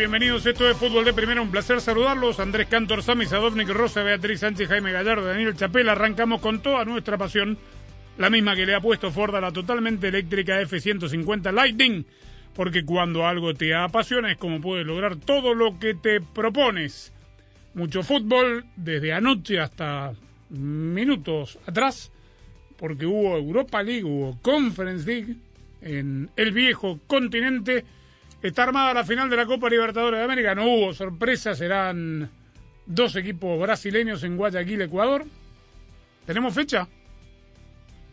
Bienvenidos. 0.00 0.46
Esto 0.46 0.66
es 0.66 0.78
Fútbol 0.78 1.04
de 1.04 1.12
Primera. 1.12 1.42
Un 1.42 1.50
placer 1.50 1.78
saludarlos. 1.78 2.40
Andrés 2.40 2.68
Cantor, 2.68 3.02
Sami 3.02 3.26
Sadovnik, 3.26 3.68
Rosa, 3.68 4.02
Beatriz 4.02 4.40
Sánchez, 4.40 4.66
Jaime 4.66 4.92
Gallardo, 4.92 5.26
Daniel 5.26 5.54
Chapela. 5.54 5.92
Arrancamos 5.92 6.40
con 6.40 6.62
toda 6.62 6.86
nuestra 6.86 7.18
pasión, 7.18 7.58
la 8.16 8.30
misma 8.30 8.56
que 8.56 8.64
le 8.64 8.74
ha 8.74 8.80
puesto 8.80 9.10
Ford 9.10 9.34
a 9.36 9.42
la 9.42 9.52
totalmente 9.52 10.08
eléctrica 10.08 10.58
F-150 10.62 11.52
Lightning. 11.52 12.06
Porque 12.54 12.82
cuando 12.82 13.26
algo 13.26 13.52
te 13.52 13.74
apasiona 13.74 14.32
es 14.32 14.38
como 14.38 14.62
puedes 14.62 14.86
lograr 14.86 15.16
todo 15.16 15.52
lo 15.52 15.78
que 15.78 15.92
te 15.92 16.22
propones. 16.22 17.12
Mucho 17.74 18.02
fútbol 18.02 18.64
desde 18.76 19.12
anoche 19.12 19.60
hasta 19.60 20.14
minutos 20.48 21.58
atrás. 21.66 22.10
Porque 22.78 23.04
hubo 23.04 23.36
Europa 23.36 23.82
League, 23.82 24.04
hubo 24.04 24.38
Conference 24.40 25.06
League 25.06 25.36
en 25.82 26.30
el 26.36 26.52
viejo 26.52 27.00
continente. 27.06 27.84
Está 28.42 28.62
armada 28.64 28.94
la 28.94 29.04
final 29.04 29.28
de 29.28 29.36
la 29.36 29.46
Copa 29.46 29.68
Libertadores 29.68 30.18
de 30.18 30.24
América. 30.24 30.54
No 30.54 30.64
hubo 30.64 30.94
sorpresa, 30.94 31.54
serán 31.54 32.30
dos 32.86 33.14
equipos 33.16 33.60
brasileños 33.60 34.22
en 34.24 34.36
Guayaquil, 34.36 34.80
Ecuador. 34.82 35.24
¿Tenemos 36.26 36.54
fecha? 36.54 36.88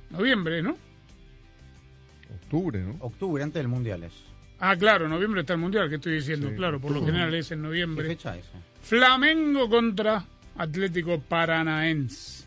Noviembre, 0.09 0.61
¿no? 0.61 0.77
Octubre, 2.43 2.79
¿no? 2.81 2.95
Octubre, 2.99 3.43
antes 3.43 3.59
del 3.61 3.67
Mundial 3.67 4.03
es. 4.03 4.13
Ah, 4.59 4.75
claro, 4.75 5.07
noviembre 5.07 5.41
está 5.41 5.53
el 5.53 5.59
Mundial, 5.59 5.87
que 5.87 5.95
estoy 5.95 6.15
diciendo, 6.15 6.49
Sí. 6.49 6.55
claro, 6.55 6.79
por 6.79 6.91
lo 6.91 7.05
general 7.05 7.33
es 7.35 7.51
en 7.51 7.59
¿Qué 7.59 7.63
noviembre. 7.67 8.07
fecha 8.07 8.35
es? 8.37 8.45
Flamengo 8.81 9.69
contra 9.69 10.25
Atlético 10.57 11.19
Paranaense. 11.21 12.45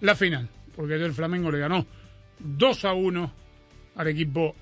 La 0.00 0.14
final, 0.16 0.48
porque 0.74 0.94
ayer 0.94 1.06
el 1.06 1.12
Flamengo 1.12 1.50
le 1.50 1.58
ganó 1.58 1.86
2 2.38 2.84
a 2.86 2.94
1 2.94 3.32
al 3.96 4.06
equipo 4.08 4.56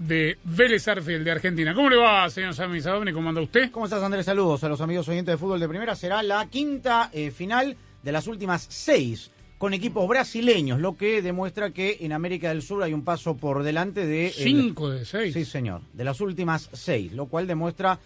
de 0.00 0.38
Vélez 0.44 0.88
Arfield 0.88 1.24
de 1.24 1.30
Argentina. 1.30 1.74
¿Cómo 1.74 1.90
le 1.90 1.96
va, 1.96 2.28
señor 2.30 2.54
Sami 2.54 2.80
Sadovni? 2.80 3.12
¿Cómo 3.12 3.28
anda 3.28 3.42
usted? 3.42 3.70
¿Cómo 3.70 3.84
estás, 3.84 4.02
Andrés? 4.02 4.24
Saludos 4.24 4.64
a 4.64 4.68
los 4.68 4.80
amigos 4.80 5.06
oyentes 5.08 5.34
de 5.34 5.36
fútbol 5.38 5.60
de 5.60 5.68
primera. 5.68 5.94
Será 5.94 6.22
la 6.22 6.46
quinta 6.48 7.10
eh, 7.12 7.30
final 7.30 7.76
de 8.02 8.12
las 8.12 8.26
últimas 8.26 8.66
seis 8.70 9.30
con 9.58 9.74
equipos 9.74 10.08
brasileños, 10.08 10.80
lo 10.80 10.96
que 10.96 11.20
demuestra 11.20 11.70
que 11.70 11.98
en 12.00 12.12
América 12.12 12.48
del 12.48 12.62
Sur 12.62 12.82
hay 12.82 12.94
un 12.94 13.04
paso 13.04 13.36
por 13.36 13.62
delante 13.62 14.06
de... 14.06 14.28
el- 14.28 14.32
5 14.32 14.90
de 14.90 15.04
6. 15.04 15.34
Sí, 15.34 15.44
señor, 15.44 15.82
de 15.92 16.02
las 16.04 16.18
últimas 16.22 16.70
seis, 16.72 17.12
lo 17.12 17.26
cual 17.26 17.46
demuestra 17.46 17.98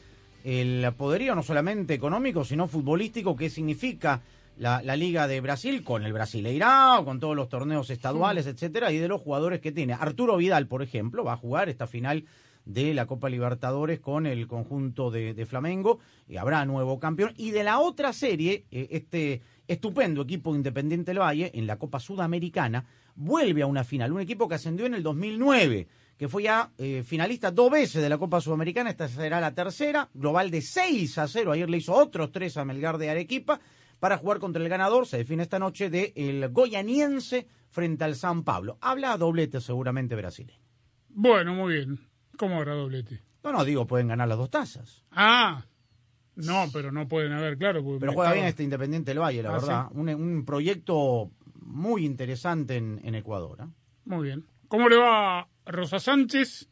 el 0.43 0.85
poderío 0.99 1.37
no 1.37 1.45
solamente 1.45 1.95
económico, 1.95 2.45
sino 2.45 2.67
futbolístico 2.67 3.37
que 3.37 3.49
significa 3.51 4.21
la, 4.57 4.83
la 4.83 4.97
Liga 4.97 5.27
de 5.27 5.41
Brasil 5.41 5.83
con 5.83 6.05
el 6.05 6.13
Brasileirao, 6.13 7.05
con 7.05 7.21
todos 7.21 7.37
los 7.37 7.49
torneos 7.49 7.91
estaduales, 7.91 8.47
etcétera, 8.47 8.93
y 8.93 8.99
de 8.99 9.09
los 9.09 9.21
jugadores 9.21 9.61
que 9.61 9.73
tiene. 9.73 9.95
Arturo 9.95 10.37
Vidal, 10.37 10.67
por 10.67 10.83
ejemplo, 10.83 11.25
va 11.25 11.35
a 11.35 11.37
jugar 11.37 11.69
esta 11.69 11.87
final 11.87 12.25
de 12.65 12.95
la 12.95 13.07
Copa 13.07 13.29
Libertadores 13.29 14.01
con 14.01 14.27
el 14.27 14.47
conjunto 14.47 15.11
de, 15.11 15.35
de 15.35 15.47
Flamengo, 15.47 15.99
y 16.29 16.37
habrá 16.37 16.65
nuevo 16.65 16.99
campeón. 16.99 17.35
Y 17.37 17.51
de 17.51 17.65
la 17.65 17.79
otra 17.79 18.13
serie, 18.13 18.65
eh, 18.71 18.89
este 18.91 19.43
estupendo 19.67 20.23
equipo 20.23 20.55
Independiente 20.55 21.11
del 21.11 21.21
Valle, 21.21 21.51
en 21.55 21.67
la 21.67 21.79
Copa 21.79 22.01
Sudamericana, 22.01 22.87
vuelve 23.17 23.63
a 23.63 23.67
una 23.67 23.85
final, 23.85 24.13
un 24.13 24.21
equipo 24.21 24.49
que 24.49 24.55
ascendió 24.55 24.87
en 24.87 24.95
el 24.95 25.03
2009 25.03 25.89
que 26.17 26.29
fue 26.29 26.45
ya 26.45 26.71
eh, 26.79 27.03
finalista 27.05 27.51
dos 27.51 27.71
veces 27.71 28.01
de 28.01 28.09
la 28.09 28.19
Copa 28.19 28.41
Sudamericana, 28.41 28.91
esta 28.91 29.09
será 29.09 29.41
la 29.41 29.55
tercera, 29.55 30.09
global 30.15 30.51
de 30.51 30.63
6 30.63 31.19
a 31.19 31.27
0, 31.27 31.53
ayer 31.53 31.69
le 31.69 31.79
hizo 31.79 31.93
otros 31.93 32.31
tres 32.31 32.57
a 32.57 32.65
Melgar 32.65 32.99
de 32.99 33.11
Arequipa, 33.11 33.61
para 34.05 34.19
jugar 34.19 34.39
contra 34.39 34.63
el 34.63 34.69
ganador, 34.69 35.07
se 35.07 35.17
define 35.17 35.43
esta 35.43 35.59
noche, 35.59 35.89
de 35.89 36.13
el 36.15 36.51
goyaniense 36.51 37.49
frente 37.71 38.05
al 38.05 38.17
San 38.17 38.45
Pablo. 38.45 38.77
Habla 38.83 39.17
doblete 39.17 39.63
seguramente 39.63 40.15
brasileño. 40.15 40.61
Bueno, 41.09 41.55
muy 41.55 41.73
bien. 41.77 41.99
¿Cómo 42.37 42.57
habrá 42.57 42.75
doblete? 42.75 43.23
No, 43.43 43.53
no, 43.53 43.65
digo, 43.65 43.87
pueden 43.87 44.09
ganar 44.09 44.29
las 44.29 44.37
dos 44.37 44.51
tazas. 44.51 45.03
Ah, 45.11 45.65
no, 46.35 46.67
pero 46.71 46.93
no 46.93 47.09
pueden 47.09 47.33
haber, 47.33 47.57
claro. 47.57 47.83
Pero 47.83 48.13
juega 48.13 48.29
estaba- 48.29 48.35
bien 48.35 48.45
este 48.45 48.63
Independiente 48.63 49.11
del 49.13 49.21
Valle, 49.23 49.43
la 49.43 49.49
Ah, 49.49 49.53
verdad. 49.53 49.87
Un, 49.93 50.11
un 50.11 50.45
proyecto 50.45 51.31
muy 51.63 52.05
interesante 52.05 52.77
en, 52.77 53.01
en 53.05 53.15
Ecuador. 53.15 53.59
¿eh? 53.63 53.67
Muy 54.05 54.27
bien. 54.27 54.45
¿Cómo 54.69 54.91
le 54.91 54.97
va 54.99 55.49
Rosa 55.65 55.99
Sánchez? 55.99 56.69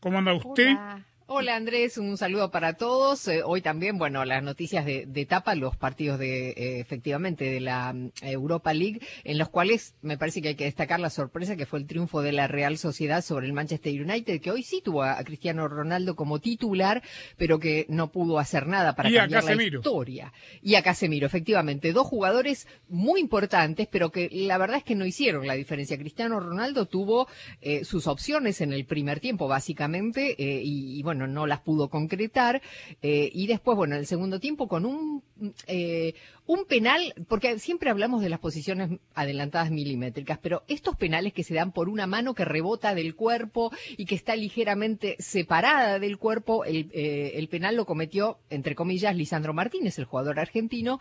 ¿Cómo 0.00 0.18
anda 0.18 0.34
usted? 0.34 0.68
Hola. 0.72 1.02
Hola 1.28 1.56
Andrés, 1.56 1.98
un 1.98 2.16
saludo 2.16 2.52
para 2.52 2.74
todos. 2.74 3.26
Eh, 3.26 3.42
hoy 3.44 3.60
también, 3.60 3.98
bueno, 3.98 4.24
las 4.24 4.44
noticias 4.44 4.84
de, 4.84 5.06
de 5.06 5.22
etapa, 5.22 5.56
los 5.56 5.76
partidos 5.76 6.20
de, 6.20 6.50
eh, 6.50 6.78
efectivamente, 6.78 7.50
de 7.50 7.58
la 7.58 7.92
mm, 7.92 8.12
Europa 8.22 8.72
League, 8.72 9.00
en 9.24 9.36
los 9.36 9.48
cuales 9.48 9.96
me 10.02 10.16
parece 10.18 10.40
que 10.40 10.48
hay 10.50 10.54
que 10.54 10.66
destacar 10.66 11.00
la 11.00 11.10
sorpresa 11.10 11.56
que 11.56 11.66
fue 11.66 11.80
el 11.80 11.88
triunfo 11.88 12.22
de 12.22 12.30
la 12.30 12.46
Real 12.46 12.78
Sociedad 12.78 13.24
sobre 13.24 13.46
el 13.46 13.54
Manchester 13.54 14.00
United, 14.00 14.40
que 14.40 14.52
hoy 14.52 14.62
sí 14.62 14.80
tuvo 14.84 15.02
a, 15.02 15.18
a 15.18 15.24
Cristiano 15.24 15.66
Ronaldo 15.66 16.14
como 16.14 16.38
titular, 16.38 17.02
pero 17.36 17.58
que 17.58 17.86
no 17.88 18.12
pudo 18.12 18.38
hacer 18.38 18.68
nada 18.68 18.94
para 18.94 19.10
Y 19.10 19.14
cambiar 19.14 19.42
la 19.42 19.62
historia. 19.64 20.32
Y 20.62 20.76
a 20.76 20.82
Casemiro, 20.84 21.26
efectivamente, 21.26 21.92
dos 21.92 22.06
jugadores 22.06 22.68
muy 22.88 23.18
importantes, 23.18 23.88
pero 23.90 24.12
que 24.12 24.28
la 24.30 24.58
verdad 24.58 24.76
es 24.76 24.84
que 24.84 24.94
no 24.94 25.04
hicieron 25.04 25.44
la 25.48 25.54
diferencia. 25.54 25.98
Cristiano 25.98 26.38
Ronaldo 26.38 26.86
tuvo 26.86 27.26
eh, 27.62 27.84
sus 27.84 28.06
opciones 28.06 28.60
en 28.60 28.72
el 28.72 28.84
primer 28.84 29.18
tiempo, 29.18 29.48
básicamente, 29.48 30.36
y, 30.38 31.00
y, 31.00 31.02
bueno, 31.02 31.15
no 31.26 31.46
las 31.46 31.60
pudo 31.60 31.88
concretar. 31.88 32.60
eh, 33.02 33.30
y 33.32 33.46
después, 33.46 33.76
bueno, 33.76 33.94
en 33.94 34.00
el 34.00 34.06
segundo 34.06 34.40
tiempo 34.40 34.68
con 34.68 34.84
un, 34.84 35.22
eh, 35.66 36.14
un 36.46 36.64
penal, 36.64 37.14
porque 37.28 37.58
siempre 37.58 37.90
hablamos 37.90 38.22
de 38.22 38.28
las 38.28 38.40
posiciones 38.40 38.98
adelantadas 39.14 39.70
milimétricas, 39.70 40.38
pero 40.42 40.64
estos 40.68 40.96
penales 40.96 41.32
que 41.32 41.44
se 41.44 41.54
dan 41.54 41.72
por 41.72 41.88
una 41.88 42.06
mano 42.06 42.34
que 42.34 42.44
rebota 42.44 42.94
del 42.94 43.14
cuerpo 43.14 43.70
y 43.96 44.04
que 44.06 44.14
está 44.14 44.36
ligeramente 44.36 45.16
separada 45.18 45.98
del 45.98 46.18
cuerpo, 46.18 46.64
el, 46.64 46.90
eh, 46.92 47.32
el 47.36 47.48
penal 47.48 47.76
lo 47.76 47.86
cometió, 47.86 48.38
entre 48.50 48.74
comillas, 48.74 49.16
Lisandro 49.16 49.54
Martínez, 49.54 49.98
el 49.98 50.04
jugador 50.04 50.40
argentino, 50.40 51.00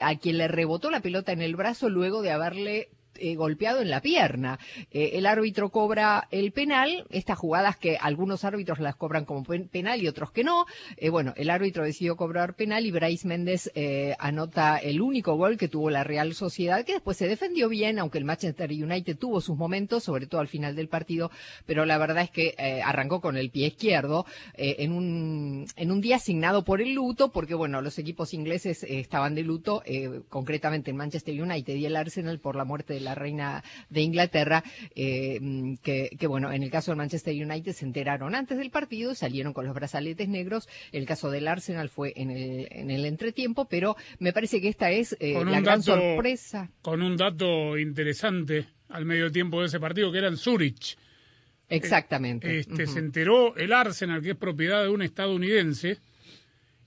a 0.00 0.14
quien 0.16 0.38
le 0.38 0.48
rebotó 0.48 0.90
la 0.90 1.00
pelota 1.00 1.32
en 1.32 1.42
el 1.42 1.56
brazo 1.56 1.88
luego 1.88 2.22
de 2.22 2.30
haberle 2.30 2.88
eh, 3.18 3.34
golpeado 3.36 3.80
en 3.80 3.90
la 3.90 4.00
pierna. 4.00 4.58
Eh, 4.90 5.12
el 5.14 5.26
árbitro 5.26 5.70
cobra 5.70 6.28
el 6.30 6.52
penal, 6.52 7.06
estas 7.10 7.38
jugadas 7.38 7.76
que 7.76 7.96
algunos 7.96 8.44
árbitros 8.44 8.80
las 8.80 8.96
cobran 8.96 9.24
como 9.24 9.42
pen- 9.44 9.68
penal 9.68 10.02
y 10.02 10.08
otros 10.08 10.30
que 10.30 10.44
no. 10.44 10.66
Eh, 10.96 11.10
bueno, 11.10 11.32
el 11.36 11.50
árbitro 11.50 11.84
decidió 11.84 12.16
cobrar 12.16 12.54
penal 12.54 12.86
y 12.86 12.90
Bryce 12.90 13.26
Méndez 13.26 13.70
anota 14.18 14.78
el 14.78 15.00
único 15.00 15.36
gol 15.36 15.56
que 15.56 15.68
tuvo 15.68 15.90
la 15.90 16.04
Real 16.04 16.34
Sociedad, 16.34 16.84
que 16.84 16.94
después 16.94 17.16
se 17.16 17.28
defendió 17.28 17.68
bien, 17.68 17.98
aunque 17.98 18.18
el 18.18 18.24
Manchester 18.24 18.70
United 18.70 19.16
tuvo 19.16 19.40
sus 19.40 19.56
momentos, 19.56 20.04
sobre 20.04 20.26
todo 20.26 20.40
al 20.40 20.48
final 20.48 20.74
del 20.76 20.88
partido, 20.88 21.30
pero 21.66 21.84
la 21.84 21.98
verdad 21.98 22.24
es 22.24 22.30
que 22.30 22.54
arrancó 22.84 23.20
con 23.20 23.36
el 23.36 23.50
pie 23.50 23.68
izquierdo 23.68 24.26
en, 24.54 24.92
un, 24.92 26.00
día 26.00 26.16
asignado 26.16 26.64
por 26.64 26.80
el 26.80 26.94
luto, 26.94 27.30
porque 27.32 27.54
bueno, 27.54 27.80
los 27.80 27.98
equipos 27.98 28.34
ingleses 28.34 28.82
estaban 28.84 29.34
de 29.34 29.42
luto, 29.42 29.82
concretamente 30.28 30.90
el 30.90 30.96
Manchester 30.96 31.40
United 31.40 31.74
y 31.74 31.86
el 31.86 31.96
Arsenal 31.96 32.38
por 32.38 32.56
la 32.56 32.64
muerte 32.64 32.94
de 32.94 33.00
la 33.04 33.14
reina 33.14 33.62
de 33.90 34.00
Inglaterra, 34.00 34.64
eh, 34.96 35.38
mm, 35.40 35.74
que, 35.82 36.10
que, 36.18 36.26
bueno, 36.26 36.50
en 36.52 36.62
el 36.62 36.70
caso 36.70 36.90
del 36.90 36.98
Manchester 36.98 37.34
United 37.34 37.72
se 37.72 37.84
enteraron 37.84 38.34
antes 38.34 38.58
del 38.58 38.70
partido, 38.70 39.14
salieron 39.14 39.52
con 39.52 39.66
los 39.66 39.74
brazaletes 39.74 40.28
negros, 40.28 40.68
el 40.92 41.06
caso 41.06 41.30
del 41.30 41.46
Arsenal 41.46 41.88
fue 41.90 42.12
en 42.16 42.30
el, 42.30 42.68
en 42.70 42.90
el 42.90 43.04
entretiempo, 43.04 43.66
pero 43.66 43.96
me 44.18 44.32
parece 44.32 44.60
que 44.60 44.68
esta 44.68 44.90
es 44.90 45.16
eh, 45.20 45.34
la 45.34 45.60
gran 45.60 45.62
dato- 45.64 45.82
sorpresa. 45.82 46.70
Con 46.82 47.02
un 47.02 47.16
dato 47.16 47.78
interesante 47.78 48.66
al 48.88 49.04
medio 49.04 49.30
tiempo 49.30 49.60
de 49.60 49.66
ese 49.66 49.78
partido, 49.80 50.10
que 50.10 50.18
era 50.18 50.28
en 50.28 50.36
Zurich. 50.36 50.96
Exactamente. 51.68 52.58
Este, 52.60 52.84
Ujú. 52.84 52.92
Se 52.92 52.98
enteró 52.98 53.56
el 53.56 53.72
Arsenal, 53.72 54.22
que 54.22 54.30
es 54.30 54.36
propiedad 54.36 54.82
de 54.82 54.88
un 54.90 55.02
estadounidense, 55.02 55.98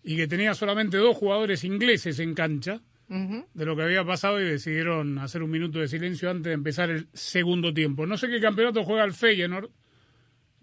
y 0.04 0.16
que 0.16 0.28
tenía 0.28 0.54
solamente 0.54 0.98
dos 0.98 1.18
jugadores 1.18 1.64
ingleses 1.64 2.20
en 2.20 2.34
cancha, 2.34 2.82
De 3.10 3.66
lo 3.66 3.76
que 3.76 3.84
había 3.84 4.04
pasado 4.06 4.42
y 4.42 4.46
decidieron 4.46 5.18
hacer 5.20 5.42
un 5.42 5.50
minuto 5.50 5.80
de 5.80 5.88
silencio 5.88 6.30
antes 6.30 6.46
de 6.50 6.54
empezar 6.54 6.90
el 6.90 7.08
segundo 7.14 7.74
tiempo. 7.74 8.06
No 8.06 8.18
sé 8.18 8.28
qué 8.28 8.40
campeonato 8.42 8.84
juega 8.84 9.04
el 9.06 9.14
Feyenoord. 9.14 9.70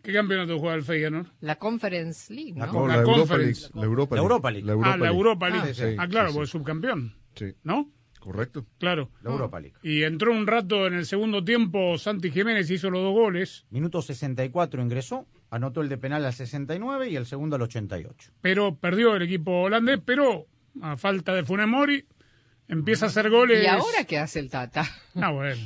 ¿Qué 0.03 0.13
campeonato 0.13 0.59
juega 0.59 0.75
el 0.75 0.83
Feyenoord? 0.83 1.27
La 1.41 1.57
Conference 1.57 2.33
League, 2.35 2.53
¿no? 2.53 2.67
La 2.67 2.67
No, 2.73 2.87
La 2.87 2.97
la, 2.97 3.01
Europa 3.03 3.19
Conference. 3.19 3.63
League, 3.63 3.81
la 3.81 3.85
Europa 3.87 4.15
La 4.15 4.21
League. 4.21 4.23
Europa 4.25 4.51
League. 4.51 4.67
La 4.67 4.73
ah, 4.73 4.75
Europa 4.75 4.91
la 4.91 4.97
League. 5.07 5.17
Europa 5.17 5.49
League. 5.49 5.65
Ah, 5.67 5.95
Ah, 5.99 6.05
sí, 6.05 6.11
claro, 6.11 6.29
sí, 6.29 6.35
porque 6.35 6.45
es 6.45 6.51
subcampeón, 6.51 7.15
Sí, 7.35 7.47
¿no? 7.63 7.91
correcto. 8.21 8.67
Claro. 8.79 9.11
La 9.23 9.31
Europa 9.31 9.61
League. 9.61 9.77
Y 9.83 10.03
entró 10.03 10.33
un 10.33 10.47
rato 10.47 10.87
en 10.87 10.95
el 10.95 11.05
segundo 11.07 11.43
tiempo 11.45 11.97
Santi 11.99 12.31
Jiménez 12.31 12.71
hizo 12.71 12.91
los 12.91 13.03
dos 13.03 13.13
goles, 13.15 13.67
Minuto 13.71 14.01
64 14.03 14.83
ingresó, 14.83 15.27
anotó 15.51 15.81
el 15.83 15.89
de 15.91 15.97
penal 15.99 16.25
al 16.25 16.33
69 16.35 17.09
y 17.11 17.17
el 17.17 17.25
segundo 17.27 17.57
al 17.57 17.63
88. 17.63 18.33
pero 18.43 18.77
perdió 18.77 19.15
el 19.17 19.23
equipo 19.23 19.63
holandés, 19.63 20.01
pero 20.05 20.47
a 20.83 20.97
falta 20.99 21.35
de 21.35 21.45
Funes 21.45 21.67
Mori 21.69 22.07
empieza 22.69 23.07
a 23.07 23.09
hacer 23.09 23.31
goles. 23.31 23.63
¿Y 23.63 23.67
ahora 23.67 24.05
qué 24.07 24.19
hace 24.19 24.39
el 24.41 24.51
Tata? 24.51 24.85
Ah, 25.15 25.31
bueno. 25.31 25.61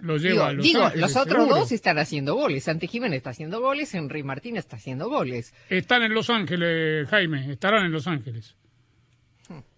Lo 0.00 0.16
lleva 0.16 0.30
Digo, 0.32 0.44
a 0.44 0.52
Los 0.52 0.64
digo, 0.64 0.82
Ángeles, 0.82 1.00
los 1.00 1.16
otros 1.16 1.42
seguro. 1.44 1.56
dos 1.60 1.70
están 1.72 1.98
haciendo 1.98 2.34
goles. 2.34 2.64
Santi 2.64 2.88
Jiménez 2.88 3.18
está 3.18 3.30
haciendo 3.30 3.60
goles, 3.60 3.94
Henry 3.94 4.22
Martínez 4.24 4.64
está 4.64 4.76
haciendo 4.76 5.08
goles. 5.08 5.54
Están 5.68 6.02
en 6.02 6.12
Los 6.12 6.28
Ángeles, 6.28 7.08
Jaime, 7.08 7.52
estarán 7.52 7.84
en 7.86 7.92
Los 7.92 8.06
Ángeles. 8.08 8.56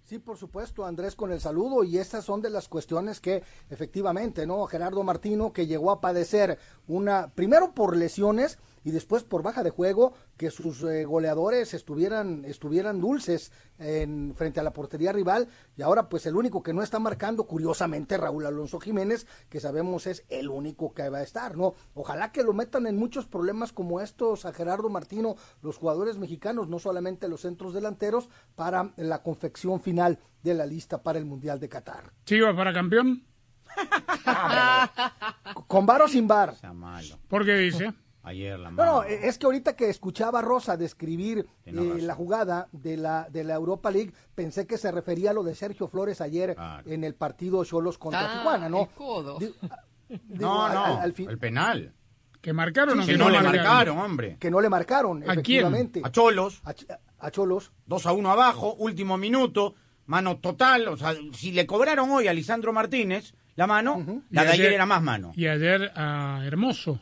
Sí, 0.07 0.19
por 0.19 0.37
supuesto, 0.37 0.85
Andrés, 0.85 1.15
con 1.15 1.33
el 1.33 1.41
saludo. 1.41 1.83
Y 1.83 1.97
estas 1.99 2.25
son 2.27 2.43
de 2.43 2.51
las 2.51 2.69
cuestiones 2.69 3.21
que 3.21 3.43
efectivamente, 3.71 4.47
¿no? 4.47 4.65
Gerardo 4.67 5.03
Martino, 5.03 5.53
que 5.53 5.67
llegó 5.67 5.91
a 5.91 6.01
padecer 6.01 6.59
una, 6.87 7.29
primero 7.35 7.73
por 7.75 7.97
lesiones 7.97 8.59
y 8.85 8.91
después 8.91 9.25
por 9.25 9.43
baja 9.43 9.63
de 9.63 9.71
juego, 9.71 10.13
que 10.37 10.51
sus 10.51 10.83
eh, 10.85 11.05
goleadores 11.05 11.75
estuvieran, 11.75 12.45
estuvieran 12.45 13.01
dulces 13.01 13.51
en, 13.79 14.35
frente 14.37 14.61
a 14.61 14.63
la 14.63 14.73
portería 14.73 15.13
rival. 15.13 15.49
Y 15.77 15.83
ahora, 15.83 16.09
pues 16.09 16.27
el 16.27 16.37
único 16.37 16.63
que 16.63 16.75
no 16.75 16.83
está 16.83 16.99
marcando, 16.99 17.47
curiosamente, 17.47 18.19
Raúl 18.19 18.47
Alonso 18.47 18.79
Jiménez, 18.79 19.27
que 19.49 19.61
sabemos 19.61 20.07
es 20.07 20.25
el 20.29 20.51
único 20.51 20.93
que 20.93 21.09
va 21.09 21.19
a 21.19 21.23
estar, 21.23 21.57
¿no? 21.57 21.75
Ojalá 21.95 22.31
que 22.31 22.43
lo 22.43 22.53
metan 22.53 22.87
en 22.87 22.97
muchos 22.97 23.27
problemas 23.27 23.73
como 23.73 24.01
estos 24.01 24.45
a 24.45 24.53
Gerardo 24.53 24.91
Martino, 24.91 25.37
los 25.63 25.79
jugadores 25.79 26.19
mexicanos, 26.19 26.69
no 26.69 26.79
solamente 26.79 27.29
los 27.29 27.41
centros 27.41 27.73
delanteros, 27.73 28.29
para 28.55 28.93
la 28.97 29.23
confección 29.23 29.81
final 29.81 30.19
de 30.43 30.55
la 30.55 30.67
lista 30.67 31.03
para 31.03 31.19
el 31.19 31.25
Mundial 31.25 31.59
de 31.59 31.71
Qatar. 31.71 32.13
Chivas 32.27 32.55
para 32.55 32.73
campeón. 32.73 33.25
¿Con 35.67 35.87
bar 35.87 36.03
o 36.03 36.09
sin 36.09 36.29
bar? 36.29 36.55
Sea 36.57 36.73
malo. 36.73 37.19
¿Por 37.29 37.45
qué 37.45 37.55
dice? 37.55 37.93
Ayer 38.25 38.59
la 38.59 38.71
No, 38.71 38.77
mano. 38.77 38.93
no, 38.93 39.03
es 39.05 39.39
que 39.39 39.47
ahorita 39.47 39.77
que 39.77 39.91
escuchaba 39.91 40.39
a 40.39 40.43
Rosa 40.43 40.77
describir 40.77 41.47
eh, 41.67 41.73
la 41.73 42.15
jugada 42.15 42.69
de 42.73 42.97
la, 42.97 43.29
de 43.31 43.45
la 43.45 43.55
Europa 43.55 43.91
League, 43.91 44.13
pensé 44.35 44.67
que 44.67 44.79
se 44.79 44.91
refería 44.91 45.31
a 45.31 45.35
lo 45.35 45.43
de 45.43 45.55
Sergio 45.55 45.89
Flores 45.89 46.21
ayer 46.21 46.55
Claro. 46.55 46.91
en 46.91 47.05
el 47.05 47.15
partido 47.15 47.65
Cholos 47.65 47.99
contra 47.99 48.25
Ah, 48.33 48.39
Tijuana, 48.39 48.69
¿no? 48.69 48.83
el 48.83 48.89
codo. 48.89 49.39
Ah, 49.71 49.79
digo, 50.09 50.25
No, 50.41 50.65
al- 50.65 50.75
no, 50.75 50.85
al- 50.85 50.99
al 51.01 51.13
fin- 51.13 51.29
el 51.29 51.39
penal. 51.39 51.93
¿Que 52.41 52.53
marcaron 52.53 53.01
Sí, 53.01 53.07
que 53.07 53.13
Que 53.13 53.19
no, 53.19 53.25
no 53.25 53.31
le 53.31 53.37
marcaron? 53.43 53.65
marcaron, 53.67 53.99
hombre. 53.99 54.37
que 54.39 54.51
no 54.51 54.61
le 54.61 54.69
marcaron, 54.69 55.21
quién? 55.21 55.31
efectivamente. 55.33 56.01
A 56.05 56.11
Cholos, 56.11 56.61
A, 56.65 56.75
Ch- 56.75 56.99
a 57.19 57.31
Cholos. 57.31 57.73
2 57.87 58.07
a 58.07 58.13
1 58.13 58.31
abajo, 58.31 58.75
último 58.75 59.17
minuto, 59.17 59.75
mano 60.07 60.39
total. 60.39 60.89
O 60.89 60.97
sea, 60.97 61.15
si 61.33 61.53
le 61.53 61.67
cobraron 61.67 62.11
hoy 62.11 62.29
a 62.29 62.35
Lisandro 62.35 62.73
Martínez 62.73 63.35
la 63.57 63.67
mano, 63.67 64.23
la 64.31 64.43
Y 64.43 64.47
de 64.47 64.53
ayer 64.53 64.67
ayer- 64.67 64.73
era 64.75 64.85
más 64.87 65.03
mano. 65.03 65.33
Y 65.35 65.47
ayer 65.47 65.91
a 65.97 66.41
Hermoso 66.45 67.01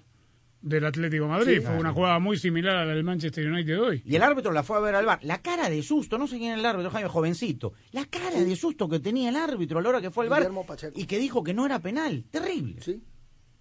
del 0.63 0.85
Atlético 0.87 1.25
de 1.25 1.31
Madrid. 1.31 1.63
Fue 1.63 1.77
una 1.77 1.93
jugada 1.93 2.19
muy 2.19 2.39
similar 2.39 2.77
a 2.77 2.85
la 2.85 2.95
del 2.95 3.05
Manchester 3.05 3.47
United 3.51 3.81
hoy. 3.81 4.03
Y 4.07 4.17
el 4.17 4.23
árbitro 4.23 4.53
la 4.53 4.63
fue 4.63 4.77
a 4.77 4.81
ver 4.81 4.95
al 4.95 5.05
bar. 5.05 5.19
La 5.23 5.43
cara 5.43 5.69
de 5.69 5.83
susto, 5.83 6.19
no 6.19 6.27
sé 6.27 6.39
quién 6.39 6.53
era 6.53 6.61
el 6.61 6.67
árbitro, 6.67 6.91
Jaime, 6.91 7.09
jovencito. 7.09 7.75
La 7.91 8.07
cara 8.07 8.41
de 8.41 8.57
susto 8.57 8.89
que 8.89 9.01
tenía 9.01 9.29
el 9.29 9.37
árbitro 9.37 9.79
a 9.79 9.83
la 9.83 9.89
hora 9.89 10.01
que 10.01 10.11
fue 10.11 10.25
al 10.25 10.31
bar 10.31 10.51
y 10.95 11.05
que 11.05 11.19
dijo 11.19 11.43
que 11.43 11.55
no 11.55 11.67
era 11.67 11.81
penal. 11.81 12.25
Terrible. 12.31 12.77
Sí. 12.81 13.03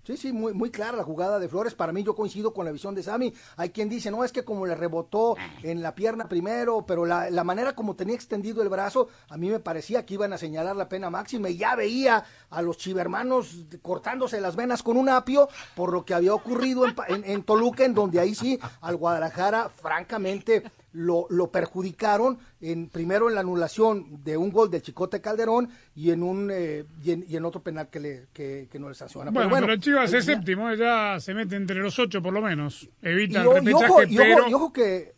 Sí, 0.04 0.18
sí, 0.18 0.34
muy, 0.34 0.54
muy 0.54 0.72
clara 0.72 0.98
la 0.98 1.04
jugada 1.04 1.38
de 1.38 1.48
Flores. 1.48 1.76
Para 1.76 1.92
mí 1.94 2.04
yo 2.04 2.16
coincido 2.16 2.54
con 2.54 2.66
la 2.66 2.72
visión 2.72 2.96
de 2.96 3.04
Sammy. 3.04 3.34
Hay 3.56 3.70
quien 3.70 3.88
dice, 3.88 4.10
no, 4.10 4.24
es 4.24 4.32
que 4.32 4.44
como 4.44 4.66
le 4.66 4.74
rebotó 4.76 5.36
en 5.64 5.82
la 5.84 5.94
pierna 5.94 6.28
primero, 6.28 6.86
pero 6.88 7.06
la, 7.06 7.30
la 7.30 7.44
manera 7.44 7.76
como 7.76 7.96
tenía 7.96 8.16
extendido 8.16 8.64
el 8.64 8.70
brazo, 8.70 9.10
a 9.30 9.38
mí 9.38 9.50
me 9.50 9.60
parecía 9.60 10.06
que 10.06 10.16
iban 10.16 10.34
a 10.34 10.38
señalar 10.40 10.76
la 10.76 10.90
pena 10.90 11.10
máxima 11.12 11.50
y 11.50 11.58
ya 11.58 11.76
veía 11.76 12.24
a 12.50 12.62
los 12.64 12.78
chivermanos 12.78 13.66
cortándose 13.82 14.42
las 14.42 14.56
venas 14.56 14.82
con 14.84 14.98
un 14.98 15.08
apio 15.10 15.48
por 15.76 15.94
lo 15.94 16.04
que 16.04 16.14
había 16.16 16.34
ocurrido 16.34 16.86
en, 16.88 16.96
en- 17.08 17.24
en 17.24 17.44
Toluca, 17.44 17.86
en 17.86 17.94
donde 17.94 18.20
ahí 18.20 18.34
sí 18.36 18.60
al 18.82 18.96
Guadalajara, 18.96 19.70
francamente, 19.70 20.64
lo, 20.94 21.26
lo 21.30 21.52
perjudicaron 21.52 22.38
en 22.60 22.90
primero 22.90 23.30
en 23.30 23.36
la 23.36 23.42
anulación 23.42 24.24
de 24.24 24.36
un 24.38 24.52
gol 24.52 24.70
del 24.70 24.82
Chicote 24.82 25.22
Calderón 25.22 25.70
y 25.96 26.12
en 26.12 26.22
un 26.24 26.50
eh, 26.52 26.84
y, 27.04 27.12
en, 27.12 27.26
y 27.28 27.36
en 27.38 27.46
otro 27.46 27.62
penal 27.62 27.90
que 27.90 28.00
le 28.00 28.28
que, 28.34 28.68
que 28.72 28.80
no 28.80 28.90
le 28.90 28.96
sanciona. 28.96 29.32
Bueno, 29.32 29.50
pero, 29.52 29.78
Chivas 29.78 30.12
al 30.12 30.20
es 30.20 30.26
séptimo, 30.26 30.74
ya 30.74 31.18
se 31.20 31.34
mete 31.34 31.56
entre 31.56 31.78
los 31.78 31.98
ocho 31.98 32.22
por 32.22 32.34
lo 32.34 32.42
menos. 32.42 32.90
Evita 33.02 33.40
y, 33.40 33.48
el 33.48 33.54
repechaje, 33.54 33.84
y 34.10 34.18
ojo- 34.18 34.26
pero... 34.28 34.50
y 34.50 34.54
ojo 34.54 34.74
que, 34.74 35.14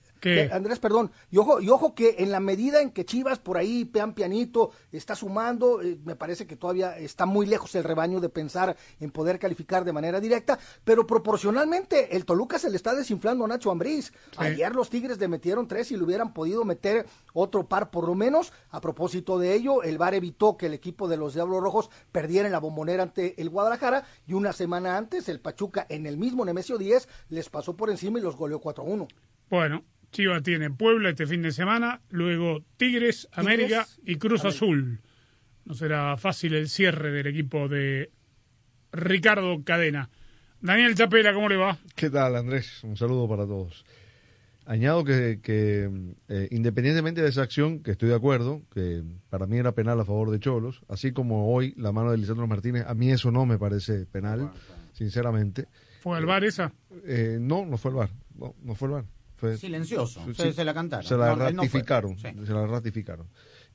Andrés, 0.51 0.79
perdón, 0.79 1.11
y 1.29 1.37
ojo, 1.37 1.59
y 1.59 1.69
ojo 1.69 1.93
que 1.95 2.15
en 2.19 2.31
la 2.31 2.39
medida 2.39 2.81
en 2.81 2.91
que 2.91 3.05
Chivas 3.05 3.39
por 3.39 3.57
ahí, 3.57 3.85
pean 3.85 4.13
pianito, 4.13 4.71
está 4.91 5.15
sumando, 5.15 5.81
eh, 5.81 5.97
me 6.03 6.15
parece 6.15 6.47
que 6.47 6.55
todavía 6.55 6.97
está 6.97 7.25
muy 7.25 7.45
lejos 7.45 7.75
el 7.75 7.83
rebaño 7.83 8.19
de 8.19 8.29
pensar 8.29 8.75
en 8.99 9.11
poder 9.11 9.39
calificar 9.39 9.83
de 9.83 9.93
manera 9.93 10.19
directa, 10.19 10.57
pero 10.83 11.05
proporcionalmente 11.05 12.15
el 12.15 12.25
Toluca 12.25 12.59
se 12.59 12.69
le 12.69 12.77
está 12.77 12.95
desinflando 12.95 13.45
a 13.45 13.47
Nacho 13.47 13.71
Ambriz. 13.71 14.13
Ayer 14.37 14.73
los 14.73 14.89
Tigres 14.89 15.19
le 15.19 15.27
metieron 15.27 15.67
tres 15.67 15.91
y 15.91 15.97
le 15.97 16.03
hubieran 16.03 16.33
podido 16.33 16.63
meter 16.65 17.05
otro 17.33 17.67
par 17.67 17.91
por 17.91 18.07
lo 18.07 18.15
menos. 18.15 18.53
A 18.69 18.81
propósito 18.81 19.39
de 19.39 19.53
ello, 19.53 19.83
el 19.83 19.97
VAR 19.97 20.13
evitó 20.13 20.57
que 20.57 20.67
el 20.67 20.73
equipo 20.73 21.07
de 21.07 21.17
los 21.17 21.33
Diablos 21.33 21.61
Rojos 21.61 21.89
perdiera 22.11 22.47
en 22.47 22.51
la 22.51 22.59
bombonera 22.59 23.03
ante 23.03 23.41
el 23.41 23.49
Guadalajara 23.49 24.05
y 24.27 24.33
una 24.33 24.53
semana 24.53 24.97
antes 24.97 25.29
el 25.29 25.39
Pachuca 25.39 25.85
en 25.89 26.05
el 26.05 26.17
mismo 26.17 26.45
Nemesio 26.45 26.77
10 26.77 27.07
les 27.29 27.49
pasó 27.49 27.75
por 27.75 27.89
encima 27.89 28.19
y 28.19 28.21
los 28.21 28.35
goleó 28.35 28.61
4-1. 28.61 29.07
Bueno, 29.49 29.83
Chivas 30.13 30.43
tiene 30.43 30.69
Puebla 30.69 31.09
este 31.09 31.25
fin 31.25 31.41
de 31.41 31.51
semana, 31.51 31.99
luego 32.11 32.63
Tigres, 32.77 33.27
América 33.33 33.87
y 34.05 34.17
Cruz 34.17 34.45
Azul. 34.45 35.01
No 35.65 35.73
será 35.73 36.15
fácil 36.17 36.53
el 36.53 36.69
cierre 36.69 37.11
del 37.11 37.25
equipo 37.25 37.67
de 37.67 38.11
Ricardo 38.91 39.63
Cadena. 39.63 40.11
Daniel 40.61 40.93
Chapela, 40.93 41.33
¿cómo 41.33 41.49
le 41.49 41.57
va? 41.57 41.79
¿Qué 41.95 42.11
tal, 42.11 42.35
Andrés? 42.35 42.83
Un 42.83 42.95
saludo 42.95 43.27
para 43.27 43.47
todos. 43.47 43.85
Añado 44.67 45.03
que, 45.03 45.39
que, 45.41 45.89
eh, 46.29 46.47
independientemente 46.51 47.23
de 47.23 47.29
esa 47.29 47.41
acción, 47.41 47.81
que 47.81 47.91
estoy 47.91 48.09
de 48.09 48.15
acuerdo, 48.15 48.61
que 48.71 49.03
para 49.31 49.47
mí 49.47 49.57
era 49.57 49.71
penal 49.73 49.99
a 49.99 50.05
favor 50.05 50.29
de 50.29 50.39
Cholos, 50.39 50.83
así 50.87 51.11
como 51.11 51.51
hoy 51.51 51.73
la 51.75 51.91
mano 51.91 52.11
de 52.11 52.19
Lisandro 52.19 52.45
Martínez, 52.45 52.85
a 52.87 52.93
mí 52.93 53.09
eso 53.09 53.31
no 53.31 53.47
me 53.47 53.57
parece 53.57 54.05
penal, 54.05 54.51
sinceramente. 54.93 55.67
¿Fue 56.01 56.15
al 56.15 56.27
bar 56.27 56.43
esa? 56.43 56.71
Eh, 57.03 57.39
no, 57.41 57.65
no 57.65 57.77
fue 57.77 57.89
el 57.89 57.97
VAR. 57.97 58.09
No, 58.35 58.53
no 58.61 58.75
fue 58.75 58.89
el 58.89 58.93
VAR. 58.93 59.05
Fue, 59.43 59.57
Silencioso. 59.57 60.25
Sí, 60.33 60.53
se, 60.53 60.63
la 60.63 60.73
cantaron. 60.73 61.05
Se 61.05 61.17
la 61.17 61.27
No, 61.31 61.35
no 61.35 61.43
ratificaron. 61.49 62.17
Sí. 62.17 62.27
Se 62.45 62.53
la 62.53 62.65
ratificaron. 62.65 63.27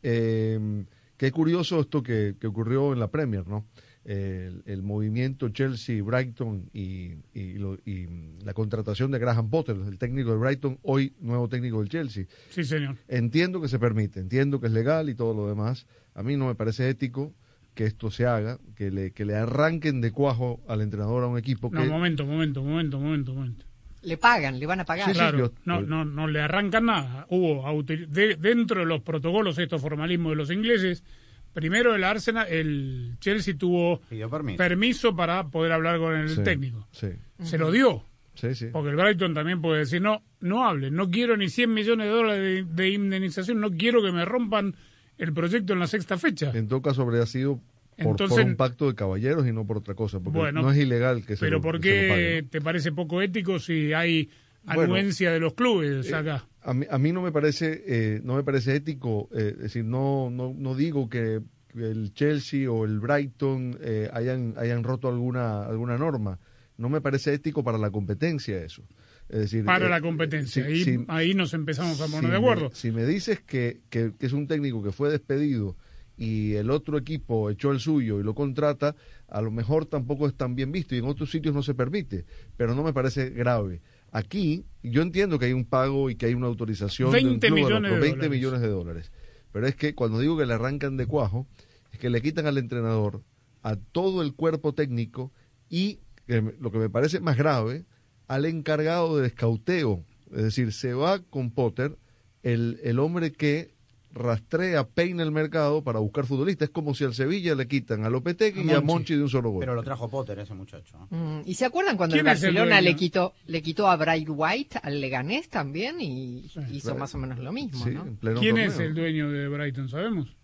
Eh, 0.02 0.84
qué 1.18 1.30
curioso 1.30 1.80
esto 1.80 2.02
que, 2.02 2.36
que 2.40 2.46
ocurrió 2.46 2.92
en 2.94 3.00
la 3.00 3.10
Premier, 3.10 3.46
¿no? 3.46 3.66
El, 4.04 4.62
el 4.64 4.82
movimiento 4.82 5.50
Chelsea-Brighton 5.50 6.70
y, 6.72 7.12
y, 7.34 7.54
lo- 7.58 7.74
y 7.84 8.06
la 8.42 8.54
contratación 8.54 9.10
de 9.10 9.18
Graham 9.18 9.50
Potter, 9.50 9.76
el 9.86 9.98
técnico 9.98 10.30
de 10.30 10.36
Brighton, 10.38 10.78
hoy 10.82 11.12
nuevo 11.20 11.48
técnico 11.50 11.80
del 11.80 11.90
Chelsea. 11.90 12.24
Sí, 12.48 12.64
señor. 12.64 12.96
Entiendo 13.08 13.60
que 13.60 13.68
se 13.68 13.78
permite, 13.78 14.20
entiendo 14.20 14.60
que 14.60 14.68
es 14.68 14.72
legal 14.72 15.10
y 15.10 15.14
todo 15.14 15.34
lo 15.34 15.46
demás. 15.48 15.86
A 16.14 16.22
mí 16.22 16.36
no 16.36 16.46
me 16.46 16.54
parece 16.54 16.88
ético 16.88 17.34
que 17.74 17.84
esto 17.84 18.10
se 18.10 18.24
haga, 18.24 18.58
que 18.76 18.90
le, 18.90 19.10
que 19.12 19.26
le 19.26 19.36
arranquen 19.36 20.00
de 20.00 20.10
cuajo 20.10 20.60
al 20.66 20.80
entrenador 20.80 21.24
a 21.24 21.26
un 21.26 21.36
equipo 21.38 21.68
No, 21.70 21.82
que... 21.82 21.88
momento, 21.88 22.24
momento, 22.24 22.62
momento, 22.62 22.98
momento, 22.98 23.34
momento. 23.34 23.66
Le 24.08 24.16
pagan, 24.16 24.58
le 24.58 24.66
van 24.66 24.80
a 24.80 24.84
pagar. 24.84 25.06
Sí. 25.06 25.12
Claro, 25.12 25.52
no, 25.64 25.80
no, 25.82 26.04
no 26.04 26.26
le 26.26 26.40
arrancan 26.40 26.86
nada. 26.86 27.26
Hubo 27.28 27.82
de- 27.82 28.36
dentro 28.36 28.80
de 28.80 28.86
los 28.86 29.02
protocolos, 29.02 29.58
estos 29.58 29.80
formalismos 29.82 30.30
de 30.32 30.36
los 30.36 30.50
ingleses, 30.50 31.04
primero 31.52 31.94
el 31.94 32.04
Arsenal, 32.04 32.46
el 32.48 33.16
Chelsea 33.20 33.54
tuvo 33.58 34.00
permiso. 34.30 34.56
permiso 34.56 35.14
para 35.16 35.48
poder 35.48 35.72
hablar 35.72 35.98
con 35.98 36.14
el 36.16 36.28
Sí, 36.30 36.42
técnico. 36.42 36.86
Sí, 36.92 37.08
Se 37.42 37.58
lo 37.58 37.70
dio, 37.70 38.04
sí, 38.34 38.54
sí. 38.54 38.66
porque 38.72 38.90
el 38.90 38.96
Brighton 38.96 39.34
también 39.34 39.60
puede 39.60 39.80
decir, 39.80 40.00
no, 40.00 40.22
no 40.40 40.66
hable, 40.66 40.90
no 40.90 41.10
quiero 41.10 41.36
ni 41.36 41.48
100 41.48 41.72
millones 41.74 42.06
de 42.06 42.12
dólares 42.12 42.42
de, 42.68 42.82
de 42.82 42.90
indemnización, 42.90 43.60
no 43.60 43.70
quiero 43.70 44.02
que 44.02 44.12
me 44.12 44.24
rompan 44.24 44.74
el 45.18 45.32
proyecto 45.32 45.72
en 45.72 45.80
la 45.80 45.86
sexta 45.86 46.16
fecha. 46.16 46.52
En 46.54 46.68
todo 46.68 46.80
caso 46.80 47.02
habría 47.02 47.26
sido 47.26 47.60
por, 47.98 48.12
Entonces- 48.12 48.38
por 48.38 48.46
un 48.46 48.56
pacto 48.56 48.86
de 48.88 48.94
caballeros 48.94 49.46
y 49.46 49.52
no 49.52 49.66
por 49.66 49.78
otra 49.78 49.94
cosa, 49.94 50.20
porque 50.20 50.38
Bueno, 50.38 50.62
no 50.62 50.70
es 50.72 50.78
ilegal 50.78 51.24
que 51.26 51.36
se 51.36 51.40
Pero 51.44 51.56
lo, 51.58 51.62
¿por 51.62 51.80
qué 51.80 52.46
te 52.48 52.60
parece 52.60 52.92
poco 52.92 53.20
ético 53.22 53.58
si 53.58 53.92
hay 53.92 54.30
Bueno, 54.64 54.82
anuencia 54.82 55.32
de 55.32 55.40
los 55.40 55.54
clubes 55.54 56.12
acá? 56.12 56.46
A 56.62 56.74
mí, 56.74 56.86
a 56.90 56.98
mí 56.98 57.12
no 57.12 57.22
me 57.22 57.32
parece 57.32 57.82
eh, 57.86 58.20
no 58.22 58.34
me 58.36 58.42
parece 58.44 58.74
ético, 58.76 59.28
eh, 59.34 59.52
es 59.56 59.62
decir, 59.62 59.84
no, 59.84 60.30
no, 60.30 60.54
no 60.56 60.74
digo 60.74 61.08
que 61.08 61.40
el 61.74 62.12
Chelsea 62.14 62.70
o 62.70 62.84
el 62.84 62.98
Brighton 63.00 63.78
eh, 63.80 64.08
hayan, 64.12 64.54
hayan 64.56 64.82
roto 64.84 65.08
alguna, 65.08 65.64
alguna 65.64 65.96
norma. 65.98 66.38
No 66.76 66.88
me 66.88 67.00
parece 67.00 67.34
ético 67.34 67.62
para 67.64 67.78
la 67.78 67.90
competencia 67.90 68.62
eso. 68.62 68.84
Es 69.28 69.40
decir, 69.40 69.64
Para 69.64 69.86
eh, 69.86 69.90
la 69.90 70.00
competencia. 70.00 70.64
si- 70.64 70.70
ahí, 70.70 70.84
si- 70.84 71.04
ahí 71.08 71.34
nos 71.34 71.52
empezamos 71.54 72.00
a 72.00 72.06
poner 72.06 72.20
si 72.20 72.26
de 72.26 72.32
me- 72.32 72.36
acuerdo. 72.38 72.70
si 72.72 72.90
me 72.92 73.04
dices 73.04 73.40
que, 73.40 73.80
que- 73.90 74.12
que 74.18 74.26
es 74.26 74.32
un 74.32 74.46
técnico 74.46 74.82
que 74.82 74.92
fue 74.92 75.10
despedido 75.10 75.76
y 76.18 76.54
el 76.54 76.70
otro 76.70 76.98
equipo 76.98 77.48
echó 77.48 77.70
el 77.70 77.78
suyo 77.78 78.18
y 78.18 78.24
lo 78.24 78.34
contrata, 78.34 78.96
a 79.28 79.40
lo 79.40 79.52
mejor 79.52 79.86
tampoco 79.86 80.26
es 80.26 80.34
tan 80.34 80.56
bien 80.56 80.72
visto 80.72 80.94
y 80.94 80.98
en 80.98 81.04
otros 81.04 81.30
sitios 81.30 81.54
no 81.54 81.62
se 81.62 81.74
permite, 81.74 82.26
pero 82.56 82.74
no 82.74 82.82
me 82.82 82.92
parece 82.92 83.30
grave. 83.30 83.80
Aquí 84.10 84.64
yo 84.82 85.02
entiendo 85.02 85.38
que 85.38 85.46
hay 85.46 85.52
un 85.52 85.64
pago 85.64 86.10
y 86.10 86.16
que 86.16 86.26
hay 86.26 86.34
una 86.34 86.48
autorización 86.48 87.12
20 87.12 87.46
de 87.46 87.52
un 87.52 87.54
millones 87.54 87.92
otro, 87.92 87.94
de 87.94 88.00
20 88.00 88.16
dólares. 88.16 88.30
millones 88.30 88.60
de 88.60 88.68
dólares. 88.68 89.12
Pero 89.52 89.66
es 89.68 89.76
que 89.76 89.94
cuando 89.94 90.18
digo 90.18 90.36
que 90.36 90.44
le 90.44 90.54
arrancan 90.54 90.96
de 90.96 91.06
cuajo, 91.06 91.46
es 91.92 92.00
que 92.00 92.10
le 92.10 92.20
quitan 92.20 92.46
al 92.46 92.58
entrenador, 92.58 93.22
a 93.62 93.76
todo 93.76 94.22
el 94.22 94.34
cuerpo 94.34 94.74
técnico 94.74 95.32
y, 95.70 96.00
lo 96.26 96.70
que 96.72 96.78
me 96.78 96.90
parece 96.90 97.20
más 97.20 97.38
grave, 97.38 97.84
al 98.26 98.44
encargado 98.44 99.18
de 99.18 99.28
escauteo. 99.28 100.04
Es 100.32 100.42
decir, 100.42 100.72
se 100.72 100.92
va 100.94 101.20
con 101.20 101.50
Potter, 101.50 101.96
el, 102.42 102.80
el 102.82 102.98
hombre 102.98 103.32
que 103.32 103.77
rastrea, 104.18 104.86
peina 104.86 105.22
el 105.22 105.30
mercado 105.30 105.82
para 105.82 105.98
buscar 106.00 106.26
futbolistas. 106.26 106.68
Es 106.68 106.74
como 106.74 106.94
si 106.94 107.04
al 107.04 107.14
Sevilla 107.14 107.54
le 107.54 107.66
quitan 107.66 108.04
a 108.04 108.10
Lopetegui 108.10 108.62
y 108.62 108.70
a 108.72 108.80
Monchi. 108.80 109.14
De 109.14 109.22
un 109.22 109.28
solo 109.28 109.50
gol. 109.50 109.60
Pero 109.60 109.74
lo 109.74 109.82
trajo 109.82 110.08
Potter 110.08 110.38
ese 110.40 110.54
muchacho. 110.54 111.06
Mm, 111.10 111.40
¿Y 111.46 111.54
se 111.54 111.64
acuerdan 111.64 111.96
cuando 111.96 112.16
el 112.16 112.22
¿Quién 112.22 112.32
es 112.32 112.42
el 112.42 112.54
Barcelona 112.54 112.80
le 112.80 112.96
quitó 112.96 113.32
le 113.46 113.62
quitó 113.62 113.88
a 113.88 113.96
Bright 113.96 114.28
White 114.28 114.80
al 114.82 115.00
Leganés 115.00 115.48
también 115.48 116.00
y 116.00 116.44
hizo 116.44 116.60
claro. 116.82 116.98
más 116.98 117.14
o 117.14 117.18
menos 117.18 117.38
lo 117.38 117.52
mismo, 117.52 117.82
Sí, 117.84 117.90
¿no? 117.90 118.04
¿Quién 118.04 118.34
torneo. 118.34 118.56
es 118.70 118.78
el 118.78 118.94
dueño 118.94 119.30
de 119.30 119.48
Brighton? 119.48 119.88
¿Sabemos? 119.88 120.36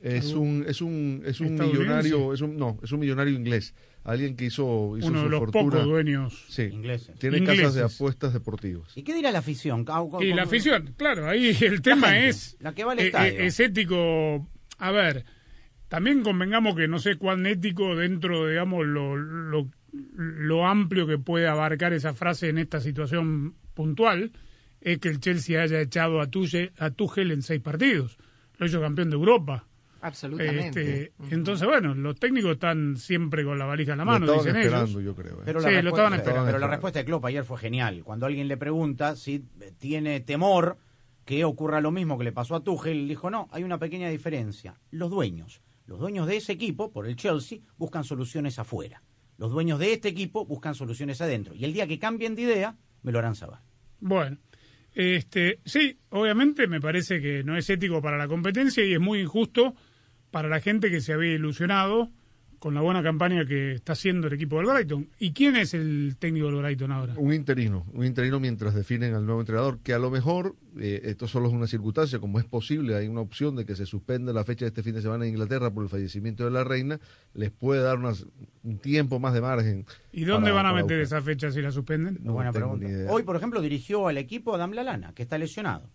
Es 0.00 0.34
un, 0.34 0.66
es 0.68 0.82
un, 0.82 1.22
es 1.24 1.40
un 1.40 1.54
millonario, 1.54 2.34
es 2.34 2.42
un, 2.42 2.58
no, 2.58 2.78
es 2.82 2.92
un 2.92 3.00
millonario 3.00 3.32
inglés. 3.32 3.74
Alguien 4.04 4.36
que 4.36 4.44
hizo, 4.44 4.96
hizo 4.98 5.06
Uno 5.08 5.18
su 5.20 5.24
de 5.24 5.30
los 5.30 5.40
fortuna. 5.40 5.64
pocos 5.70 5.84
dueños. 5.86 6.44
Sí, 6.48 6.62
Ingleses. 6.64 7.18
tiene 7.18 7.38
Ingleses. 7.38 7.62
casas 7.62 7.74
de 7.74 7.82
apuestas 7.84 8.32
deportivas. 8.34 8.94
¿Y 8.96 9.02
qué 9.02 9.14
dirá 9.14 9.32
la 9.32 9.38
afición? 9.38 9.84
Ah, 9.88 9.98
¿cómo- 10.10 10.20
Y 10.22 10.32
la 10.34 10.42
afición, 10.42 10.94
claro, 10.98 11.26
ahí 11.28 11.56
el 11.62 11.80
tema 11.80 12.08
gente, 12.10 12.28
es, 12.28 12.56
la 12.60 12.74
que 12.74 12.84
va 12.84 12.92
al 12.92 12.98
eh, 13.00 13.06
estadio. 13.06 13.32
eh, 13.32 13.46
es 13.46 13.58
ético. 13.60 14.46
A 14.78 14.90
ver, 14.90 15.24
también 15.88 16.22
convengamos 16.22 16.76
que 16.76 16.86
no 16.86 16.98
sé 16.98 17.16
cuán 17.16 17.46
ético 17.46 17.96
dentro, 17.96 18.46
digamos, 18.48 18.84
lo, 18.86 19.16
lo, 19.16 19.70
lo 20.12 20.66
amplio 20.66 21.06
que 21.06 21.16
puede 21.18 21.46
abarcar 21.48 21.92
esa 21.94 22.12
frase 22.12 22.48
en 22.50 22.58
esta 22.58 22.80
situación 22.80 23.54
puntual, 23.72 24.32
es 24.82 24.98
que 24.98 25.08
el 25.08 25.18
Chelsea 25.20 25.62
haya 25.62 25.80
echado 25.80 26.20
a 26.20 26.26
Tuchel, 26.26 26.72
a 26.78 26.90
Tuchel 26.90 27.30
en 27.30 27.40
seis 27.40 27.62
partidos. 27.62 28.18
Lo 28.58 28.66
hizo 28.66 28.80
campeón 28.82 29.08
de 29.08 29.16
Europa. 29.16 29.66
Absolutamente. 30.04 31.02
Este, 31.04 31.34
entonces, 31.34 31.66
bueno, 31.66 31.94
los 31.94 32.18
técnicos 32.20 32.52
están 32.52 32.96
siempre 32.98 33.42
con 33.42 33.58
la 33.58 33.64
valija 33.64 33.92
en 33.92 33.98
la 33.98 34.04
mano, 34.04 34.26
lo 34.26 34.34
dicen 34.34 34.54
esperando, 34.56 35.00
ellos. 35.00 35.02
yo 35.02 35.14
creo. 35.14 35.38
¿eh? 35.38 35.42
Pero, 35.46 35.60
Sí, 35.60 35.66
la 35.66 35.70
lo 35.70 35.76
respuesta, 35.76 35.88
estaban 36.02 36.14
esperando. 36.20 36.46
pero 36.46 36.58
la 36.58 36.66
respuesta 36.68 36.98
de 36.98 37.04
Klopp 37.06 37.24
ayer 37.24 37.44
fue 37.44 37.58
genial. 37.58 38.02
Cuando 38.04 38.26
alguien 38.26 38.46
le 38.46 38.56
pregunta 38.58 39.16
si 39.16 39.44
tiene 39.78 40.20
temor 40.20 40.76
que 41.24 41.44
ocurra 41.44 41.80
lo 41.80 41.90
mismo 41.90 42.18
que 42.18 42.24
le 42.24 42.32
pasó 42.32 42.54
a 42.54 42.62
Tuchel, 42.62 42.98
él 42.98 43.08
dijo, 43.08 43.30
no, 43.30 43.48
hay 43.50 43.62
una 43.64 43.78
pequeña 43.78 44.10
diferencia. 44.10 44.78
Los 44.90 45.10
dueños, 45.10 45.62
los 45.86 45.98
dueños 45.98 46.26
de 46.26 46.36
ese 46.36 46.52
equipo, 46.52 46.92
por 46.92 47.06
el 47.06 47.16
Chelsea, 47.16 47.60
buscan 47.78 48.04
soluciones 48.04 48.58
afuera. 48.58 49.02
Los 49.38 49.50
dueños 49.50 49.78
de 49.78 49.94
este 49.94 50.08
equipo 50.08 50.44
buscan 50.44 50.74
soluciones 50.74 51.22
adentro. 51.22 51.54
Y 51.54 51.64
el 51.64 51.72
día 51.72 51.86
que 51.86 51.98
cambien 51.98 52.34
de 52.34 52.42
idea, 52.42 52.76
me 53.02 53.10
lo 53.10 53.18
harán 53.20 53.34
saber. 53.36 53.58
Bueno, 54.00 54.36
este, 54.94 55.60
sí, 55.64 55.98
obviamente 56.10 56.68
me 56.68 56.80
parece 56.80 57.20
que 57.20 57.42
no 57.42 57.56
es 57.56 57.68
ético 57.68 58.00
para 58.00 58.16
la 58.16 58.28
competencia 58.28 58.84
y 58.84 58.92
es 58.94 59.00
muy 59.00 59.20
injusto 59.20 59.74
para 60.34 60.48
la 60.48 60.58
gente 60.58 60.90
que 60.90 61.00
se 61.00 61.12
había 61.12 61.32
ilusionado 61.34 62.10
con 62.58 62.74
la 62.74 62.80
buena 62.80 63.04
campaña 63.04 63.44
que 63.46 63.70
está 63.70 63.92
haciendo 63.92 64.26
el 64.26 64.32
equipo 64.32 64.56
del 64.56 64.66
Brighton. 64.66 65.08
¿Y 65.20 65.32
quién 65.32 65.54
es 65.54 65.74
el 65.74 66.16
técnico 66.18 66.46
del 66.46 66.56
Brighton 66.56 66.90
ahora? 66.90 67.14
Un 67.16 67.32
interino, 67.32 67.86
un 67.92 68.04
interino 68.04 68.40
mientras 68.40 68.74
definen 68.74 69.14
al 69.14 69.24
nuevo 69.26 69.38
entrenador, 69.42 69.78
que 69.84 69.92
a 69.94 69.98
lo 70.00 70.10
mejor, 70.10 70.56
eh, 70.80 71.02
esto 71.04 71.28
solo 71.28 71.46
es 71.46 71.54
una 71.54 71.68
circunstancia, 71.68 72.18
como 72.18 72.40
es 72.40 72.46
posible, 72.46 72.96
hay 72.96 73.06
una 73.06 73.20
opción 73.20 73.54
de 73.54 73.64
que 73.64 73.76
se 73.76 73.86
suspenda 73.86 74.32
la 74.32 74.42
fecha 74.44 74.64
de 74.64 74.70
este 74.70 74.82
fin 74.82 74.94
de 74.94 75.02
semana 75.02 75.24
en 75.24 75.30
Inglaterra 75.30 75.70
por 75.72 75.84
el 75.84 75.88
fallecimiento 75.88 76.44
de 76.46 76.50
la 76.50 76.64
reina, 76.64 76.98
les 77.34 77.52
puede 77.52 77.80
dar 77.80 77.96
unas- 77.98 78.26
un 78.64 78.78
tiempo 78.78 79.20
más 79.20 79.34
de 79.34 79.40
margen. 79.40 79.86
¿Y 80.10 80.24
dónde 80.24 80.50
para- 80.50 80.62
van 80.62 80.66
a 80.66 80.72
meter 80.72 80.98
buscar. 80.98 81.18
esa 81.18 81.22
fecha 81.22 81.52
si 81.52 81.62
la 81.62 81.70
suspenden? 81.70 82.18
No 82.24 82.32
Buena 82.32 82.50
pregunta. 82.50 82.88
Hoy, 83.08 83.22
por 83.22 83.36
ejemplo, 83.36 83.60
dirigió 83.60 84.08
al 84.08 84.18
equipo 84.18 84.52
Adam 84.56 84.72
Lalana, 84.72 85.12
que 85.14 85.22
está 85.22 85.38
lesionado. 85.38 85.90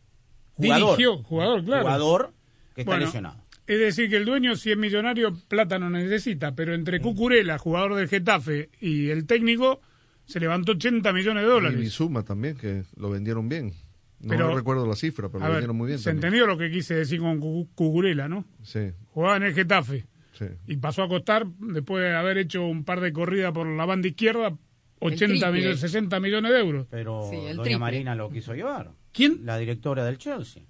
Jugador. 0.54 0.86
Dirigió, 0.98 1.24
jugador, 1.24 1.66
claro. 1.66 1.82
Jugador 1.82 2.34
que 2.76 2.82
está 2.82 2.92
Bueno, 2.92 3.06
lesionado. 3.06 3.49
Es 3.70 3.80
decir, 3.80 4.10
que 4.10 4.18
el 4.18 4.26
dueño, 4.26 4.56
si 4.56 4.72
es 4.72 4.78
millonario, 4.78 5.32
plata 5.48 5.78
no 5.78 5.92
necesita, 5.92 6.56
pero 6.56 6.74
entre 6.74 7.00
Cucurella, 7.00 7.60
jugador 7.60 7.94
del 7.94 8.08
Getafe, 8.08 8.70
y 8.82 9.10
el 9.10 9.28
técnico, 9.28 9.80
se 10.26 10.40
levantó 10.40 10.72
80 10.72 11.14
millones 11.14 11.44
de 11.44 11.50
Y 11.50 11.52
dólares. 11.52 11.80
Bizuma 11.80 12.24
también, 12.24 12.56
que 12.58 12.84
lo 12.98 13.12
vendieron 13.12 13.48
bien. 13.48 13.74
No 14.22 14.30
Pero- 14.30 14.56
recuerdo 14.56 14.88
la 14.88 14.96
cifra, 14.96 15.28
pero 15.30 15.40
lo 15.40 15.46
ver, 15.46 15.52
vendieron 15.54 15.78
muy 15.78 15.86
bien 15.88 16.00
se 16.00 16.06
también. 16.10 16.26
entendió 16.34 16.48
lo 16.48 16.58
que 16.58 16.72
quise 16.72 16.96
decir 16.96 17.20
con 17.20 17.40
Cu- 17.40 17.70
Cucurella, 17.76 18.28
¿no? 18.28 18.44
Sí, 18.64 18.92
Jugaba 19.14 19.38
en 19.38 19.44
el 19.44 19.54
Getafe 19.54 20.06
sí. 20.34 20.46
y 20.66 20.78
pasó 20.78 21.04
a 21.04 21.08
costar, 21.08 21.46
después 21.60 22.04
de 22.04 22.16
haber 22.16 22.40
hecho 22.40 22.66
un 22.66 22.84
par 22.84 23.02
de 23.02 23.14
corridas 23.14 23.52
por 23.54 23.68
la 23.68 23.86
banda 23.86 24.08
izquierda, 24.08 24.58
80 25.00 25.26
triple. 25.36 25.52
millones, 25.52 25.80
60 25.80 26.20
millones 26.20 26.52
de 26.52 26.60
euros. 26.60 26.88
Pero 26.90 27.28
Sí, 27.30 27.36
Doña 27.36 27.52
triple. 27.62 27.78
Marina 27.78 28.16
lo 28.16 28.32
quiso 28.32 28.54
llevar. 28.56 28.92
¿Quién? 29.14 29.42
La 29.46 29.58
directora 29.60 30.04
del 30.06 30.18
Chelsea, 30.18 30.64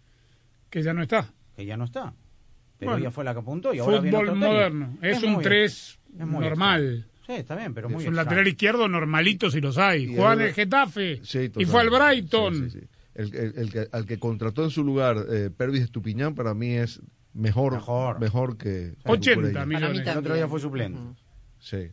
Que 0.70 0.84
ya 0.84 0.94
no 0.94 1.01
está. 1.01 1.34
que 1.56 1.65
ya 1.65 1.77
no 1.77 1.86
está. 1.86 2.13
Pero 2.80 2.92
Bueno, 2.92 3.04
ella 3.06 3.12
fue 3.12 3.24
la 3.26 3.34
que 3.34 3.40
apuntó 3.42 3.74
y 3.74 3.80
ahora 3.80 4.00
viene 4.00 4.18
Fútbol 4.18 4.30
otro 4.30 4.40
técnico. 4.40 4.54
moderno. 4.54 4.98
Es, 5.02 5.24
un 5.24 5.34
muy- 5.34 5.44
3 5.44 6.00
es 6.20 6.26
muy 6.26 6.46
normal. 6.46 6.82
extraño. 6.84 7.10
Sí, 7.28 7.34
está 7.34 7.56
bien, 7.56 7.74
pero 7.74 7.90
muy 7.90 7.96
Es 7.98 8.08
un 8.08 8.14
extraño. 8.14 8.26
lateral 8.26 8.48
izquierdo 8.48 8.88
normalito 8.88 9.52
si 9.52 9.62
los 9.62 9.78
hay. 9.78 10.04
Y 10.06 10.16
Juega 10.16 10.34
en 10.34 10.42
el- 10.42 10.54
Getafe 10.54 11.20
Sí, 11.24 11.52
y 11.58 11.66
fue 11.66 11.82
al 11.82 11.90
Brighton. 11.90 12.54
Sí, 12.56 12.70
sí, 12.72 12.80
sí. 12.80 12.88
El, 13.14 13.36
el- 13.36 13.54
el 13.58 13.72
que, 13.72 13.88
al 13.92 14.06
que 14.06 14.18
contrató 14.18 14.64
en 14.64 14.70
su 14.72 14.84
lugar 14.84 15.18
eh, 15.30 15.50
Pervis 15.56 15.82
Estupiñán 15.82 16.34
para 16.36 16.54
mí 16.54 16.72
es 16.72 17.02
mejor 17.34 17.74
Mejor. 17.74 18.20
mejor, 18.20 18.58
que 18.58 18.94
80 19.04 19.36
Cucurella. 19.36 19.54
Para 19.54 19.66
mí 19.66 19.76
millones. 19.76 20.08
El 20.08 20.18
otro 20.18 20.36
día 20.36 20.48
fue 20.48 20.60
suplente. 20.60 21.00
Ujú. 21.00 21.16
Sí. 21.60 21.90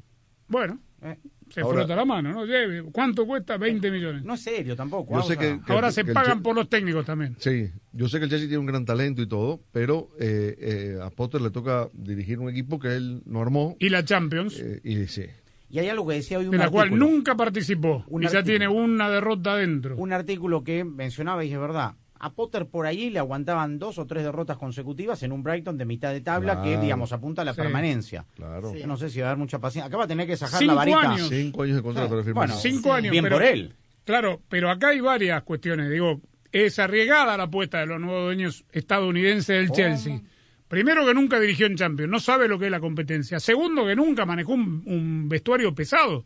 Bueno, 0.49 0.79
Eh, 1.03 1.19
se 1.49 1.61
Ahora- 1.61 1.79
frota 1.81 1.97
la 1.97 2.05
mano, 2.05 2.33
¿no? 2.33 2.45
Lleve. 2.45 2.83
¿Cuánto 2.93 3.27
cuesta? 3.27 3.57
20 3.57 3.91
millones. 3.91 4.25
No 4.25 4.35
es 4.35 4.41
serio 4.43 4.75
tampoco. 4.77 5.15
Yo 5.15 5.23
sé 5.23 5.37
que- 5.37 5.61
Ahora 5.69 5.89
que- 5.89 5.93
se 5.95 6.05
pagan 6.05 6.43
por 6.43 6.55
los 6.55 6.69
técnicos 6.69 7.05
también. 7.07 7.37
Sí, 7.39 7.71
yo 7.93 8.09
sé 8.09 8.19
que 8.19 8.25
el 8.25 8.31
Chelsea 8.31 8.49
tiene 8.49 8.59
un 8.61 8.67
gran 8.67 8.85
talento 8.85 9.23
y 9.23 9.29
todo, 9.29 9.61
pero 9.73 10.11
eh, 10.19 10.57
eh, 10.59 10.99
a 11.03 11.11
Potter 11.11 11.41
le 11.41 11.51
toca 11.51 11.89
dirigir 11.93 12.39
un 12.39 12.49
equipo 12.51 12.79
que 12.79 12.97
él 12.97 13.23
no 13.27 13.41
armó. 13.43 13.77
Y 13.79 13.89
la 13.89 14.05
Champions, 14.05 14.59
eh, 14.61 14.81
y 14.85 15.07
sí, 15.07 15.25
Y 15.69 15.79
hay 15.81 15.89
algo 15.89 16.07
que 16.07 16.15
decía 16.15 16.39
hoy 16.39 16.45
un 16.47 16.53
de 16.53 16.59
la 16.59 16.71
cual 16.71 16.97
nunca 16.97 17.35
participó. 17.35 18.05
Un 18.09 18.23
y 18.23 18.29
ya 18.29 18.43
tiene 18.45 18.69
una 18.69 19.11
derrota 19.11 19.55
adentro. 19.55 19.97
Un 19.97 20.13
artículo 20.13 20.63
que 20.63 20.85
mencionaba 20.85 21.45
y 21.45 21.53
es 21.53 21.59
verdad. 21.59 21.95
A 22.19 22.33
Potter 22.33 22.67
por 22.67 22.87
allí 22.87 23.11
le 23.11 23.19
aguantaban 23.19 23.79
dos 23.79 23.99
o 23.99 24.07
tres 24.07 24.25
derrotas 24.25 24.57
consecutivas 24.57 25.23
en 25.23 25.33
un 25.33 25.43
Brighton 25.43 25.77
de 25.77 25.85
mitad 25.85 26.13
de 26.13 26.21
tabla 26.21 26.63
que, 26.63 26.69
Claro. 26.71 26.83
digamos, 26.83 27.13
apunta 27.13 27.43
a 27.43 27.45
la 27.45 27.53
Sí. 27.55 27.61
permanencia. 27.61 28.25
claro. 28.35 28.73
Sí. 28.73 28.79
Yo 28.81 28.87
no 28.87 28.97
sé 28.97 29.11
si 29.11 29.21
va 29.21 29.27
a 29.27 29.31
haber 29.31 29.39
mucha 29.39 29.59
paciencia. 29.59 29.87
Acá 29.89 29.97
va 29.99 30.05
a 30.05 30.09
tener 30.09 30.27
que 30.27 30.37
sacar 30.37 30.59
Cinco 30.59 30.73
la 30.73 30.79
varita. 30.79 31.01
años. 31.13 31.29
Cinco 31.29 31.63
años 31.63 31.77
de 31.77 31.83
contrato 31.83 32.23
firmó. 32.25 32.41
Bueno, 32.41 32.55
Cinco 32.55 32.93
años. 32.93 33.11
Bien 33.13 33.25
pero- 33.25 33.37
por 33.37 33.45
él. 33.45 33.75
Claro, 34.05 34.41
pero 34.49 34.71
acá 34.71 34.89
hay 34.89 35.01
varias 35.01 35.43
cuestiones. 35.43 35.91
Digo, 35.91 36.21
es 36.53 36.79
arriesgada 36.79 37.37
la 37.37 37.43
apuesta 37.45 37.81
de 37.81 37.87
los 37.87 38.01
nuevos 38.01 38.25
dueños 38.25 38.65
estadounidenses 38.73 39.47
del 39.59 39.71
Chelsea. 39.73 40.21
Primero 40.69 41.05
que 41.07 41.15
nunca 41.15 41.39
dirigió 41.39 41.67
en 41.67 41.77
Champions, 41.77 42.11
no 42.11 42.19
sabe 42.21 42.49
lo 42.49 42.59
que 42.59 42.65
es 42.67 42.71
la 42.71 42.81
competencia. 42.81 43.39
Segundo 43.41 43.85
que 43.87 43.95
nunca 43.95 44.25
manejó 44.27 44.53
un, 44.55 44.83
un 44.87 45.29
vestuario 45.29 45.75
pesado. 45.75 46.25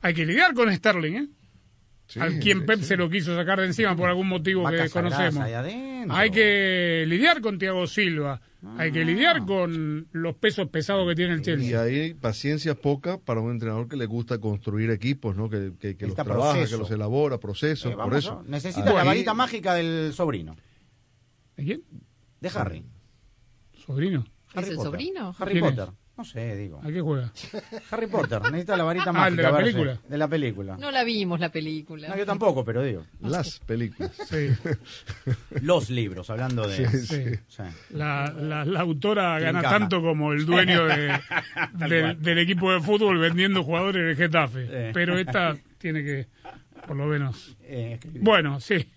Hay 0.00 0.14
que 0.14 0.26
lidiar 0.26 0.52
con 0.54 0.72
Sterling, 0.72 1.14
¿eh? 1.14 1.28
Sí, 2.12 2.20
Al 2.20 2.38
quien 2.40 2.66
Pep 2.66 2.80
sí. 2.80 2.84
se 2.84 2.96
lo 2.98 3.08
quiso 3.08 3.34
sacar 3.34 3.58
de 3.60 3.64
encima 3.66 3.96
por 3.96 4.06
algún 4.10 4.28
motivo 4.28 4.68
que 4.68 4.76
desconocemos. 4.76 5.42
Hay 6.10 6.30
que 6.30 7.04
lidiar 7.08 7.40
con 7.40 7.58
Thiago 7.58 7.86
Silva. 7.86 8.40
Hay 8.76 8.90
Ah. 8.90 8.92
que 8.92 9.04
lidiar 9.04 9.46
con 9.46 10.08
los 10.12 10.34
pesos 10.36 10.68
pesados 10.68 11.08
que 11.08 11.14
tiene 11.14 11.32
el 11.34 11.40
Y 11.40 11.42
Chelsea. 11.42 11.80
hay 11.80 12.12
paciencia 12.14 12.74
poca 12.74 13.16
para 13.18 13.40
un 13.40 13.50
entrenador 13.50 13.88
que 13.88 13.96
le 13.96 14.04
gusta 14.06 14.38
construir 14.38 14.90
equipos, 14.90 15.34
¿no? 15.36 15.48
Que, 15.48 15.72
que, 15.80 15.96
que 15.96 16.06
los 16.06 16.14
trabaja, 16.14 16.52
proceso. 16.52 16.76
que 16.76 16.80
los 16.82 16.90
elabora, 16.90 17.38
procesos, 17.38 17.92
Eh, 17.92 17.96
por 17.96 18.14
eso. 18.14 18.42
¿no? 18.44 18.50
Necesita 18.50 18.92
la 18.92 19.02
y- 19.04 19.06
varita 19.06 19.32
mágica 19.34 19.74
del 19.74 20.12
sobrino. 20.12 20.54
¿De 21.56 21.64
quién? 21.64 21.82
De 22.40 22.50
Harry. 22.54 22.84
Sobrino. 23.86 24.20
¿Es 24.50 24.56
Harry 24.58 24.68
el 24.70 24.76
Potter. 24.76 24.90
sobrino? 24.92 25.34
Harry 25.38 25.52
¿Quién 25.60 25.64
es? 25.64 25.88
No 26.22 26.26
sé, 26.28 26.56
digo. 26.56 26.80
¿A 26.84 26.86
qué 26.86 27.00
juega? 27.00 27.32
Harry 27.90 28.06
Potter. 28.06 28.40
Necesita 28.52 28.76
la 28.76 28.84
varita 28.84 29.10
Ah, 29.10 29.12
mágica. 29.12 29.28
el 29.28 29.36
de 29.36 29.42
la 29.42 29.56
película. 29.56 29.98
De 30.08 30.18
la 30.18 30.28
película. 30.28 30.76
No 30.76 30.90
la 30.92 31.02
vimos 31.02 31.40
la 31.40 31.48
película. 31.50 32.06
No, 32.08 32.16
yo 32.16 32.24
tampoco, 32.24 32.64
pero 32.64 32.80
digo. 32.84 33.04
Las 33.20 33.58
películas. 33.58 34.12
Sí. 34.28 34.50
Los 35.62 35.90
libros, 35.90 36.30
hablando 36.30 36.68
de. 36.68 36.88
Sí, 36.88 37.06
Sí. 37.06 37.24
Sí. 37.48 37.62
La, 37.90 38.32
la, 38.32 38.64
la 38.64 38.80
autora 38.80 39.40
gana 39.40 39.62
tanto 39.62 40.00
como 40.00 40.32
el 40.32 40.46
dueño 40.46 40.84
de- 40.86 41.18
del, 42.20 42.38
equipo 42.38 42.72
de 42.72 42.80
fútbol 42.80 43.18
vendiendo 43.18 43.64
jugadores 43.64 44.06
de 44.16 44.24
Getafe. 44.24 44.66
Sí. 44.66 44.90
Pero 44.94 45.18
esta 45.18 45.56
tiene 45.78 46.04
que, 46.04 46.28
por 46.86 46.96
lo 46.96 47.06
menos. 47.06 47.56
Eh. 47.62 47.98
Bueno, 48.20 48.60
sí. 48.60 48.88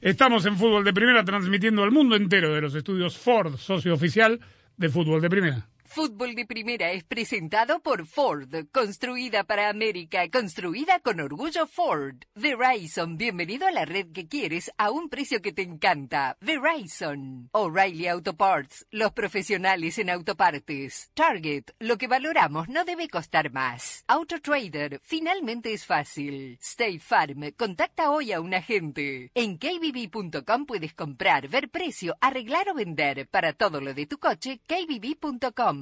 Estamos 0.00 0.44
en 0.46 0.56
Fútbol 0.56 0.82
de 0.84 0.92
Primera 0.92 1.24
transmitiendo 1.24 1.84
al 1.84 1.92
mundo 1.92 2.16
entero 2.16 2.52
de 2.52 2.60
los 2.60 2.74
estudios 2.74 3.16
Ford, 3.16 3.56
socio 3.56 3.94
oficial 3.94 4.40
de 4.76 4.88
Fútbol 4.88 5.20
de 5.20 5.30
Primera. 5.30 5.66
Fútbol 5.94 6.34
de 6.34 6.46
Primera 6.46 6.90
es 6.92 7.04
presentado 7.04 7.80
por 7.80 8.06
Ford, 8.06 8.48
construida 8.72 9.44
para 9.44 9.68
América, 9.68 10.26
construida 10.30 11.00
con 11.00 11.20
orgullo 11.20 11.66
Ford. 11.66 12.16
Verizon, 12.34 13.18
bienvenido 13.18 13.66
a 13.66 13.70
la 13.72 13.84
red 13.84 14.06
que 14.10 14.26
quieres 14.26 14.72
a 14.78 14.90
un 14.90 15.10
precio 15.10 15.42
que 15.42 15.52
te 15.52 15.60
encanta. 15.60 16.38
Verizon. 16.40 17.50
O'Reilly 17.52 18.06
Auto 18.06 18.34
Parts, 18.34 18.86
los 18.90 19.12
profesionales 19.12 19.98
en 19.98 20.08
autopartes. 20.08 21.10
Target, 21.12 21.64
lo 21.78 21.98
que 21.98 22.08
valoramos 22.08 22.70
no 22.70 22.86
debe 22.86 23.10
costar 23.10 23.52
más. 23.52 24.02
AutoTrader, 24.06 24.98
finalmente 25.02 25.74
es 25.74 25.84
fácil. 25.84 26.56
State 26.62 27.00
Farm, 27.00 27.52
contacta 27.52 28.10
hoy 28.10 28.32
a 28.32 28.40
un 28.40 28.54
agente. 28.54 29.30
En 29.34 29.58
kbb.com 29.58 30.64
puedes 30.64 30.94
comprar, 30.94 31.48
ver 31.48 31.68
precio, 31.68 32.16
arreglar 32.22 32.70
o 32.70 32.74
vender. 32.74 33.28
Para 33.28 33.52
todo 33.52 33.82
lo 33.82 33.92
de 33.92 34.06
tu 34.06 34.16
coche, 34.16 34.58
kbb.com. 34.66 35.81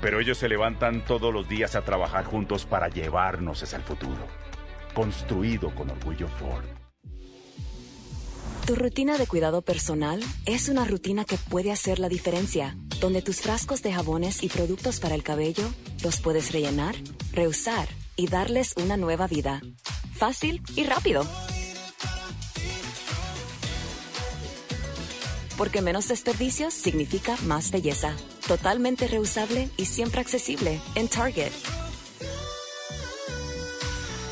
pero 0.00 0.20
ellos 0.20 0.38
se 0.38 0.48
levantan 0.48 1.04
todos 1.04 1.32
los 1.32 1.48
días 1.48 1.74
a 1.76 1.82
trabajar 1.82 2.24
juntos 2.24 2.66
para 2.66 2.88
llevarnos 2.88 3.62
hacia 3.62 3.78
el 3.78 3.84
futuro. 3.84 4.26
Construido 4.94 5.74
con 5.74 5.90
orgullo 5.90 6.28
Ford. 6.28 6.64
Tu 8.66 8.74
rutina 8.74 9.16
de 9.16 9.28
cuidado 9.28 9.62
personal 9.62 10.20
es 10.44 10.68
una 10.68 10.84
rutina 10.84 11.24
que 11.24 11.36
puede 11.36 11.70
hacer 11.70 12.00
la 12.00 12.08
diferencia, 12.08 12.76
donde 13.00 13.22
tus 13.22 13.40
frascos 13.40 13.80
de 13.82 13.92
jabones 13.92 14.42
y 14.42 14.48
productos 14.48 14.98
para 14.98 15.14
el 15.14 15.22
cabello 15.22 15.62
los 16.02 16.20
puedes 16.20 16.52
rellenar, 16.52 16.96
reusar 17.32 17.86
y 18.16 18.26
darles 18.26 18.74
una 18.76 18.96
nueva 18.96 19.28
vida. 19.28 19.60
Fácil 20.14 20.62
y 20.74 20.82
rápido. 20.82 21.24
Porque 25.56 25.82
menos 25.82 26.08
desperdicios 26.08 26.74
significa 26.74 27.36
más 27.44 27.70
belleza. 27.70 28.14
Totalmente 28.46 29.08
reusable 29.08 29.70
y 29.76 29.86
siempre 29.86 30.20
accesible 30.20 30.80
en 30.94 31.08
Target. 31.08 31.52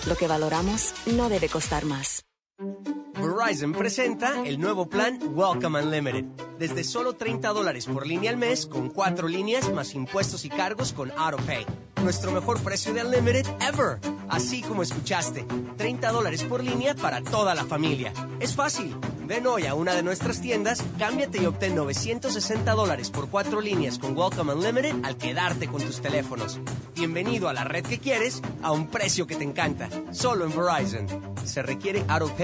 Lo 0.07 0.17
que 0.17 0.29
valoramos 0.29 0.93
no 1.07 1.29
debe 1.29 1.49
costar 1.49 1.87
más. 1.87 2.25
Verizon 2.57 3.73
presenta 3.73 4.47
el 4.47 4.61
nuevo 4.61 4.89
plan 4.89 5.19
Welcome 5.35 5.83
Unlimited. 5.83 6.25
Desde 6.59 6.85
solo 6.85 7.15
30 7.15 7.49
dólares 7.49 7.87
por 7.87 8.07
línea 8.07 8.31
al 8.31 8.37
mes, 8.37 8.67
con 8.67 8.91
cuatro 8.91 9.27
líneas 9.27 9.73
más 9.73 9.95
impuestos 9.95 10.45
y 10.45 10.51
cargos 10.51 10.93
con 10.93 11.11
AutoPay. 11.11 11.67
Nuestro 12.03 12.31
mejor 12.31 12.61
precio 12.61 12.95
de 12.95 13.05
Unlimited 13.05 13.47
ever. 13.61 13.99
Así 14.29 14.63
como 14.63 14.83
escuchaste, 14.83 15.47
30 15.77 16.13
dólares 16.13 16.45
por 16.45 16.63
línea 16.63 16.95
para 16.95 17.23
toda 17.23 17.55
la 17.55 17.65
familia. 17.65 18.13
Es 18.39 18.55
fácil. 18.55 18.97
Ven 19.27 19.47
hoy 19.47 19.67
a 19.67 19.75
una 19.75 19.95
de 19.95 20.03
nuestras 20.03 20.41
tiendas, 20.41 20.85
cámbiate 20.99 21.43
y 21.43 21.47
obtén 21.47 21.75
960 21.75 22.73
dólares 22.73 23.11
por 23.11 23.31
cuatro 23.31 23.61
líneas 23.61 23.99
con 23.99 24.17
Welcome 24.17 24.53
Unlimited 24.53 25.03
al 25.03 25.17
quedarte 25.17 25.67
con 25.67 25.83
tus 25.83 26.01
teléfonos. 26.01 26.61
Bienvenido 26.95 27.49
a 27.49 27.55
la 27.55 27.65
red 27.65 27.85
que 27.85 27.99
quieres 27.99 28.43
a 28.63 28.71
un 28.71 28.89
precio 28.89 29.27
que 29.27 29.37
te 29.37 29.45
encanta. 29.45 29.89
Solo 30.13 30.45
en 30.45 30.53
Verizon. 30.55 31.35
Se 31.45 31.63
requiere 31.63 32.05
AutoPay 32.07 32.44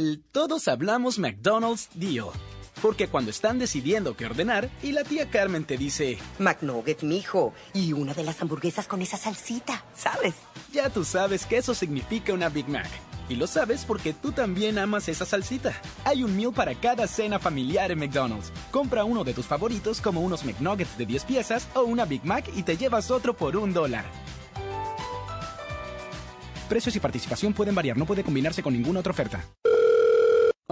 El 0.00 0.22
Todos 0.32 0.66
Hablamos 0.66 1.18
McDonald's 1.18 1.90
Deal. 1.92 2.28
Porque 2.80 3.08
cuando 3.08 3.30
están 3.30 3.58
decidiendo 3.58 4.16
qué 4.16 4.24
ordenar 4.24 4.70
y 4.82 4.92
la 4.92 5.04
tía 5.04 5.28
Carmen 5.28 5.64
te 5.64 5.76
dice... 5.76 6.16
McNugget, 6.38 7.02
mijo. 7.02 7.52
Y 7.74 7.92
una 7.92 8.14
de 8.14 8.24
las 8.24 8.40
hamburguesas 8.40 8.86
con 8.86 9.02
esa 9.02 9.18
salsita, 9.18 9.84
¿sabes? 9.94 10.36
Ya 10.72 10.88
tú 10.88 11.04
sabes 11.04 11.44
que 11.44 11.58
eso 11.58 11.74
significa 11.74 12.32
una 12.32 12.48
Big 12.48 12.66
Mac. 12.66 12.88
Y 13.28 13.36
lo 13.36 13.46
sabes 13.46 13.84
porque 13.84 14.14
tú 14.14 14.32
también 14.32 14.78
amas 14.78 15.06
esa 15.10 15.26
salsita. 15.26 15.78
Hay 16.06 16.24
un 16.24 16.34
meal 16.34 16.54
para 16.54 16.74
cada 16.74 17.06
cena 17.06 17.38
familiar 17.38 17.92
en 17.92 17.98
McDonald's. 17.98 18.52
Compra 18.70 19.04
uno 19.04 19.22
de 19.22 19.34
tus 19.34 19.44
favoritos 19.44 20.00
como 20.00 20.22
unos 20.22 20.46
McNuggets 20.46 20.96
de 20.96 21.04
10 21.04 21.24
piezas 21.26 21.68
o 21.74 21.82
una 21.82 22.06
Big 22.06 22.24
Mac 22.24 22.50
y 22.56 22.62
te 22.62 22.78
llevas 22.78 23.10
otro 23.10 23.36
por 23.36 23.54
un 23.54 23.74
dólar. 23.74 24.06
Precios 26.70 26.96
y 26.96 27.00
participación 27.00 27.52
pueden 27.52 27.74
variar, 27.74 27.98
no 27.98 28.06
puede 28.06 28.24
combinarse 28.24 28.62
con 28.62 28.72
ninguna 28.72 29.00
otra 29.00 29.12
oferta. 29.12 29.44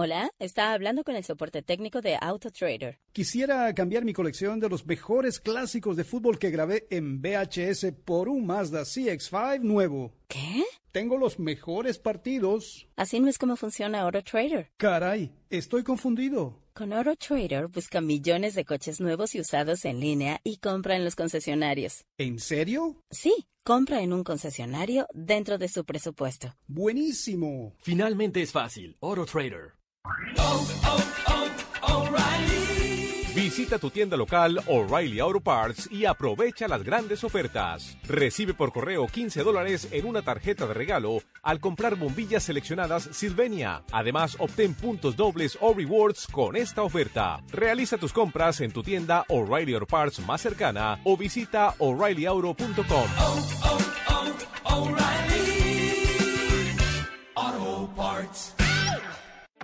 Hola, 0.01 0.31
está 0.39 0.71
hablando 0.71 1.03
con 1.03 1.17
el 1.17 1.25
soporte 1.25 1.61
técnico 1.61 1.99
de 1.99 2.17
AutoTrader. 2.21 2.99
Quisiera 3.11 3.75
cambiar 3.75 4.05
mi 4.05 4.13
colección 4.13 4.61
de 4.61 4.69
los 4.69 4.85
mejores 4.85 5.41
clásicos 5.41 5.97
de 5.97 6.05
fútbol 6.05 6.39
que 6.39 6.51
grabé 6.51 6.87
en 6.89 7.21
VHS 7.21 7.91
por 8.05 8.29
un 8.29 8.45
Mazda 8.45 8.83
CX5 8.83 9.59
nuevo. 9.59 10.13
¿Qué? 10.29 10.63
Tengo 10.93 11.17
los 11.17 11.37
mejores 11.37 11.99
partidos. 11.99 12.87
Así 12.95 13.19
no 13.19 13.27
es 13.27 13.37
como 13.37 13.57
funciona 13.57 13.99
AutoTrader. 14.03 14.71
Caray, 14.77 15.33
estoy 15.49 15.83
confundido. 15.83 16.63
Con 16.71 16.93
AutoTrader 16.93 17.67
busca 17.67 17.99
millones 17.99 18.55
de 18.55 18.63
coches 18.63 19.01
nuevos 19.01 19.35
y 19.35 19.41
usados 19.41 19.83
en 19.83 19.99
línea 19.99 20.39
y 20.45 20.59
compra 20.59 20.95
en 20.95 21.03
los 21.03 21.17
concesionarios. 21.17 22.05
¿En 22.17 22.39
serio? 22.39 23.03
Sí, 23.11 23.49
compra 23.65 24.01
en 24.01 24.13
un 24.13 24.23
concesionario 24.23 25.07
dentro 25.13 25.57
de 25.57 25.67
su 25.67 25.83
presupuesto. 25.83 26.55
Buenísimo. 26.67 27.75
Finalmente 27.81 28.41
es 28.41 28.53
fácil. 28.53 28.95
AutoTrader. 29.01 29.77
Visita 33.41 33.79
tu 33.79 33.89
tienda 33.89 34.17
local 34.17 34.61
O'Reilly 34.67 35.19
Auto 35.19 35.39
Parts 35.39 35.89
y 35.91 36.05
aprovecha 36.05 36.67
las 36.67 36.83
grandes 36.83 37.23
ofertas. 37.23 37.97
Recibe 38.03 38.53
por 38.53 38.73
correo 38.73 39.07
15 39.07 39.43
dólares 39.43 39.87
en 39.91 40.05
una 40.05 40.21
tarjeta 40.21 40.67
de 40.67 40.73
regalo 40.73 41.19
al 41.41 41.59
comprar 41.59 41.95
bombillas 41.95 42.43
seleccionadas 42.43 43.09
Sylvania. 43.11 43.83
Además, 43.91 44.35
obtén 44.39 44.73
puntos 44.73 45.15
dobles 45.15 45.57
o 45.61 45.73
rewards 45.73 46.27
con 46.27 46.55
esta 46.55 46.83
oferta. 46.83 47.41
Realiza 47.51 47.97
tus 47.97 48.13
compras 48.13 48.61
en 48.61 48.71
tu 48.71 48.83
tienda 48.83 49.23
O'Reilly 49.29 49.73
Auto 49.73 49.87
Parts 49.87 50.19
más 50.19 50.41
cercana 50.41 50.99
o 51.03 51.15
visita 51.15 51.73
o'ReillyAuto.com. 51.79 53.07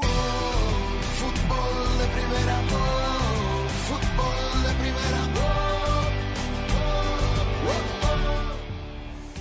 Fútbol 0.00 1.98
de 1.98 2.06
primera, 2.14 2.56
fútbol 3.86 4.62
de 4.62 4.72
primera, 4.80 5.22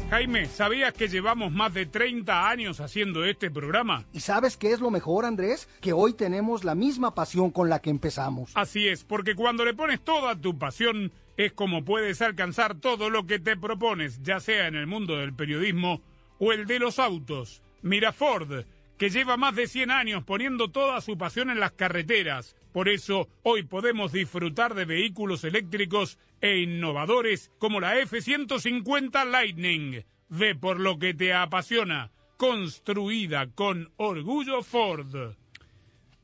Jaime, 0.10 0.46
¿sabías 0.46 0.94
que 0.94 1.10
llevamos 1.10 1.52
más 1.52 1.74
de 1.74 1.86
30 1.86 2.50
años 2.50 2.80
haciendo 2.80 3.26
este 3.26 3.52
programa? 3.52 4.06
¿Y 4.14 4.22
sabes 4.22 4.56
qué 4.56 4.72
es 4.72 4.80
lo 4.80 4.90
mejor, 4.90 5.26
Andrés? 5.26 5.68
Que 5.82 5.92
hoy 5.92 6.14
tenemos 6.14 6.64
la 6.64 6.76
misma 6.76 7.14
pasión 7.14 7.52
con 7.52 7.70
la 7.70 7.80
que 7.80 7.90
empezamos. 7.90 8.52
Así 8.56 8.88
es, 8.88 9.04
porque 9.04 9.36
cuando 9.36 9.66
le 9.66 9.74
pones 9.74 10.00
toda 10.00 10.40
tu 10.40 10.58
pasión, 10.58 11.12
es 11.36 11.52
como 11.52 11.84
puedes 11.84 12.22
alcanzar 12.22 12.76
todo 12.80 13.10
lo 13.10 13.28
que 13.28 13.40
te 13.40 13.58
propones, 13.58 14.24
ya 14.24 14.40
sea 14.40 14.68
en 14.68 14.76
el 14.76 14.88
mundo 14.88 15.18
del 15.18 15.34
periodismo 15.34 16.02
o 16.40 16.54
el 16.54 16.66
de 16.66 16.80
los 16.80 17.00
autos. 17.00 17.62
Mira 17.82 18.12
Ford, 18.12 18.66
que 18.98 19.10
lleva 19.10 19.38
más 19.38 19.56
de 19.56 19.68
100 19.68 19.92
años 19.92 20.24
poniendo 20.24 20.70
toda 20.72 21.00
su 21.02 21.18
pasión 21.18 21.50
en 21.50 21.60
las 21.60 21.72
carreteras. 21.72 22.56
Por 22.72 22.90
eso, 22.90 23.28
hoy 23.44 23.64
podemos 23.64 24.12
disfrutar 24.12 24.76
de 24.76 24.86
vehículos 24.86 25.44
eléctricos 25.44 26.20
e 26.42 26.60
innovadores 26.60 27.52
como 27.60 27.80
la 27.80 27.98
F-150 28.00 29.26
Lightning. 29.30 30.04
Ve 30.30 30.56
por 30.56 30.80
lo 30.80 31.00
que 31.00 31.14
te 31.14 31.34
apasiona. 31.34 32.12
Construida 32.38 33.48
con 33.48 33.92
orgullo 33.98 34.62
Ford. 34.62 35.36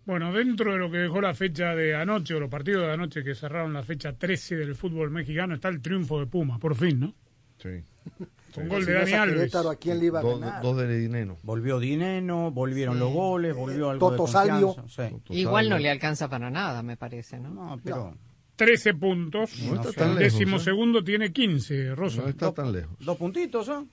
Bueno, 0.05 0.33
dentro 0.33 0.73
de 0.73 0.77
lo 0.77 0.91
que 0.91 0.97
dejó 0.97 1.21
la 1.21 1.33
fecha 1.33 1.75
de 1.75 1.95
anoche, 1.95 2.35
o 2.35 2.39
los 2.39 2.49
partidos 2.49 2.85
de 2.85 2.91
anoche 2.91 3.23
que 3.23 3.35
cerraron 3.35 3.73
la 3.73 3.83
fecha 3.83 4.13
13 4.13 4.57
del 4.57 4.75
fútbol 4.75 5.09
mexicano, 5.11 5.55
está 5.55 5.69
el 5.69 5.81
triunfo 5.81 6.19
de 6.19 6.27
Puma, 6.27 6.59
por 6.59 6.75
fin, 6.75 6.99
¿no? 6.99 7.15
Sí. 7.57 7.83
Con 8.53 8.67
gol 8.69 8.85
de 8.85 8.93
Dani 8.93 9.13
Alves. 9.13 9.55
¿a 9.55 9.75
quién 9.75 9.99
le 9.99 10.05
iba 10.05 10.19
a 10.19 10.21
Dos, 10.21 10.39
ganar? 10.39 10.61
dos 10.61 10.77
de 10.77 10.97
Dineno. 10.97 11.37
Volvió 11.43 11.79
Dineno, 11.79 12.51
volvieron 12.51 12.99
los 12.99 13.11
goles, 13.11 13.55
volvió 13.55 13.89
algo 13.89 14.09
Toto 14.09 14.25
de 14.25 14.31
Salvio. 14.31 14.75
sí. 14.87 15.03
Igual 15.29 15.69
no 15.69 15.77
le 15.77 15.89
alcanza 15.89 16.29
para 16.29 16.49
nada, 16.49 16.83
me 16.83 16.97
parece, 16.97 17.39
¿no? 17.39 17.49
No, 17.49 17.79
pero 17.83 18.15
13 18.55 18.93
puntos. 18.93 19.57
No 19.63 19.75
está 19.75 19.89
el 19.89 19.95
tan 19.95 20.15
lejos, 20.15 20.33
décimo 20.33 20.57
¿eh? 20.57 20.59
segundo 20.59 21.03
tiene 21.03 21.31
15, 21.33 21.95
Rosa. 21.95 22.21
No 22.21 22.27
está 22.29 22.53
tan 22.53 22.71
lejos. 22.71 22.95
dos 22.99 23.17
puntitos, 23.17 23.67
¿eh? 23.69 23.83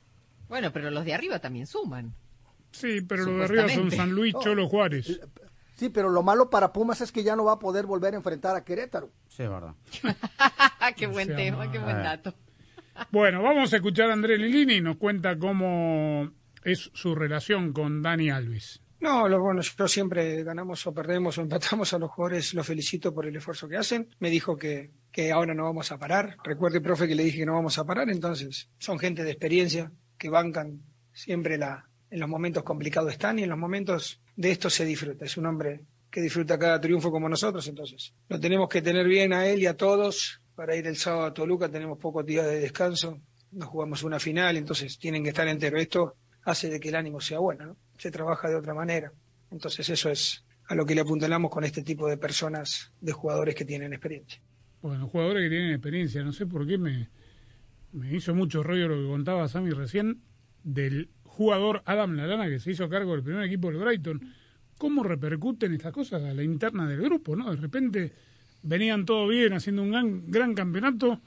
Bueno, 0.48 0.72
pero 0.72 0.90
los 0.90 1.04
de 1.04 1.14
arriba 1.14 1.38
también 1.38 1.66
suman. 1.66 2.14
Sí, 2.72 3.00
pero 3.00 3.24
los 3.24 3.36
de 3.38 3.44
arriba 3.44 3.68
son. 3.68 3.90
San 3.90 4.10
Luis, 4.10 4.34
Cholo 4.40 4.68
Juárez. 4.68 5.20
Sí, 5.76 5.88
pero 5.88 6.10
lo 6.10 6.22
malo 6.22 6.50
para 6.50 6.72
Pumas 6.74 7.00
es 7.00 7.10
que 7.10 7.22
ya 7.22 7.34
no 7.36 7.44
va 7.44 7.52
a 7.52 7.58
poder 7.58 7.86
volver 7.86 8.12
a 8.12 8.18
enfrentar 8.18 8.54
a 8.54 8.62
Querétaro. 8.64 9.10
Sí, 9.28 9.44
es 9.44 9.48
verdad. 9.48 9.74
qué 10.96 11.06
buen 11.06 11.34
tema, 11.34 11.70
qué 11.72 11.78
buen 11.78 12.02
dato. 12.02 12.34
Bueno, 13.10 13.42
vamos 13.42 13.72
a 13.72 13.76
escuchar 13.76 14.10
a 14.10 14.12
Andrés 14.12 14.38
Lilini 14.38 14.74
y 14.74 14.80
nos 14.80 14.96
cuenta 14.96 15.38
cómo 15.38 16.30
es 16.64 16.90
su 16.94 17.14
relación 17.14 17.72
con 17.72 18.02
Dani 18.02 18.30
Alves. 18.30 18.82
No, 19.00 19.26
lo 19.28 19.40
bueno, 19.40 19.62
yo 19.62 19.88
siempre 19.88 20.44
ganamos 20.44 20.86
o 20.86 20.92
perdemos 20.92 21.38
o 21.38 21.40
empatamos 21.42 21.92
a 21.94 21.98
los 21.98 22.10
jugadores, 22.10 22.52
los 22.52 22.66
felicito 22.66 23.14
por 23.14 23.26
el 23.26 23.34
esfuerzo 23.34 23.66
que 23.66 23.78
hacen. 23.78 24.08
Me 24.18 24.28
dijo 24.28 24.56
que, 24.56 24.90
que 25.10 25.32
ahora 25.32 25.54
no 25.54 25.64
vamos 25.64 25.90
a 25.90 25.98
parar. 25.98 26.36
Recuerde, 26.44 26.82
profe, 26.82 27.08
que 27.08 27.14
le 27.14 27.24
dije 27.24 27.38
que 27.38 27.46
no 27.46 27.54
vamos 27.54 27.78
a 27.78 27.84
parar, 27.84 28.10
entonces 28.10 28.68
son 28.78 28.98
gente 28.98 29.24
de 29.24 29.30
experiencia 29.30 29.90
que 30.18 30.28
bancan 30.28 30.82
siempre 31.12 31.56
la, 31.56 31.88
en 32.10 32.20
los 32.20 32.28
momentos 32.28 32.62
complicados 32.62 33.12
están 33.12 33.38
y 33.38 33.44
en 33.44 33.48
los 33.48 33.58
momentos 33.58 34.20
de 34.36 34.50
esto 34.50 34.68
se 34.68 34.84
disfruta. 34.84 35.24
Es 35.24 35.38
un 35.38 35.46
hombre 35.46 35.86
que 36.10 36.20
disfruta 36.20 36.58
cada 36.58 36.80
triunfo 36.80 37.10
como 37.10 37.28
nosotros, 37.28 37.66
entonces 37.68 38.12
lo 38.28 38.38
tenemos 38.38 38.68
que 38.68 38.82
tener 38.82 39.06
bien 39.06 39.32
a 39.32 39.46
él 39.46 39.60
y 39.60 39.66
a 39.66 39.76
todos. 39.76 40.39
Para 40.60 40.76
ir 40.76 40.86
el 40.86 40.96
sábado 40.96 41.24
a 41.24 41.32
Toluca 41.32 41.70
tenemos 41.70 41.96
pocos 41.96 42.26
días 42.26 42.44
de 42.44 42.60
descanso, 42.60 43.18
nos 43.52 43.66
jugamos 43.66 44.02
una 44.02 44.20
final, 44.20 44.58
entonces 44.58 44.98
tienen 44.98 45.22
que 45.22 45.30
estar 45.30 45.48
enteros. 45.48 45.80
Esto 45.80 46.16
hace 46.42 46.68
de 46.68 46.78
que 46.78 46.90
el 46.90 46.96
ánimo 46.96 47.18
sea 47.18 47.38
bueno, 47.38 47.64
¿no? 47.64 47.76
Se 47.96 48.10
trabaja 48.10 48.46
de 48.46 48.56
otra 48.56 48.74
manera. 48.74 49.10
Entonces 49.50 49.88
eso 49.88 50.10
es 50.10 50.44
a 50.66 50.74
lo 50.74 50.84
que 50.84 50.94
le 50.94 51.00
apuntalamos 51.00 51.50
con 51.50 51.64
este 51.64 51.82
tipo 51.82 52.06
de 52.06 52.18
personas, 52.18 52.92
de 53.00 53.10
jugadores 53.10 53.54
que 53.54 53.64
tienen 53.64 53.94
experiencia. 53.94 54.42
Bueno, 54.82 55.08
jugadores 55.08 55.44
que 55.44 55.48
tienen 55.48 55.70
experiencia, 55.70 56.22
no 56.22 56.32
sé 56.34 56.44
por 56.44 56.66
qué 56.66 56.76
me, 56.76 57.08
me 57.92 58.14
hizo 58.14 58.34
mucho 58.34 58.62
rollo 58.62 58.86
lo 58.86 58.96
que 58.96 59.08
contaba 59.08 59.48
Sammy 59.48 59.70
recién 59.70 60.20
del 60.62 61.08
jugador 61.22 61.80
Adam 61.86 62.16
Lalana 62.16 62.50
que 62.50 62.60
se 62.60 62.72
hizo 62.72 62.86
cargo 62.90 63.12
del 63.12 63.22
primer 63.22 63.44
equipo 63.44 63.68
del 63.68 63.80
Brighton. 63.80 64.34
¿Cómo 64.76 65.04
repercuten 65.04 65.72
estas 65.72 65.94
cosas 65.94 66.22
a 66.22 66.34
la 66.34 66.42
interna 66.42 66.86
del 66.86 67.00
grupo, 67.00 67.34
no? 67.34 67.50
De 67.50 67.56
repente 67.56 68.12
venían 68.62 69.04
todo 69.06 69.26
bien 69.28 69.52
haciendo 69.52 69.82
un 69.82 69.90
gran, 69.90 70.30
gran 70.30 70.54
campeonato, 70.54 71.20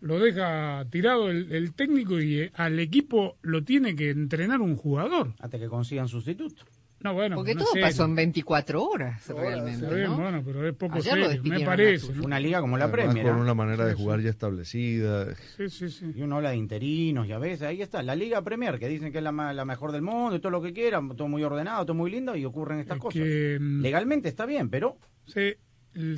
lo 0.00 0.18
deja 0.18 0.84
tirado 0.90 1.30
el, 1.30 1.52
el 1.52 1.74
técnico 1.74 2.20
y 2.20 2.40
eh, 2.40 2.52
al 2.54 2.78
equipo 2.78 3.36
lo 3.42 3.62
tiene 3.64 3.94
que 3.94 4.10
entrenar 4.10 4.60
un 4.60 4.76
jugador. 4.76 5.34
Hasta 5.40 5.58
que 5.58 5.68
consigan 5.68 6.08
sustituto. 6.08 6.64
No, 7.02 7.14
bueno, 7.14 7.36
Porque 7.36 7.54
no 7.54 7.64
todo 7.64 7.72
pasó 7.80 8.04
en 8.04 8.14
24 8.14 8.82
horas, 8.84 9.26
realmente, 9.28 9.84
Está 9.86 9.94
bien, 9.94 10.10
¿no? 10.10 10.18
bueno, 10.18 10.42
pero 10.44 10.68
es 10.68 10.74
poco 10.74 11.00
serio, 11.00 11.30
me 11.44 11.60
parece. 11.60 12.12
Una 12.20 12.38
liga 12.38 12.60
como 12.60 12.76
la 12.76 12.84
Además, 12.84 13.06
Premier. 13.06 13.26
con 13.26 13.38
¿eh? 13.38 13.40
una 13.40 13.54
manera 13.54 13.86
de 13.86 13.94
jugar 13.94 14.18
sí. 14.18 14.24
ya 14.24 14.30
establecida. 14.30 15.34
Sí, 15.56 15.70
sí, 15.70 15.88
sí. 15.88 16.12
Y 16.14 16.20
uno 16.20 16.36
habla 16.36 16.50
de 16.50 16.56
interinos 16.56 17.26
y 17.26 17.32
a 17.32 17.38
veces 17.38 17.62
ahí 17.62 17.80
está, 17.80 18.02
la 18.02 18.14
Liga 18.14 18.42
Premier, 18.42 18.78
que 18.78 18.86
dicen 18.86 19.12
que 19.12 19.16
es 19.18 19.24
la, 19.24 19.32
la 19.32 19.64
mejor 19.64 19.92
del 19.92 20.02
mundo 20.02 20.36
y 20.36 20.40
todo 20.40 20.50
lo 20.50 20.60
que 20.60 20.74
quieran, 20.74 21.08
todo 21.16 21.26
muy 21.26 21.42
ordenado, 21.42 21.86
todo 21.86 21.94
muy 21.94 22.10
lindo 22.10 22.36
y 22.36 22.44
ocurren 22.44 22.80
estas 22.80 22.98
Es 22.98 23.02
cosas. 23.02 23.22
que, 23.22 23.56
mm, 23.58 23.80
Legalmente 23.80 24.28
está 24.28 24.44
bien, 24.44 24.68
pero 24.68 24.98
Sí, 25.24 25.54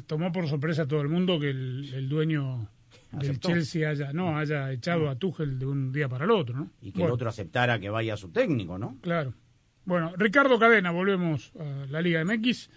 tomó 0.06 0.32
por 0.32 0.48
sorpresa 0.48 0.82
a 0.82 0.86
todo 0.86 1.00
el 1.00 1.08
mundo 1.08 1.38
que 1.40 1.50
el, 1.50 1.92
el 1.94 2.08
dueño 2.08 2.68
del 3.12 3.30
Aceptó. 3.30 3.48
Chelsea 3.48 3.88
haya, 3.88 4.12
no, 4.12 4.36
haya 4.36 4.72
echado 4.72 5.08
a 5.08 5.16
Tuchel 5.16 5.58
de 5.58 5.66
un 5.66 5.92
día 5.92 6.08
para 6.08 6.24
el 6.24 6.30
otro, 6.30 6.56
¿no? 6.56 6.70
y 6.80 6.92
que 6.92 6.98
Bueno, 6.98 7.08
el 7.08 7.14
otro 7.14 7.28
aceptara 7.28 7.78
que 7.78 7.90
vaya 7.90 8.16
su 8.16 8.30
técnico, 8.30 8.78
¿no? 8.78 8.96
Claro. 9.00 9.34
Bueno, 9.84 10.12
Ricardo 10.16 10.58
Cadena, 10.58 10.90
volvemos 10.90 11.52
a 11.58 11.86
la 11.86 12.00
Liga 12.00 12.24
MX 12.24 12.70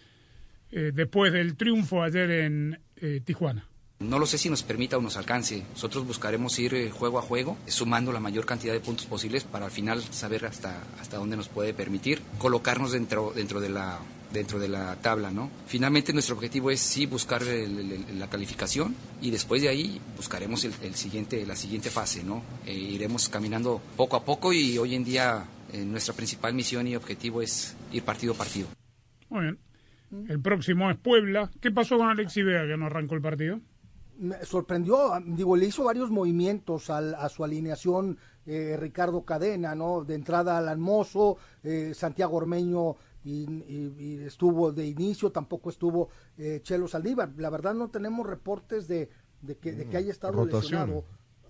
eh, 0.72 0.92
después 0.94 1.32
del 1.32 1.56
triunfo 1.56 2.02
ayer 2.02 2.30
en 2.32 2.80
eh, 2.98 3.22
Tijuana. 3.24 3.68
No 4.00 4.20
lo 4.20 4.26
sé 4.26 4.38
si 4.38 4.50
nos 4.50 4.64
permita 4.64 4.98
o 4.98 5.02
nos 5.02 5.16
alcance. 5.16 5.64
Nosotros 5.72 6.06
buscaremos 6.06 6.60
ir 6.60 6.74
eh, 6.74 6.90
juego 6.92 7.18
a 7.18 7.22
juego, 7.22 7.58
sumando 7.66 8.12
la 8.12 8.20
mayor 8.20 8.46
cantidad 8.46 8.74
de 8.74 8.82
puntos 8.82 9.06
posibles 9.06 9.46
para 9.46 9.66
al 9.66 9.72
final 9.72 10.02
saber 10.02 10.46
hasta, 10.46 10.84
hasta 11.00 11.18
dónde 11.18 11.38
nos 11.38 11.48
puede 11.48 11.74
permitir 11.74 12.22
colocarnos 12.38 12.92
dentro, 12.92 13.32
dentro, 13.34 13.62
de 13.62 13.70
la, 13.70 14.00
dentro 14.32 14.60
de 14.60 14.68
la 14.68 14.96
tabla. 14.98 15.32
¿no? 15.32 15.50
Finalmente 15.68 16.14
nuestro 16.14 16.36
objetivo 16.36 16.72
es 16.72 16.80
sí 16.80 17.06
buscar 17.06 17.42
el- 17.44 17.80
el- 17.80 17.92
el- 18.10 18.20
la 18.20 18.30
calificación 18.30 18.96
y 19.22 19.32
después 19.32 19.62
de 19.62 19.70
ahí 19.70 20.02
buscaremos 20.18 20.64
el, 20.66 20.74
el 20.84 20.96
siguiente, 20.96 21.46
la 21.46 21.56
siguiente 21.56 21.90
fase. 21.90 22.24
¿no? 22.24 22.42
Eh, 22.66 22.74
iremos 22.74 23.30
caminando 23.30 23.82
poco 23.98 24.16
a 24.18 24.24
poco 24.26 24.52
y 24.54 24.78
hoy 24.78 24.96
en 24.96 25.04
día 25.04 25.46
eh, 25.74 25.84
nuestra 25.84 26.14
principal 26.14 26.54
misión 26.54 26.88
y 26.88 26.96
objetivo 26.96 27.42
es 27.42 27.76
ir 27.92 28.04
partido 28.04 28.34
a 28.34 28.38
partido. 28.38 28.68
Muy 29.30 29.42
bien. 29.42 29.60
El 30.30 30.40
próximo 30.40 30.90
es 30.92 30.98
Puebla. 30.98 31.50
¿Qué 31.60 31.72
pasó 31.72 31.98
con 31.98 32.08
Alexi 32.08 32.44
Vega 32.44 32.66
que 32.68 32.78
no 32.78 32.86
arrancó 32.86 33.16
el 33.16 33.22
partido? 33.22 33.60
me 34.18 34.46
sorprendió, 34.46 35.12
digo, 35.26 35.58
le 35.58 35.66
hizo 35.66 35.84
varios 35.84 36.10
movimientos 36.10 36.90
al- 36.90 37.16
a 37.16 37.28
su 37.28 37.44
alineación 37.44 38.18
eh, 38.46 38.78
Ricardo 38.80 39.26
Cadena, 39.26 39.76
¿no? 39.76 40.06
De 40.06 40.16
entrada 40.16 40.58
Alan 40.58 40.80
Mozo, 40.80 41.36
eh, 41.66 41.92
Santiago 41.94 42.38
Ormeño 42.38 42.96
y, 43.26 43.44
y- 43.68 43.96
y 43.98 44.24
estuvo 44.24 44.72
de 44.72 44.86
inicio, 44.88 45.32
tampoco 45.32 45.70
estuvo 45.70 46.08
eh, 46.38 46.62
Chelo 46.64 46.88
Saldívar. 46.88 47.32
La 47.38 47.50
verdad 47.50 47.74
no 47.74 47.90
tenemos 47.90 48.26
reportes 48.26 48.88
de, 48.88 49.10
de, 49.42 49.58
que, 49.58 49.74
de 49.74 49.90
que 49.90 49.98
haya 49.98 50.12
estado 50.12 50.34
Rotación. 50.34 50.62
lesionado. 50.90 51.04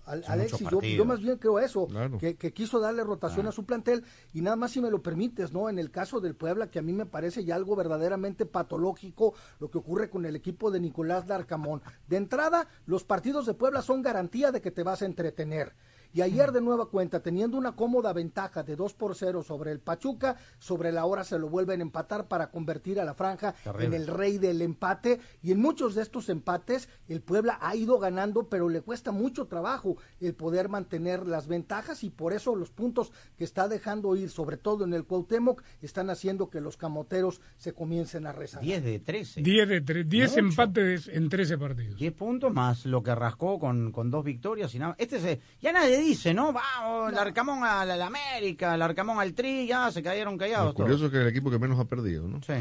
Al- 0.06 0.22
Alexis, 0.28 0.68
yo, 0.70 0.80
yo 0.80 1.04
más 1.04 1.18
bien 1.20 1.36
creo 1.36 1.58
eso, 1.58 1.88
Claro. 1.88 2.16
que, 2.18 2.36
que 2.36 2.52
quiso 2.52 2.78
darle 2.78 3.02
rotación 3.02 3.48
a 3.48 3.52
su 3.52 3.64
plantel 3.66 4.04
y 4.32 4.40
nada 4.40 4.54
más 4.54 4.70
si 4.70 4.80
me 4.80 4.88
lo 4.88 5.02
permites, 5.02 5.52
¿no? 5.52 5.68
En 5.68 5.80
el 5.80 5.90
caso 5.90 6.20
del 6.20 6.36
Puebla, 6.36 6.70
que 6.70 6.78
a 6.78 6.82
mí 6.82 6.92
me 6.92 7.06
parece 7.06 7.44
ya 7.44 7.56
algo 7.56 7.74
verdaderamente 7.74 8.46
patológico 8.46 9.34
lo 9.58 9.68
que 9.68 9.78
ocurre 9.78 10.08
con 10.08 10.24
el 10.24 10.36
equipo 10.36 10.70
de 10.70 10.78
Nicolás 10.78 11.26
Larcamón. 11.26 11.82
De 12.06 12.18
entrada, 12.18 12.68
los 12.86 13.02
partidos 13.02 13.46
de 13.46 13.54
Puebla 13.54 13.82
son 13.82 14.00
garantía 14.02 14.52
de 14.52 14.60
que 14.60 14.70
te 14.70 14.84
vas 14.84 15.02
a 15.02 15.06
entretener. 15.06 15.72
Y 16.16 16.22
ayer 16.22 16.50
de 16.50 16.62
nueva 16.62 16.86
cuenta, 16.88 17.20
teniendo 17.20 17.58
una 17.58 17.72
cómoda 17.76 18.10
ventaja 18.14 18.62
de 18.62 18.74
2 18.74 18.94
por 18.94 19.14
0 19.14 19.42
sobre 19.42 19.70
el 19.70 19.80
Pachuca, 19.80 20.38
sobre 20.58 20.90
la 20.90 21.04
hora 21.04 21.24
se 21.24 21.38
lo 21.38 21.50
vuelven 21.50 21.80
a 21.80 21.82
empatar 21.82 22.26
para 22.26 22.50
convertir 22.50 22.98
a 22.98 23.04
la 23.04 23.12
franja 23.12 23.52
Terrible. 23.62 23.84
en 23.84 23.92
el 23.92 24.06
rey 24.06 24.38
del 24.38 24.62
empate. 24.62 25.20
Y 25.42 25.52
en 25.52 25.60
muchos 25.60 25.94
de 25.94 26.00
estos 26.00 26.30
empates, 26.30 26.88
el 27.08 27.20
Puebla 27.20 27.58
ha 27.60 27.76
ido 27.76 27.98
ganando, 27.98 28.48
pero 28.48 28.70
le 28.70 28.80
cuesta 28.80 29.12
mucho 29.12 29.44
trabajo 29.44 29.98
el 30.18 30.34
poder 30.34 30.70
mantener 30.70 31.26
las 31.26 31.48
ventajas 31.48 32.02
y 32.02 32.08
por 32.08 32.32
eso 32.32 32.56
los 32.56 32.70
puntos 32.70 33.12
que 33.36 33.44
está 33.44 33.68
dejando 33.68 34.16
ir, 34.16 34.30
sobre 34.30 34.56
todo 34.56 34.84
en 34.86 34.94
el 34.94 35.04
Cuauhtémoc, 35.04 35.62
están 35.82 36.08
haciendo 36.08 36.48
que 36.48 36.62
los 36.62 36.78
camoteros 36.78 37.42
se 37.58 37.74
comiencen 37.74 38.26
a 38.26 38.32
rezar. 38.32 38.62
10 38.62 38.82
de 38.82 39.00
13. 39.00 39.42
10 39.42 39.68
de 39.68 39.84
tre- 39.84 40.04
10 40.08 40.30
Mucho. 40.30 40.40
empates 40.40 41.08
en 41.08 41.28
13 41.28 41.58
partidos. 41.58 41.98
10 41.98 42.12
puntos 42.14 42.54
más 42.54 42.86
lo 42.86 43.02
que 43.02 43.14
rascó 43.14 43.58
con, 43.58 43.92
con 43.92 44.10
dos 44.10 44.24
victorias 44.24 44.74
y 44.74 44.78
nada. 44.78 44.94
Este 44.98 45.20
se, 45.20 45.40
ya 45.60 45.72
nadie 45.72 46.05
dice, 46.08 46.32
¿no? 46.34 46.52
Vamos, 46.52 47.12
el 47.12 47.18
Arcamón 47.18 47.62
a 47.64 47.84
la, 47.84 47.96
la 47.96 48.06
América, 48.06 48.74
el 48.74 48.82
Arcamón 48.82 49.18
al 49.20 49.34
Tri, 49.34 49.66
ya 49.66 49.90
se 49.90 50.02
cayeron 50.02 50.36
callados. 50.38 50.68
Lo 50.68 50.74
curioso 50.74 50.98
todos. 50.98 51.12
es 51.12 51.18
que 51.18 51.22
el 51.22 51.28
equipo 51.28 51.50
que 51.50 51.58
menos 51.58 51.78
ha 51.78 51.84
perdido, 51.84 52.26
¿no? 52.28 52.40
Sí. 52.42 52.54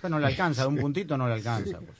Pues 0.00 0.10
no 0.10 0.18
le 0.18 0.26
alcanza, 0.26 0.62
de 0.62 0.68
un 0.68 0.76
puntito 0.76 1.16
no 1.16 1.26
le 1.28 1.34
alcanza. 1.34 1.78
pues. 1.78 1.96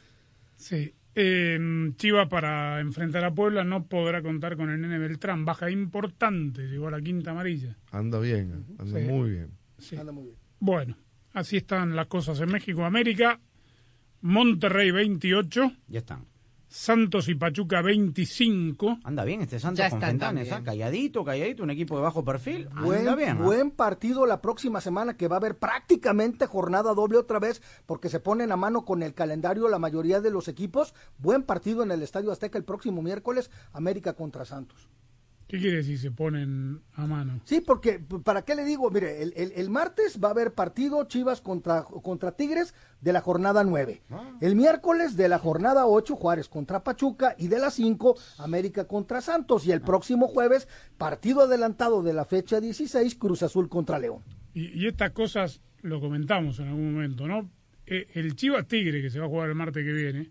Sí. 0.57 0.95
Eh, 1.15 1.59
Chivas 1.97 2.27
para 2.29 2.81
enfrentar 2.81 3.23
a 3.25 3.35
Puebla 3.35 3.65
no 3.65 3.85
podrá 3.87 4.23
contar 4.23 4.57
con 4.57 4.71
el 4.71 4.81
nene 4.81 4.99
Beltrán. 4.99 5.45
Baja 5.45 5.71
importante, 5.71 6.63
llegó 6.69 6.89
a 6.89 6.91
la 6.91 7.01
quinta 7.03 7.33
amarilla. 7.33 7.77
Anda 7.91 8.19
bien, 8.19 8.65
anda 8.79 8.99
Sí. 9.01 9.07
muy 9.07 9.31
bien. 9.31 9.51
Sí. 9.79 9.97
Anda 9.97 10.13
muy 10.13 10.25
bien. 10.25 10.37
Bueno, 10.59 10.97
así 11.35 11.59
están 11.59 11.95
las 11.97 12.07
cosas 12.07 12.41
en 12.41 12.51
México, 12.51 12.85
América. 12.85 13.39
Monterrey 14.23 14.91
28, 14.91 15.73
Ya 15.89 15.99
están. 15.99 16.25
Santos 16.73 17.29
y 17.29 17.35
Pachuca 17.35 17.83
25. 17.83 19.01
Anda 19.05 19.25
bien 19.25 19.43
este 19.43 19.61
Santos 19.61 19.79
Ya 19.79 19.91
con 19.91 19.99
están 19.99 20.11
Fentanes. 20.13 20.51
¿ah? 20.53 20.63
calladito, 20.65 21.23
calladito, 21.23 21.63
un 21.63 21.71
equipo 21.71 21.97
de 21.97 22.03
bajo 22.03 22.25
perfil. 22.25 22.67
Buen, 22.83 23.01
Anda 23.01 23.15
bien. 23.15 23.37
¿ah? 23.39 23.43
buen 23.43 23.71
partido 23.71 24.25
la 24.25 24.41
próxima 24.41 24.81
semana 24.81 25.15
que 25.19 25.29
va 25.29 25.37
a 25.37 25.39
haber 25.39 25.59
prácticamente 25.59 26.47
jornada 26.47 26.95
doble 26.95 27.19
otra 27.19 27.39
vez 27.39 27.61
porque 27.85 28.09
se 28.09 28.21
ponen 28.21 28.53
a 28.53 28.57
mano 28.57 28.87
con 28.87 29.03
el 29.03 29.13
calendario 29.13 29.69
la 29.69 29.79
mayoría 29.79 30.23
de 30.23 30.31
los 30.31 30.49
equipos. 30.49 30.95
Buen 31.19 31.43
partido 31.43 31.83
en 31.83 31.91
el 31.91 32.03
Estadio 32.03 32.33
Azteca 32.33 32.57
el 32.57 32.65
próximo 32.65 33.03
miércoles, 33.03 33.51
América 33.75 34.15
contra 34.15 34.47
Santos. 34.47 34.89
¿Qué 35.53 35.59
quiere 35.59 35.77
decir 35.77 35.99
se 35.99 36.11
ponen 36.11 36.81
a 36.95 37.07
mano? 37.07 37.43
Sí, 37.45 37.61
porque, 37.61 37.99
¿para 38.25 38.41
qué 38.41 38.55
le 38.55 38.65
digo? 38.65 38.91
Mire, 38.91 39.23
el, 39.23 39.35
el- 39.37 39.53
el 39.55 39.69
martes 39.69 40.19
va 40.19 40.29
a 40.29 40.31
haber 40.31 40.55
partido 40.55 41.05
Chivas 41.05 41.43
contra, 41.43 41.83
contra 41.83 42.33
Tigres 42.33 42.75
de 43.03 43.13
la 43.13 43.21
jornada 43.21 43.63
9. 43.63 44.01
El 44.41 44.57
miércoles 44.57 45.15
de 45.15 45.29
la 45.29 45.39
jornada 45.39 45.85
8, 45.87 46.17
Juárez 46.17 46.49
contra 46.49 46.83
Pachuca. 46.83 47.35
Y 47.37 47.49
de 47.49 47.59
la 47.59 47.71
5, 47.71 48.17
América 48.39 48.87
contra 48.89 49.21
Santos. 49.21 49.67
Y 49.67 49.73
el 49.73 49.83
próximo 49.83 50.27
jueves, 50.27 50.69
partido 50.97 51.43
adelantado 51.43 52.03
de 52.03 52.15
la 52.15 52.25
fecha 52.25 52.59
16, 52.59 53.15
Cruz 53.17 53.43
Azul 53.43 53.69
contra 53.69 53.99
León. 53.99 54.23
Y, 54.55 54.69
y 54.83 54.87
estas 54.87 55.11
cosas 55.11 55.61
lo 55.83 56.01
comentamos 56.01 56.61
en 56.61 56.69
algún 56.69 56.95
momento, 56.95 57.29
¿no? 57.29 57.51
Eh, 57.85 58.07
el 58.15 58.37
Chivas 58.37 58.67
Tigre, 58.67 59.03
que 59.03 59.11
se 59.11 59.19
va 59.21 59.27
a 59.27 59.29
jugar 59.29 59.51
el 59.51 59.55
martes 59.55 59.85
que 59.85 59.93
viene, 59.93 60.31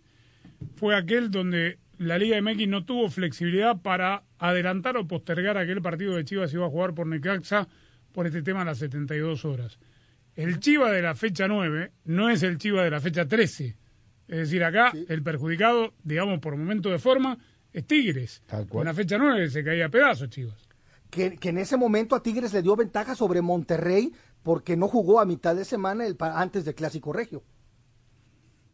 fue 0.78 0.96
aquel 0.98 1.30
donde 1.30 1.78
la 2.02 2.18
Liga 2.18 2.42
MX 2.42 2.68
no 2.68 2.84
tuvo 2.84 3.10
flexibilidad 3.10 3.80
para 3.80 4.24
adelantar 4.40 4.98
o 4.98 5.08
postergar 5.08 5.58
aquel 5.58 5.84
partido 5.84 6.16
de 6.16 6.26
Chivas 6.26 6.52
iba 6.52 6.66
a 6.66 6.70
jugar 6.70 6.96
por 6.96 7.06
Necaxa 7.06 7.68
por 8.12 8.26
este 8.26 8.42
tema 8.42 8.64
a 8.64 8.66
las 8.66 8.80
72 8.80 9.46
horas. 9.46 9.78
El 10.36 10.60
Chivas 10.60 10.92
de 10.94 11.04
la 11.04 11.14
fecha 11.14 11.48
9 11.48 11.92
no 12.06 12.32
es 12.32 12.42
el 12.42 12.58
Chivas 12.58 12.86
de 12.86 12.90
la 12.90 13.00
fecha 13.00 13.28
13. 13.28 13.78
Es 14.28 14.38
decir, 14.38 14.64
acá 14.64 14.92
el 15.10 15.22
perjudicado, 15.22 15.94
digamos, 16.04 16.40
por 16.40 16.58
momento 16.58 16.90
de 16.90 16.98
forma, 16.98 17.38
es 17.72 17.86
Tigres. 17.86 18.42
En 18.52 18.86
la 18.86 18.96
fecha 18.96 19.20
9 19.20 19.52
se 19.52 19.64
caía 19.64 19.86
a 19.86 19.90
pedazos 19.90 20.30
Chivas. 20.30 20.58
Que, 21.12 21.38
que 21.38 21.50
en 21.50 21.60
ese 21.60 21.78
momento 21.78 22.16
a 22.16 22.24
Tigres 22.24 22.52
le 22.52 22.64
dio 22.64 22.76
ventaja 22.76 23.14
sobre 23.14 23.44
Monterrey 23.44 24.12
porque 24.42 24.76
no 24.76 24.88
jugó 24.88 25.20
a 25.20 25.26
mitad 25.26 25.56
de 25.56 25.66
semana 25.66 26.08
el, 26.08 26.18
antes 26.20 26.66
del 26.66 26.74
Clásico 26.74 27.14
Regio. 27.14 27.44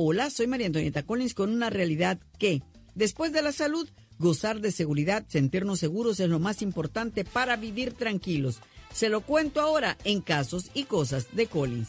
Hola, 0.00 0.30
soy 0.30 0.46
María 0.46 0.68
Antonieta 0.68 1.02
Collins 1.02 1.34
con 1.34 1.50
una 1.50 1.70
realidad 1.70 2.20
que, 2.38 2.62
después 2.94 3.32
de 3.32 3.42
la 3.42 3.50
salud, 3.50 3.88
gozar 4.20 4.60
de 4.60 4.70
seguridad, 4.70 5.26
sentirnos 5.26 5.80
seguros 5.80 6.20
es 6.20 6.28
lo 6.28 6.38
más 6.38 6.62
importante 6.62 7.24
para 7.24 7.56
vivir 7.56 7.94
tranquilos. 7.94 8.60
Se 8.94 9.08
lo 9.08 9.22
cuento 9.22 9.60
ahora 9.60 9.98
en 10.04 10.20
casos 10.20 10.70
y 10.72 10.84
cosas 10.84 11.26
de 11.32 11.48
Collins. 11.48 11.88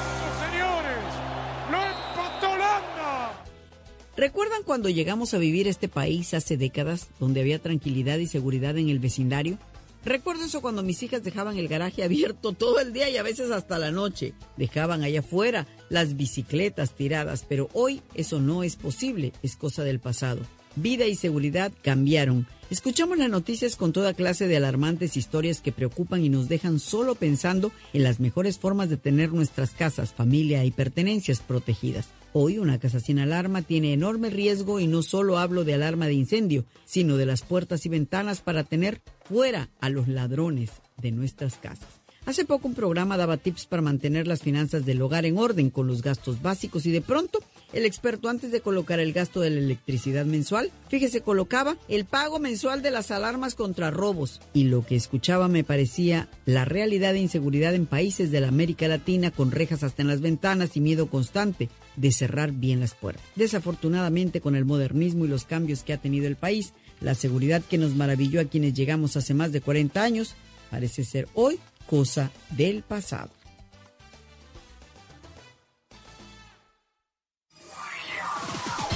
¿Recuerdan 4.17 4.63
cuando 4.63 4.89
llegamos 4.89 5.33
a 5.33 5.37
vivir 5.37 5.67
este 5.67 5.87
país 5.87 6.33
hace 6.33 6.57
décadas, 6.57 7.07
donde 7.19 7.39
había 7.39 7.59
tranquilidad 7.59 8.17
y 8.17 8.27
seguridad 8.27 8.77
en 8.77 8.89
el 8.89 8.99
vecindario? 8.99 9.57
Recuerdo 10.03 10.45
eso 10.45 10.61
cuando 10.61 10.83
mis 10.83 11.01
hijas 11.03 11.23
dejaban 11.23 11.57
el 11.57 11.67
garaje 11.67 12.03
abierto 12.03 12.51
todo 12.51 12.79
el 12.79 12.91
día 12.91 13.09
y 13.09 13.17
a 13.17 13.23
veces 13.23 13.51
hasta 13.51 13.79
la 13.79 13.91
noche. 13.91 14.33
Dejaban 14.57 15.03
allá 15.03 15.19
afuera 15.19 15.67
las 15.89 16.17
bicicletas 16.17 16.91
tiradas, 16.91 17.45
pero 17.47 17.69
hoy 17.73 18.01
eso 18.13 18.41
no 18.41 18.63
es 18.63 18.75
posible, 18.75 19.31
es 19.43 19.55
cosa 19.55 19.83
del 19.83 19.99
pasado. 19.99 20.41
Vida 20.75 21.05
y 21.05 21.15
seguridad 21.15 21.71
cambiaron. 21.81 22.47
Escuchamos 22.69 23.17
las 23.17 23.29
noticias 23.29 23.75
con 23.75 23.93
toda 23.93 24.13
clase 24.13 24.47
de 24.47 24.57
alarmantes 24.57 25.17
historias 25.17 25.61
que 25.61 25.71
preocupan 25.71 26.23
y 26.23 26.29
nos 26.29 26.49
dejan 26.49 26.79
solo 26.79 27.15
pensando 27.15 27.71
en 27.93 28.03
las 28.03 28.19
mejores 28.19 28.57
formas 28.57 28.89
de 28.89 28.97
tener 28.97 29.31
nuestras 29.31 29.71
casas, 29.71 30.13
familia 30.13 30.65
y 30.65 30.71
pertenencias 30.71 31.41
protegidas. 31.41 32.07
Hoy 32.33 32.59
una 32.59 32.79
casa 32.79 33.01
sin 33.01 33.19
alarma 33.19 33.61
tiene 33.61 33.91
enorme 33.91 34.29
riesgo 34.29 34.79
y 34.79 34.87
no 34.87 35.03
solo 35.03 35.37
hablo 35.37 35.65
de 35.65 35.73
alarma 35.73 36.07
de 36.07 36.13
incendio, 36.13 36.65
sino 36.85 37.17
de 37.17 37.25
las 37.25 37.41
puertas 37.41 37.85
y 37.85 37.89
ventanas 37.89 38.39
para 38.39 38.63
tener 38.63 39.01
fuera 39.25 39.69
a 39.81 39.89
los 39.89 40.07
ladrones 40.07 40.71
de 40.95 41.11
nuestras 41.11 41.57
casas. 41.57 41.89
Hace 42.25 42.45
poco 42.45 42.67
un 42.67 42.75
programa 42.75 43.17
daba 43.17 43.37
tips 43.37 43.65
para 43.65 43.81
mantener 43.81 44.27
las 44.27 44.41
finanzas 44.41 44.85
del 44.85 45.01
hogar 45.01 45.25
en 45.25 45.39
orden 45.39 45.71
con 45.71 45.87
los 45.87 46.03
gastos 46.03 46.41
básicos 46.41 46.85
y 46.85 46.91
de 46.91 47.01
pronto 47.01 47.39
el 47.73 47.83
experto 47.83 48.29
antes 48.29 48.51
de 48.51 48.61
colocar 48.61 48.99
el 48.99 49.11
gasto 49.11 49.41
de 49.41 49.49
la 49.49 49.59
electricidad 49.59 50.25
mensual, 50.25 50.71
fíjese, 50.87 51.21
colocaba 51.21 51.77
el 51.87 52.05
pago 52.05 52.37
mensual 52.37 52.81
de 52.81 52.91
las 52.91 53.09
alarmas 53.11 53.55
contra 53.55 53.91
robos 53.91 54.39
y 54.53 54.65
lo 54.65 54.85
que 54.85 54.95
escuchaba 54.95 55.47
me 55.47 55.63
parecía 55.63 56.29
la 56.45 56.63
realidad 56.63 57.13
de 57.13 57.19
inseguridad 57.19 57.73
en 57.73 57.87
países 57.87 58.29
de 58.29 58.39
la 58.39 58.49
América 58.49 58.87
Latina 58.87 59.31
con 59.31 59.51
rejas 59.51 59.83
hasta 59.83 60.03
en 60.03 60.07
las 60.07 60.21
ventanas 60.21 60.77
y 60.77 60.79
miedo 60.79 61.07
constante 61.07 61.69
de 61.95 62.11
cerrar 62.11 62.51
bien 62.51 62.79
las 62.79 62.93
puertas. 62.93 63.23
Desafortunadamente 63.35 64.41
con 64.41 64.55
el 64.55 64.65
modernismo 64.65 65.25
y 65.25 65.27
los 65.27 65.45
cambios 65.45 65.83
que 65.83 65.93
ha 65.93 65.97
tenido 65.97 66.27
el 66.27 66.35
país, 66.35 66.73
la 66.99 67.15
seguridad 67.15 67.61
que 67.61 67.77
nos 67.77 67.95
maravilló 67.95 68.41
a 68.41 68.45
quienes 68.45 68.73
llegamos 68.73 69.17
hace 69.17 69.33
más 69.33 69.51
de 69.51 69.61
40 69.61 70.01
años 70.01 70.35
parece 70.69 71.03
ser 71.03 71.27
hoy 71.33 71.59
cosa 71.87 72.31
del 72.49 72.83
pasado. 72.83 73.29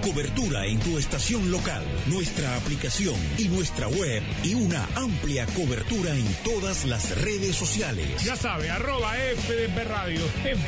cobertura 0.00 0.64
en 0.64 0.78
tu 0.78 0.96
estación 0.96 1.50
local, 1.50 1.82
nuestra 2.06 2.56
aplicación 2.56 3.16
y 3.36 3.48
nuestra 3.48 3.88
web 3.88 4.22
y 4.44 4.54
una 4.54 4.86
amplia 4.94 5.44
cobertura 5.46 6.14
en 6.14 6.26
todas 6.44 6.84
las 6.84 7.18
redes 7.22 7.56
sociales. 7.56 8.22
Ya 8.22 8.36
sabe, 8.36 8.70
arroba 8.70 9.14
FDP 9.14 9.88
Radio, 9.88 10.20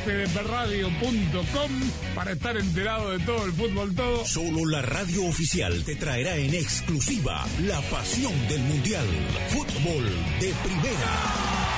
fdpradio.com 0.04 1.70
para 2.14 2.32
estar 2.32 2.56
enterado 2.56 3.11
de 3.11 3.20
todo 3.20 3.44
el 3.44 3.52
fútbol 3.52 3.94
todo. 3.94 4.26
Solo 4.26 4.66
la 4.66 4.82
radio 4.82 5.26
oficial 5.26 5.84
te 5.84 5.94
traerá 5.94 6.37
en 6.37 6.54
exclusiva 6.54 7.46
la 7.62 7.80
pasión 7.82 8.32
del 8.48 8.61
Mundial. 8.62 9.06
Fútbol 9.50 10.04
de 10.40 10.52
primera. 10.64 11.77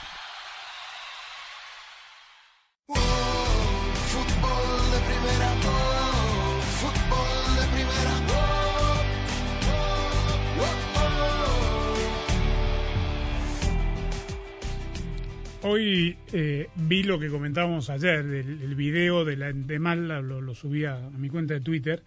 Hoy 15.81 16.15
eh, 16.31 16.69
vi 16.75 17.01
lo 17.01 17.17
que 17.17 17.29
comentábamos 17.29 17.89
ayer, 17.89 18.19
el, 18.19 18.61
el 18.61 18.75
video 18.75 19.25
de 19.25 19.35
la 19.35 19.51
de 19.51 19.79
Mal, 19.79 20.07
lo, 20.07 20.39
lo 20.39 20.53
subí 20.53 20.85
a, 20.85 21.07
a 21.07 21.09
mi 21.09 21.27
cuenta 21.27 21.55
de 21.55 21.61
Twitter, 21.61 22.03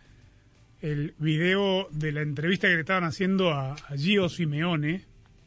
el 0.80 1.12
video 1.18 1.88
de 1.90 2.12
la 2.12 2.22
entrevista 2.22 2.68
que 2.68 2.74
le 2.74 2.80
estaban 2.80 3.02
haciendo 3.02 3.50
a, 3.50 3.72
a 3.72 3.96
Gio 3.96 4.28
Simeone, 4.28 5.06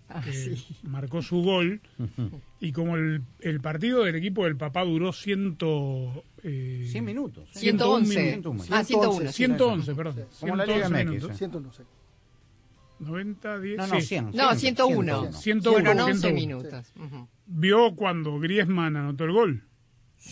Ah, 0.10 0.22
que 0.24 0.32
sí. 0.34 0.66
marcó 0.84 1.22
su 1.22 1.42
gol, 1.42 1.80
y 2.60 2.72
como 2.74 2.98
el, 2.98 3.22
el 3.40 3.60
partido 3.62 4.04
del 4.04 4.16
equipo 4.16 4.44
del 4.44 4.58
papá 4.58 4.84
duró 4.84 5.14
ciento... 5.14 6.24
Eh, 6.44 6.86
100 6.90 7.06
minutos. 7.06 7.48
111 7.54 8.14
111. 8.14 8.32
minutos. 8.32 8.68
Ah, 8.72 8.84
101. 8.84 9.32
111, 9.32 9.96
perdón. 9.96 10.26
Como 10.40 10.56
la 10.58 10.66
Liga 10.66 10.88
111 10.88 11.04
MX, 11.04 11.10
minutos. 11.12 11.32
sí. 11.32 11.38
111. 11.40 11.84
90, 13.00 13.60
10, 13.60 13.78
No, 13.78 13.88
no, 13.88 13.96
sí. 14.02 14.08
100. 14.08 14.32
No, 14.34 14.56
101. 14.56 15.34
101, 15.34 15.72
Fueron 15.86 16.00
11 16.00 16.20
101. 16.30 16.36
minutos. 16.36 16.86
Ujú. 16.96 17.28
Vio 17.46 17.96
cuando 17.96 18.40
Griezmann 18.40 18.96
anotó 18.98 19.24
el 19.26 19.32
gol 19.32 19.64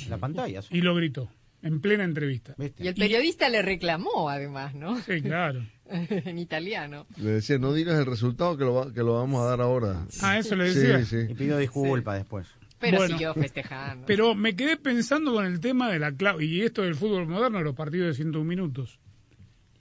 La 0.10 0.18
pantalla. 0.18 0.62
sí. 0.62 0.70
y 0.72 0.82
lo 0.82 0.96
gritó 0.96 1.30
en 1.62 1.80
plena 1.82 2.04
entrevista. 2.04 2.54
¿Viste? 2.58 2.84
Y 2.84 2.88
el 2.88 2.96
periodista 2.96 3.50
le 3.50 3.62
reclamó, 3.62 4.30
además, 4.30 4.76
¿no? 4.76 5.00
Sí, 5.02 5.22
claro. 5.22 5.66
en 5.90 6.38
italiano. 6.38 7.06
Le 7.18 7.32
decía, 7.32 7.58
no 7.58 7.74
digas 7.74 7.98
el 8.00 8.06
resultado 8.06 8.58
que 8.58 8.64
lo, 8.66 8.74
va- 8.74 8.94
que 8.94 9.02
lo 9.02 9.14
vamos 9.16 9.42
a 9.42 9.46
dar 9.50 9.62
ahora. 9.62 10.06
Ah, 10.22 10.38
eso 10.38 10.56
le 10.56 10.66
decía. 10.74 11.00
Sí, 11.06 11.06
sí. 11.26 11.32
Y 11.32 11.36
pidió 11.36 11.58
disculpas 11.58 12.18
después. 12.20 12.48
Pero 12.80 12.98
Bueno. 12.98 13.14
siguió 13.14 13.34
festejando. 13.34 14.06
Pero 14.06 14.36
me 14.36 14.56
quedé 14.56 14.78
pensando 14.78 15.34
con 15.34 15.46
el 15.46 15.60
tema 15.60 15.90
de 15.90 15.98
la 15.98 16.12
cláusula, 16.12 16.46
y 16.46 16.62
esto 16.62 16.82
del 16.82 16.94
fútbol 16.96 17.26
moderno, 17.28 17.62
los 17.62 17.74
partidos 17.74 18.10
de 18.10 18.14
101 18.16 18.46
minutos. 18.48 19.00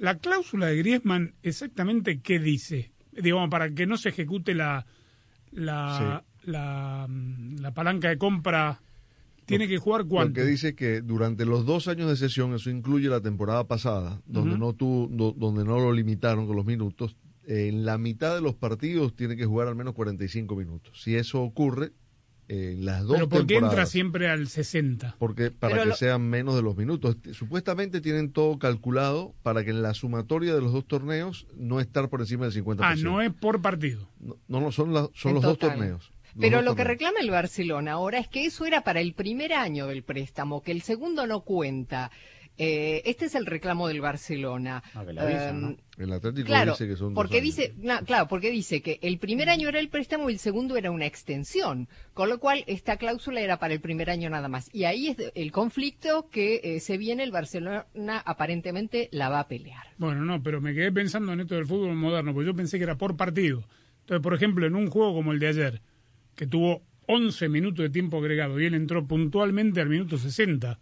La 0.05 0.19
cláusula 0.19 0.67
de 0.67 0.77
Griezmann, 0.77 1.35
exactamente 1.43 2.21
qué 2.21 2.39
dice? 2.39 2.93
Digamos, 3.13 3.49
para 3.51 3.71
que 3.75 3.87
no 3.87 3.97
se 3.97 4.11
ejecute 4.11 4.55
la, 4.55 4.87
la, 5.53 6.25
la, 6.45 7.07
mm, 7.09 7.57
la 7.61 7.73
palanca 7.73 8.09
de 8.09 8.19
compra, 8.19 8.81
tiene 9.47 9.69
que 9.69 9.79
jugar 9.79 10.05
cuánto. 10.07 10.35
que 10.35 10.45
dice 10.47 10.75
que 10.75 11.01
durante 11.01 11.45
los 11.45 11.65
dos 11.67 11.87
años 11.89 12.09
de 12.09 12.17
sesión, 12.17 12.55
eso 12.55 12.71
incluye 12.71 13.09
la 13.09 13.21
temporada 13.21 13.65
pasada, 13.67 14.21
donde, 14.27 14.57
no 14.59 14.73
tuvo- 14.75 15.09
do- 15.09 15.33
donde 15.37 15.65
no 15.65 15.79
lo 15.79 15.93
limitaron 15.93 16.47
con 16.47 16.57
los 16.57 16.65
minutos, 16.67 17.17
en 17.47 17.85
la 17.85 17.99
mitad 17.99 18.35
de 18.35 18.41
los 18.41 18.55
partidos 18.55 19.15
tiene 19.15 19.37
que 19.37 19.45
jugar 19.45 19.69
al 19.69 19.77
menos 19.77 19.95
45 19.95 20.57
minutos. 20.57 21.03
Si 21.03 21.15
eso 21.15 21.43
ocurre, 21.43 21.93
en 22.49 22.85
las 22.85 23.03
dos 23.05 23.17
Pero 23.17 23.29
¿por 23.29 23.47
qué 23.47 23.57
entra 23.57 23.87
siempre 23.87 24.29
al 24.29 24.49
60? 24.49 25.17
porque 25.19 25.51
para 25.51 25.73
Pero 25.73 25.83
que 25.85 25.89
lo- 25.91 25.97
sean 25.97 26.23
menos 26.29 26.55
de 26.55 26.63
los 26.63 26.77
minutos. 26.77 27.17
Supuestamente 27.33 28.01
tienen 28.01 28.33
todo 28.33 28.59
calculado 28.59 29.35
para 29.43 29.65
que 29.65 29.71
en 29.71 29.83
la 29.83 29.95
sumatoria 29.95 30.55
de 30.55 30.61
los 30.61 30.73
dos 30.73 30.87
torneos 30.87 31.47
no 31.57 31.81
estar 31.81 32.09
por 32.09 32.21
encima 32.21 32.45
del 32.47 32.53
50%. 32.65 32.79
Ah, 32.83 32.95
no 32.97 33.21
es 33.23 33.33
por 33.33 33.63
partido. 33.63 34.09
No, 34.21 34.37
no, 34.49 34.61
no, 34.61 34.73
son, 34.73 34.93
la- 34.93 35.09
son 35.15 35.31
En 35.31 35.35
los 35.37 35.43
dos 35.45 35.59
torneos. 35.59 36.11
Pero 36.41 36.63
lo 36.63 36.75
que 36.75 36.83
reclama 36.83 37.21
el 37.21 37.31
Barcelona 37.31 37.93
ahora 37.93 38.19
es 38.19 38.27
que 38.27 38.45
eso 38.45 38.67
era 38.67 38.83
para 38.83 39.01
el 39.01 39.15
primer 39.15 39.53
año 39.53 39.87
del 39.87 40.03
préstamo, 40.03 40.63
que 40.63 40.73
el 40.73 40.83
segundo 40.83 41.29
no 41.29 41.43
cuenta. 41.43 42.11
Eh, 42.57 43.03
este 43.05 43.25
es 43.25 43.35
el 43.35 43.47
reclamo 43.47 43.89
del 43.89 44.01
Barcelona. 44.01 44.83
Ah, 44.95 45.05
que 45.05 45.13
le 45.13 45.21
avisan, 45.21 45.49
Em, 45.49 45.61
¿no? 45.61 45.77
El 45.99 46.13
Atlético 46.13 46.47
Claro, 46.47 46.73
dice 46.73 46.87
que 46.87 46.97
son 46.97 47.15
dos 47.15 47.15
porque 47.15 47.41
dice, 47.41 47.75
claro, 48.07 48.29
porque 48.29 48.51
dice 48.51 48.81
que 48.81 48.99
el 49.03 49.19
primer 49.19 49.49
año 49.49 49.69
era 49.69 49.81
el 49.81 49.89
préstamo 49.89 50.31
y 50.31 50.35
el 50.35 50.39
segundo 50.39 50.77
era 50.77 50.91
una 50.91 51.07
extensión, 51.07 51.89
con 52.13 52.29
lo 52.29 52.39
cual 52.39 52.65
esta 52.67 52.97
cláusula 52.97 53.41
era 53.41 53.59
para 53.59 53.75
el 53.75 53.81
primer 53.81 54.11
año 54.11 54.31
nada 54.31 54.49
más. 54.49 54.71
Y 54.73 54.85
ahí 54.85 55.09
es 55.09 55.17
el 55.35 55.53
conflicto 55.53 56.29
que 56.31 56.61
eh, 56.63 56.81
se 56.81 56.97
viene, 56.97 57.25
el 57.25 57.33
Barcelona 57.33 57.87
aparentemente 58.25 59.09
la 59.13 59.29
va 59.29 59.41
a 59.41 59.49
pelear. 59.49 59.87
Bueno, 59.99 60.25
no, 60.25 60.43
pero 60.43 60.61
me 60.61 60.75
quedé 60.75 60.93
pensando 60.93 61.33
en 61.33 61.41
esto 61.41 61.55
del 61.57 61.67
fútbol 61.67 61.95
moderno, 61.97 62.33
porque 62.35 62.47
yo 62.47 62.55
pensé 62.55 62.79
que 62.79 62.85
era 62.85 62.97
por 62.97 63.17
partido. 63.17 63.65
Entonces, 64.01 64.23
por 64.23 64.35
ejemplo, 64.35 64.67
en 64.67 64.77
un 64.77 64.91
juego 64.91 65.15
como 65.15 65.33
el 65.33 65.39
de 65.39 65.49
ayer, 65.49 65.83
que 66.35 66.47
tuvo 66.47 66.83
11 67.07 67.49
minutos 67.49 67.83
de 67.83 67.91
tiempo 67.91 68.19
agregado 68.19 68.61
y 68.61 68.67
él 68.67 68.75
entró 68.75 69.07
puntualmente 69.07 69.81
al 69.81 69.89
minuto 69.89 70.19
60, 70.19 70.79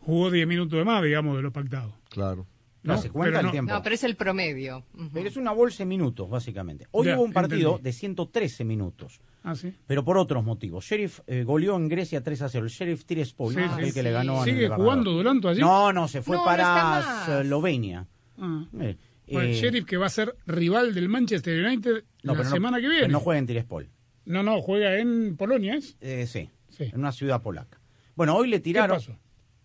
jugó 0.00 0.30
10 0.30 0.46
minutos 0.46 0.78
de 0.78 0.84
más, 0.84 1.02
digamos, 1.02 1.36
de 1.36 1.42
lo 1.42 1.52
pactado. 1.52 1.94
Claro. 2.10 2.46
No, 2.82 2.94
¿no? 2.94 3.02
se 3.02 3.10
cuenta 3.10 3.28
Pero 3.30 3.40
el 3.40 3.44
no- 3.46 3.50
tiempo. 3.52 3.72
No, 3.74 3.82
pero 3.82 3.94
es 3.94 4.04
el 4.04 4.16
promedio. 4.16 4.86
Pero 5.12 5.28
es 5.28 5.36
una 5.36 5.52
bolsa 5.52 5.78
de 5.82 5.86
minutos, 5.86 6.30
básicamente. 6.30 6.86
Hoy 6.92 7.08
Ya, 7.08 7.16
hubo 7.16 7.24
un 7.24 7.32
partido 7.34 7.72
entendí. 7.72 7.82
de 7.84 7.92
113 7.92 8.64
minutos, 8.64 9.20
Ah, 9.42 9.54
sí. 9.54 9.74
pero 9.86 10.02
por 10.02 10.16
otros 10.16 10.42
motivos. 10.42 10.86
Sheriff 10.86 11.20
eh, 11.26 11.44
goleó 11.44 11.76
en 11.76 11.88
Grecia 11.88 12.22
3 12.22 12.40
a 12.40 12.48
0. 12.48 12.64
El 12.64 12.70
Sheriff 12.70 13.04
Tiraspol, 13.04 13.52
Sí, 13.54 13.60
el 13.60 13.86
sí. 13.88 13.92
que 13.92 14.02
le 14.02 14.10
ganó 14.12 14.38
en 14.38 14.44
¿Sigue 14.44 14.64
el 14.64 14.72
jugando 14.72 15.10
Duranto 15.12 15.50
allí? 15.50 15.60
No, 15.60 15.92
no, 15.92 16.08
se 16.08 16.22
fue 16.22 16.38
para. 16.42 17.40
Eslovenia. 17.42 18.06
Ah. 18.38 18.64
Eh, 18.80 18.96
Bueno, 19.30 19.48
el 19.48 19.54
eh, 19.54 19.60
Sheriff 19.60 19.84
que 19.84 19.98
va 19.98 20.06
a 20.06 20.10
ser 20.10 20.34
rival 20.46 20.94
del 20.94 21.10
Manchester 21.10 21.62
United 21.64 22.04
no, 22.22 22.34
la 22.34 22.44
semana 22.44 22.78
que 22.78 22.84
pero 22.84 22.92
viene. 22.94 23.08
no 23.08 23.20
juega 23.20 23.38
en 23.38 23.46
Tiraspol. 23.46 23.90
no, 24.24 24.42
no, 24.42 24.62
juega 24.62 24.96
en 24.98 25.36
Polonia, 25.36 25.74
¿es? 25.76 25.96
Eh, 26.00 26.26
sí, 26.26 26.48
Sí. 26.70 26.84
en 26.84 26.98
una 26.98 27.12
ciudad 27.12 27.42
polaca. 27.42 27.78
Bueno, 28.16 28.34
hoy 28.36 28.48
le 28.48 28.56
¿Qué 28.56 28.62
tiraron. 28.62 28.96
pasó? 28.96 29.18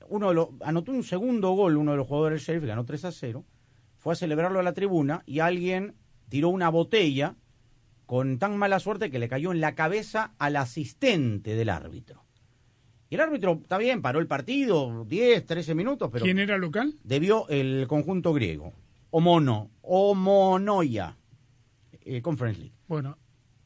Uno 0.07 0.29
de 0.29 0.35
los, 0.35 0.49
anotó 0.61 0.91
un 0.91 1.03
segundo 1.03 1.51
gol, 1.51 1.77
uno 1.77 1.91
de 1.91 1.97
los 1.97 2.07
jugadores 2.07 2.39
del 2.39 2.55
Sheriff, 2.55 2.67
ganó 2.67 2.85
3 2.85 3.05
a 3.05 3.11
0. 3.11 3.43
Fue 3.97 4.13
a 4.13 4.15
celebrarlo 4.15 4.59
a 4.59 4.63
la 4.63 4.73
tribuna 4.73 5.23
y 5.25 5.39
alguien 5.39 5.95
tiró 6.29 6.49
una 6.49 6.69
botella 6.69 7.35
con 8.05 8.37
tan 8.37 8.57
mala 8.57 8.79
suerte 8.79 9.09
que 9.09 9.19
le 9.19 9.27
cayó 9.27 9.51
en 9.51 9.61
la 9.61 9.73
cabeza 9.75 10.33
al 10.37 10.57
asistente 10.57 11.55
del 11.55 11.69
árbitro. 11.69 12.23
Y 13.09 13.15
el 13.15 13.21
árbitro, 13.21 13.59
está 13.61 13.77
bien, 13.77 14.01
paró 14.01 14.19
el 14.19 14.27
partido, 14.27 15.05
10, 15.05 15.45
13 15.45 15.75
minutos, 15.75 16.09
pero 16.11 16.25
¿Quién 16.25 16.39
era 16.39 16.57
local? 16.57 16.95
debió 17.03 17.47
el 17.49 17.85
conjunto 17.87 18.33
griego. 18.33 18.73
Omono, 19.11 19.69
Omonoia, 19.81 21.17
eh, 22.01 22.21
Conference 22.21 22.59
League. 22.59 22.75
Bueno, 22.87 23.17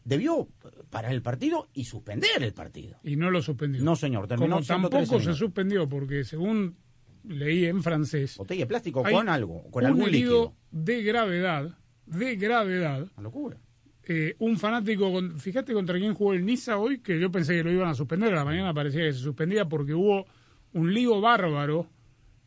Debió 0.04 0.48
parar 0.90 1.12
el 1.14 1.22
partido 1.22 1.68
y 1.74 1.84
suspender 1.86 2.42
el 2.42 2.54
partido. 2.54 2.98
y 3.04 3.16
no 3.16 3.30
lo 3.32 3.42
suspendió. 3.42 3.84
No, 3.84 3.96
señor, 3.96 4.28
terminó 4.28 4.56
Como 4.56 4.64
113 4.66 5.06
tampoco 5.12 5.20
se 5.24 5.34
suspendió, 5.38 5.88
porque 5.88 6.24
según 6.24 6.78
leí 7.26 7.66
en 7.66 7.84
francés, 7.84 8.38
Botella 8.38 8.62
de 8.62 8.68
plástico 8.68 9.04
con 9.04 9.30
algo, 9.30 9.70
con 9.70 9.84
un 9.84 9.88
algún 9.92 10.12
líquido. 10.12 10.56
de 10.72 11.04
gravedad, 11.04 11.78
de 12.06 12.36
gravedad, 12.38 13.08
Una 13.18 13.24
locura. 13.24 13.58
eh, 14.04 14.36
un 14.40 14.58
fanático, 14.58 15.12
con- 15.12 15.38
fíjate 15.40 15.74
contra 15.74 16.00
quién 16.00 16.14
jugó 16.16 16.34
el 16.34 16.46
Niza 16.46 16.78
hoy, 16.78 17.00
que 17.02 17.20
yo 17.20 17.30
pensé 17.30 17.54
que 17.56 17.64
lo 17.64 17.72
iban 17.72 17.90
a 17.90 17.94
suspender, 17.94 18.34
a 18.34 18.38
la 18.38 18.46
mañana 18.46 18.74
parecía 18.74 19.02
que 19.04 19.14
se 19.14 19.20
suspendía 19.20 19.66
porque 19.68 19.94
hubo 19.94 20.26
un 20.74 20.94
lío 20.94 21.20
bárbaro 21.22 21.88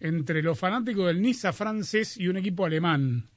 entre 0.00 0.42
los 0.42 0.58
fanáticos 0.58 1.06
del 1.06 1.20
Niza 1.22 1.52
francés 1.52 2.16
y 2.16 2.26
un 2.28 2.38
equipo 2.38 2.64
alemán. 2.64 3.28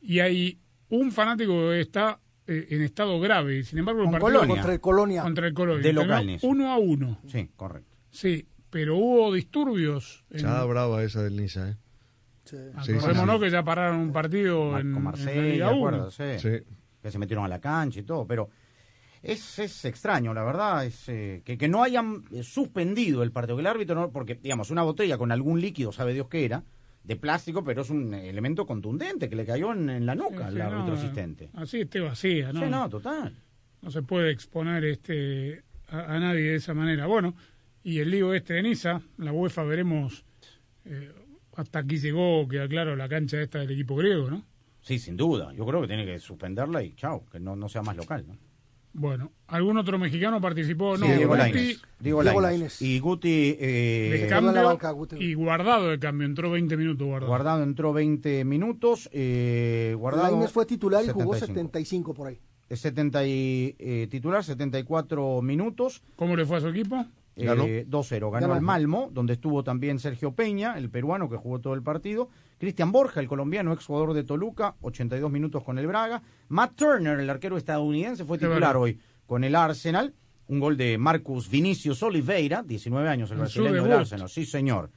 Y 0.00 0.18
hay 0.20 0.58
un 0.88 1.12
fanático 1.12 1.68
que 1.70 1.80
está 1.82 2.18
eh, 2.48 2.66
en 2.70 2.82
estado 2.82 3.20
grave, 3.20 3.58
y 3.58 3.62
sin 3.64 3.78
embargo 3.78 4.00
el 4.02 4.10
partido 4.10 4.26
Colonia. 4.32 4.54
Contra 4.56 4.72
el 4.74 4.80
Colonia. 4.80 5.22
contra 5.22 5.46
el 5.46 5.54
Colonia. 5.54 5.76
De 5.78 5.82
Terminó 5.84 6.02
local, 6.06 6.26
Niza. 6.26 6.46
uno 6.46 6.72
a 6.72 6.78
uno. 6.78 7.20
Sí, 7.28 7.50
correcto. 7.54 7.96
Sí, 8.10 8.48
pero 8.70 8.96
hubo 8.96 9.32
disturbios. 9.32 10.24
en- 10.30 10.38
Echada 10.40 10.64
brava 10.64 11.02
esa 11.04 11.22
del 11.22 11.36
Niza, 11.36 11.70
¿eh? 11.70 11.76
Sí. 12.44 12.56
Acordémonos 12.74 13.36
sí, 13.36 13.38
sí. 13.38 13.44
que 13.44 13.50
ya 13.50 13.62
pararon 13.62 13.98
un 14.00 14.12
partido 14.12 14.68
en, 14.68 14.70
Con 14.72 14.80
en 14.86 14.92
la 14.94 15.00
Marsella, 15.00 15.42
Liga 15.42 15.66
¿de 15.68 15.72
1. 15.74 15.86
acuerdo? 15.88 16.10
Sí. 16.10 16.24
Sí. 16.38 16.48
Que 17.02 17.10
se 17.10 17.18
metieron 17.18 17.44
a 17.44 17.48
la 17.48 17.60
cancha 17.60 18.00
y 18.00 18.04
todo, 18.04 18.26
pero 18.26 18.48
Es, 19.22 19.58
es 19.58 19.84
extraño, 19.84 20.32
la 20.32 20.44
verdad, 20.44 20.84
es 20.86 21.08
eh, 21.08 21.42
que, 21.44 21.58
que 21.58 21.68
no 21.68 21.82
hayan 21.82 22.24
eh, 22.32 22.42
suspendido 22.44 23.22
el 23.22 23.32
partido, 23.32 23.56
que 23.56 23.60
el 23.62 23.66
árbitro 23.66 23.94
no, 23.96 24.10
porque, 24.12 24.36
digamos, 24.36 24.70
una 24.70 24.82
botella 24.82 25.18
con 25.18 25.30
algún 25.32 25.60
líquido, 25.60 25.90
sabe 25.92 26.14
Dios 26.14 26.28
qué 26.28 26.44
era, 26.44 26.62
de 27.08 27.16
plástico, 27.16 27.64
pero 27.64 27.80
es 27.80 27.88
un 27.88 28.12
elemento 28.12 28.66
contundente 28.66 29.30
que 29.30 29.34
le 29.34 29.46
cayó 29.46 29.72
en, 29.72 29.88
en 29.88 30.04
la 30.04 30.14
nuca 30.14 30.46
al 30.48 30.54
Sí, 30.54 30.60
árbitro 30.60 30.88
no, 30.88 30.92
asistente. 30.92 31.48
Así 31.54 31.80
esté 31.80 32.00
vacía, 32.00 32.52
¿no? 32.52 32.60
Sí, 32.60 32.66
no, 32.70 32.88
total. 32.90 33.34
No 33.80 33.90
se 33.90 34.02
puede 34.02 34.30
exponer 34.30 34.84
este 34.84 35.62
a, 35.88 36.16
a 36.16 36.20
nadie 36.20 36.50
de 36.50 36.56
esa 36.56 36.74
manera. 36.74 37.06
Bueno, 37.06 37.34
y 37.82 38.00
el 38.00 38.10
lío 38.10 38.34
este 38.34 38.52
de 38.54 38.62
Niza, 38.62 39.00
la 39.16 39.32
UEFA 39.32 39.62
veremos 39.64 40.26
eh, 40.84 41.10
hasta 41.56 41.78
aquí 41.78 41.96
llegó, 41.96 42.46
queda 42.46 42.68
claro, 42.68 42.94
la 42.94 43.08
cancha 43.08 43.40
esta 43.40 43.60
del 43.60 43.70
equipo 43.70 43.96
griego, 43.96 44.30
¿no? 44.30 44.44
Sí, 44.82 44.98
sin 44.98 45.16
duda. 45.16 45.52
Yo 45.54 45.64
creo 45.64 45.80
que 45.80 45.88
tiene 45.88 46.04
que 46.04 46.18
suspenderla 46.18 46.82
y 46.82 46.92
chao, 46.94 47.24
que 47.32 47.40
no, 47.40 47.56
no 47.56 47.70
sea 47.70 47.80
más 47.82 47.96
local, 47.96 48.26
¿no? 48.28 48.36
Bueno, 48.98 49.30
¿algún 49.46 49.78
otro 49.78 49.96
mexicano 49.96 50.40
participó? 50.40 50.96
Sí, 50.96 51.02
no, 51.02 51.14
Diego 51.14 51.28
Guti 51.28 51.38
Lainez. 51.38 51.82
Diego 52.00 52.22
Diego 52.22 52.40
Lainez. 52.40 52.82
Y 52.82 52.98
Guti... 52.98 53.56
eh, 53.60 54.18
de 54.22 54.26
cambio 54.26 54.78
y 55.18 55.34
guardado 55.34 55.88
de 55.88 55.98
cambio, 56.00 56.26
entró 56.26 56.50
20 56.50 56.76
minutos 56.76 57.06
guardado. 57.06 57.28
Guardado 57.30 57.62
entró 57.62 57.92
20 57.92 58.44
minutos. 58.44 59.08
Eh, 59.12 59.94
guardado 59.96 60.32
Lainez 60.32 60.50
fue 60.50 60.66
titular 60.66 61.04
y 61.04 61.08
jugó 61.08 61.34
75. 61.34 61.46
75 61.46 62.14
por 62.14 62.26
ahí. 62.26 62.40
Es 62.68 62.80
70 62.80 63.24
y, 63.26 63.76
eh, 63.78 64.08
titular, 64.10 64.42
74 64.42 65.42
minutos. 65.42 66.02
¿Cómo 66.16 66.34
le 66.34 66.44
fue 66.44 66.56
a 66.56 66.60
su 66.60 66.68
equipo? 66.68 67.06
Eh, 67.36 67.44
Ganó. 67.44 67.64
2-0. 67.64 68.10
Ganó 68.18 68.30
Ganó. 68.32 68.54
al 68.54 68.62
Malmo, 68.62 69.10
donde 69.12 69.34
estuvo 69.34 69.62
también 69.62 70.00
Sergio 70.00 70.32
Peña, 70.32 70.76
el 70.76 70.90
peruano 70.90 71.30
que 71.30 71.36
jugó 71.36 71.60
todo 71.60 71.74
el 71.74 71.82
partido. 71.82 72.30
Cristian 72.58 72.90
Borja, 72.92 73.20
el 73.20 73.28
colombiano, 73.28 73.72
exjugador 73.72 74.14
de 74.14 74.24
Toluca, 74.24 74.74
82 74.80 75.30
minutos 75.30 75.62
con 75.62 75.78
el 75.78 75.86
Braga. 75.86 76.20
Matt 76.48 76.74
Turner, 76.74 77.18
el 77.20 77.30
arquero 77.30 77.56
estadounidense, 77.56 78.24
fue 78.24 78.38
titular 78.38 78.76
hoy 78.76 78.98
con 79.26 79.44
el 79.44 79.54
Arsenal. 79.54 80.12
Un 80.48 80.60
gol 80.60 80.76
de 80.76 80.96
Marcus 80.98 81.48
Vinicius 81.50 82.02
Oliveira, 82.02 82.62
19 82.62 83.08
años, 83.08 83.30
el 83.30 83.38
brasileño 83.38 83.82
del. 83.84 83.92
Arsenal. 83.92 84.28
Sí, 84.28 84.44
señor. 84.46 84.90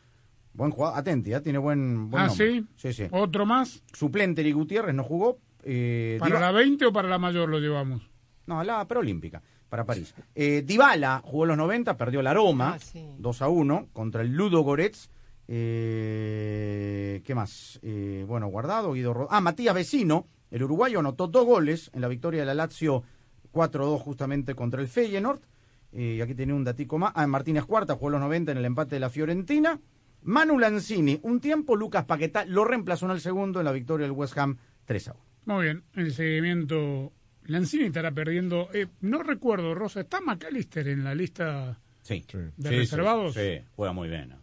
Buen 0.54 0.72
jugador, 0.72 0.98
atenti, 1.00 1.34
¿eh? 1.34 1.42
tiene 1.42 1.60
buen, 1.60 2.10
buen 2.10 2.24
Ah, 2.24 2.28
nombre. 2.28 2.52
¿sí? 2.52 2.66
Sí, 2.76 2.94
sí. 2.94 3.04
¿Otro 3.12 3.46
más? 3.46 3.84
Suplente 3.94 4.42
Eri 4.42 4.52
Gutiérrez 4.54 4.96
no 4.96 5.04
jugó. 5.04 5.40
eh, 5.64 6.18
¿Para 6.20 6.36
Diva- 6.36 6.40
la 6.42 6.52
20 6.52 6.86
o 6.88 6.94
para 6.94 7.08
la 7.08 7.18
mayor 7.20 7.48
lo 7.50 7.60
llevamos? 7.60 8.02
no, 8.48 8.64
la 8.64 8.86
preolímpica, 8.88 9.42
para 9.70 9.86
París. 9.86 10.14
Eh, 10.36 10.64
Dybala 10.66 11.22
jugó 11.24 11.44
en 11.44 11.50
los 11.50 11.58
90, 11.58 11.96
perdió 11.96 12.22
la 12.22 12.34
Roma, 12.34 12.78
2 13.18 13.42
a 13.42 13.48
1, 13.48 13.88
contra 13.94 14.24
el 14.24 14.34
Ludo 14.34 14.62
Goretz. 14.62 15.10
Eh, 15.48 17.22
¿Qué 17.26 17.36
más? 17.36 17.80
Eh, 17.84 18.26
bueno, 18.28 18.48
guardado, 18.48 18.94
Guido 18.94 19.14
Ro- 19.14 19.28
Ah, 19.30 19.42
Matías 19.42 19.76
Vecino, 19.76 20.28
el 20.50 20.64
uruguayo, 20.64 21.00
anotó 21.00 21.28
dos 21.28 21.46
goles 21.46 21.90
en 21.94 22.02
la 22.02 22.08
victoria 22.08 22.42
de 22.42 22.46
la 22.46 22.54
Lazio 22.54 23.04
4-2 23.52 24.00
justamente 24.02 24.56
contra 24.56 24.82
el 24.82 24.88
Feyenoord. 24.88 25.42
Eh, 25.94 26.16
y 26.18 26.22
aquí 26.22 26.36
tenía 26.36 26.56
un 26.56 26.64
datico 26.64 26.98
más. 26.98 27.12
Ah, 27.16 27.28
Martínez 27.28 27.66
Cuarta 27.66 27.96
jugó 27.96 28.12
los 28.12 28.22
90 28.22 28.52
en 28.54 28.58
el 28.58 28.66
empate 28.66 28.96
de 28.96 29.00
la 29.02 29.10
Fiorentina. 29.10 29.80
Manu 30.24 30.58
Lanzini, 30.60 31.20
un 31.24 31.42
tiempo, 31.42 31.76
Lucas 31.76 32.06
Paquetá 32.06 32.46
lo 32.46 32.64
reemplazó 32.64 33.06
en 33.08 33.12
el 33.14 33.22
segundo 33.22 33.60
en 33.60 33.66
la 33.66 33.72
victoria 33.72 34.06
del 34.06 34.16
West 34.16 34.38
Ham 34.38 34.58
3 34.86 35.08
a 35.10 35.14
1. 35.14 35.22
Muy 35.46 35.64
bien, 35.66 35.84
el 35.96 36.14
seguimiento. 36.14 37.12
Lanzini 37.46 37.86
estará 37.86 38.12
perdiendo. 38.12 38.70
eh, 38.74 38.88
no 39.02 39.24
recuerdo, 39.24 39.74
Rosa, 39.74 40.02
¿está 40.02 40.22
McAllister 40.22 40.88
en 40.88 41.04
la 41.04 41.16
lista 41.16 41.80
Sí. 42.04 42.24
de 42.32 42.70
Sí, 42.70 42.76
reservados? 42.78 43.34
Sí, 43.34 43.40
sí, 43.58 43.64
juega 43.76 43.94
muy 43.94 44.08
bien. 44.10 44.30
¿no? 44.30 44.41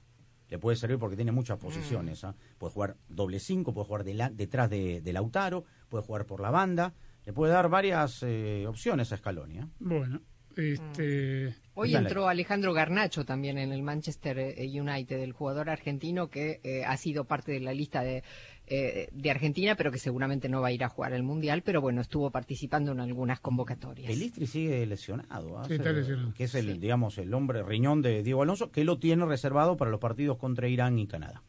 Le 0.49 0.59
puede 0.59 0.76
servir 0.76 0.99
porque 0.99 1.16
tiene 1.16 1.32
muchas 1.32 1.59
posiciones. 1.59 2.24
¿ah? 2.24 2.34
Puede 2.59 2.72
jugar 2.72 2.96
doble 3.09 3.38
cinco, 3.38 3.72
puede 3.74 3.86
jugar 3.86 4.05
dela- 4.05 4.30
detrás 4.30 4.70
de, 4.70 5.01
de 5.01 5.12
Lautaro, 5.12 5.64
puede 5.88 6.05
jugar 6.05 6.24
por 6.26 6.40
la 6.40 6.51
banda. 6.51 6.94
Le 7.26 7.32
puede 7.32 7.53
dar 7.53 7.68
varias 7.68 8.22
eh, 8.22 8.64
opciones 8.66 9.12
a 9.12 9.16
Scaloni. 9.18 9.59
¿eh? 9.59 9.66
Bueno, 9.78 10.22
este. 10.57 11.55
Hoy 11.74 11.92
Dale. 11.92 12.09
entró 12.09 12.28
Alejandro 12.28 12.72
Garnacho 12.72 13.24
también 13.24 13.59
en 13.59 13.70
el 13.72 13.82
Manchester 13.82 14.38
eh, 14.38 14.80
United, 14.80 15.20
el 15.20 15.32
jugador 15.32 15.70
argentino 15.70 16.28
que 16.28 16.61
eh, 16.64 16.84
ha 16.84 16.96
sido 16.96 17.24
parte 17.24 17.53
de 17.53 17.61
la 17.61 17.72
lista 17.72 18.03
de, 18.03 18.24
eh, 18.70 19.08
de 19.12 19.30
Argentina, 19.30 19.74
pero 19.74 19.90
que 19.90 19.98
seguramente 19.98 20.48
no 20.48 20.60
va 20.60 20.68
a 20.68 20.72
ir 20.72 20.84
a 20.84 20.88
jugar 20.88 21.12
el 21.12 21.22
Mundial, 21.22 21.62
pero 21.62 21.80
bueno, 21.80 22.00
estuvo 22.00 22.30
participando 22.30 22.92
en 22.92 23.00
algunas 23.00 23.40
convocatorias. 23.40 24.10
Pelistri 24.10 24.46
sigue 24.46 24.86
lesionado. 24.86 25.58
¿ah? 25.58 25.64
Sí, 25.66 25.74
está 25.74 25.92
lesionado. 25.92 26.34
Que 26.34 26.44
es 26.44 26.54
el, 26.54 26.78
digamos, 26.80 27.18
el 27.18 27.32
hombre 27.34 27.62
riñón 27.62 28.02
de 28.02 28.22
Diego 28.22 28.42
Alonso, 28.42 28.70
que 28.70 28.84
lo 28.84 28.98
tiene 28.98 29.24
reservado 29.26 29.76
para 29.76 29.90
los 29.90 30.00
partidos 30.00 30.38
contra 30.38 30.68
Irán 30.68 30.98
y 30.98 31.06
Canadá. 31.06 31.42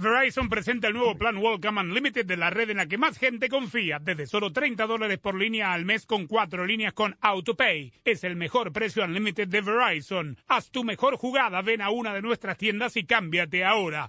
Verizon 0.00 0.48
presenta 0.48 0.86
el 0.86 0.94
nuevo 0.94 1.18
plan 1.18 1.36
Welcome 1.38 1.80
Unlimited 1.80 2.24
de 2.24 2.36
la 2.36 2.50
red 2.50 2.70
en 2.70 2.76
la 2.76 2.86
que 2.86 2.96
más 2.96 3.18
gente 3.18 3.48
confía. 3.48 3.98
Desde 3.98 4.28
solo 4.28 4.52
30 4.52 4.86
dólares 4.86 5.18
por 5.18 5.34
línea 5.34 5.72
al 5.72 5.84
mes 5.84 6.06
con 6.06 6.28
cuatro 6.28 6.64
líneas 6.64 6.92
con 6.92 7.16
AutoPay. 7.20 7.92
Es 8.04 8.22
el 8.22 8.36
mejor 8.36 8.72
precio 8.72 9.04
Unlimited 9.04 9.48
de 9.48 9.60
Verizon. 9.60 10.38
Haz 10.46 10.70
tu 10.70 10.84
mejor 10.84 11.16
jugada, 11.16 11.62
ven 11.62 11.82
a 11.82 11.90
una 11.90 12.14
de 12.14 12.22
nuestras 12.22 12.56
tiendas 12.56 12.96
y 12.96 13.06
cámbiate 13.06 13.64
ahora. 13.64 14.08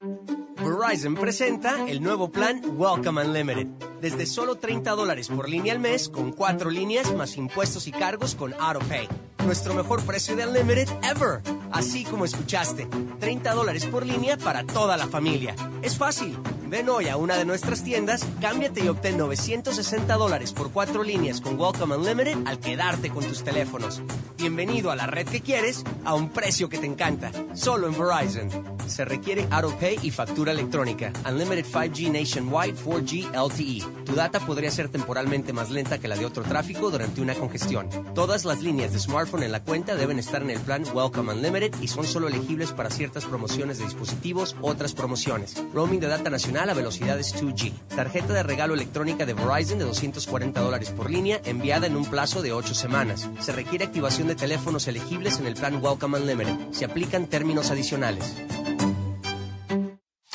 Verizon 0.00 1.14
presenta 1.14 1.88
el 1.88 2.02
nuevo 2.02 2.30
plan 2.30 2.62
Welcome 2.76 3.22
Unlimited. 3.22 3.66
Desde 4.00 4.26
solo 4.26 4.56
30 4.56 4.90
dólares 4.92 5.28
por 5.28 5.48
línea 5.48 5.72
al 5.72 5.78
mes, 5.78 6.08
con 6.08 6.32
cuatro 6.32 6.70
líneas 6.70 7.14
más 7.14 7.36
impuestos 7.36 7.86
y 7.86 7.92
cargos 7.92 8.34
con 8.34 8.54
AutoPay. 8.54 9.08
Nuestro 9.44 9.74
mejor 9.74 10.02
precio 10.04 10.34
de 10.36 10.46
Unlimited 10.46 10.88
ever. 11.02 11.42
Así 11.70 12.04
como 12.04 12.24
escuchaste, 12.24 12.88
30 13.20 13.52
dólares 13.52 13.84
por 13.84 14.06
línea 14.06 14.38
para 14.38 14.64
toda 14.64 14.96
la 14.96 15.06
familia. 15.06 15.54
Es 15.82 15.98
fácil. 15.98 16.38
Ven 16.68 16.88
hoy 16.88 17.08
a 17.08 17.16
una 17.16 17.36
de 17.36 17.44
nuestras 17.44 17.84
tiendas, 17.84 18.26
cámbiate 18.40 18.82
y 18.82 18.88
obtén 18.88 19.18
960 19.18 20.14
dólares 20.16 20.52
por 20.52 20.72
cuatro 20.72 21.04
líneas 21.04 21.40
con 21.40 21.60
Welcome 21.60 21.96
Unlimited 21.96 22.46
al 22.46 22.58
quedarte 22.58 23.10
con 23.10 23.22
tus 23.24 23.44
teléfonos. 23.44 24.00
Bienvenido 24.38 24.90
a 24.90 24.96
la 24.96 25.06
red 25.06 25.28
que 25.28 25.40
quieres 25.40 25.84
a 26.04 26.14
un 26.14 26.30
precio 26.30 26.68
que 26.68 26.78
te 26.78 26.86
encanta. 26.86 27.30
Solo 27.54 27.86
en 27.86 27.98
Verizon. 27.98 28.74
Se 28.86 29.04
requiere 29.04 29.46
AutoPay 29.50 30.00
y 30.02 30.10
factura 30.10 30.52
electrónica. 30.52 31.12
Unlimited 31.28 31.66
5G 31.66 32.12
Nationwide 32.12 32.76
4G 32.76 33.30
LTE. 33.32 34.04
Tu 34.04 34.14
data 34.14 34.40
podría 34.40 34.70
ser 34.70 34.88
temporalmente 34.88 35.52
más 35.52 35.70
lenta 35.70 35.98
que 35.98 36.08
la 36.08 36.16
de 36.16 36.26
otro 36.26 36.42
tráfico 36.42 36.90
durante 36.90 37.20
una 37.20 37.34
congestión. 37.34 37.88
Todas 38.14 38.44
las 38.44 38.62
líneas 38.62 38.92
de 38.92 38.98
smartphone 38.98 39.33
en 39.42 39.52
la 39.52 39.62
cuenta 39.62 39.96
deben 39.96 40.18
estar 40.18 40.42
en 40.42 40.50
el 40.50 40.60
plan 40.60 40.84
Welcome 40.94 41.32
Unlimited 41.32 41.74
y 41.80 41.88
son 41.88 42.06
solo 42.06 42.28
elegibles 42.28 42.72
para 42.72 42.90
ciertas 42.90 43.24
promociones 43.24 43.78
de 43.78 43.84
dispositivos, 43.84 44.56
otras 44.60 44.92
promociones. 44.92 45.62
Roaming 45.72 46.00
de 46.00 46.08
data 46.08 46.30
nacional 46.30 46.70
a 46.70 46.74
velocidades 46.74 47.34
2G. 47.34 47.72
Tarjeta 47.94 48.32
de 48.32 48.42
regalo 48.42 48.74
electrónica 48.74 49.26
de 49.26 49.34
Verizon 49.34 49.78
de 49.78 49.84
240 49.84 50.60
dólares 50.60 50.90
por 50.90 51.10
línea 51.10 51.40
enviada 51.44 51.86
en 51.86 51.96
un 51.96 52.04
plazo 52.04 52.42
de 52.42 52.52
8 52.52 52.74
semanas. 52.74 53.28
Se 53.40 53.52
requiere 53.52 53.84
activación 53.84 54.28
de 54.28 54.36
teléfonos 54.36 54.86
elegibles 54.88 55.38
en 55.40 55.46
el 55.46 55.54
plan 55.54 55.82
Welcome 55.82 56.18
Unlimited. 56.18 56.56
Se 56.72 56.84
aplican 56.84 57.26
términos 57.26 57.70
adicionales. 57.70 58.34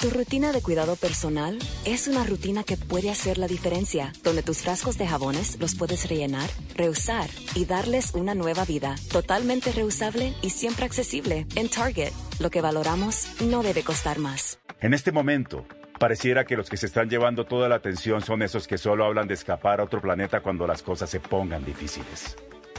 Tu 0.02 0.10
rutina 0.10 0.54
de 0.54 0.62
cuidado 0.62 0.96
personal 0.96 1.60
es 1.84 2.08
una 2.08 2.24
rutina 2.24 2.64
que 2.64 2.78
puede 2.78 3.10
hacer 3.10 3.38
la 3.38 3.48
diferencia, 3.48 4.14
donde 4.24 4.44
tus 4.44 4.60
frascos 4.60 4.98
de 4.98 5.06
jabones 5.06 5.60
los 5.60 5.76
puedes 5.76 6.08
rellenar, 6.08 6.50
reusar 6.74 7.30
y 7.54 7.66
darles 7.66 8.14
una 8.14 8.34
nueva 8.34 8.64
vida, 8.64 8.96
totalmente 9.12 9.74
reusable 9.74 10.34
y 10.42 10.52
siempre 10.52 10.86
accesible 10.86 11.48
en 11.58 11.68
Target. 11.68 12.14
Lo 12.40 12.50
que 12.50 12.62
valoramos 12.62 13.42
no 13.42 13.62
debe 13.62 13.84
costar 13.84 14.20
más. 14.20 14.62
En 14.80 14.94
este 14.94 15.12
momento, 15.12 15.66
pareciera 16.00 16.46
que 16.46 16.56
los 16.56 16.70
que 16.70 16.78
se 16.78 16.86
están 16.86 17.10
llevando 17.10 17.44
toda 17.44 17.68
la 17.68 17.76
atención 17.76 18.22
son 18.22 18.42
esos 18.42 18.68
que 18.68 18.78
solo 18.78 19.04
hablan 19.04 19.28
de 19.28 19.34
escapar 19.34 19.82
a 19.82 19.84
otro 19.84 20.00
planeta 20.00 20.40
cuando 20.40 20.66
las 20.66 20.82
cosas 20.82 21.10
se 21.10 21.20
pongan 21.20 21.66
difíciles. 21.66 22.38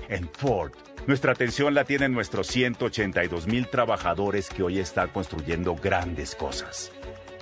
En 0.09 0.27
Ford, 0.31 0.73
nuestra 1.07 1.33
atención 1.33 1.75
la 1.75 1.85
tienen 1.85 2.13
nuestros 2.13 2.47
182 2.47 3.47
mil 3.47 3.69
trabajadores 3.69 4.49
que 4.49 4.63
hoy 4.63 4.79
están 4.79 5.11
construyendo 5.11 5.77
grandes 5.77 6.35
cosas. 6.35 6.91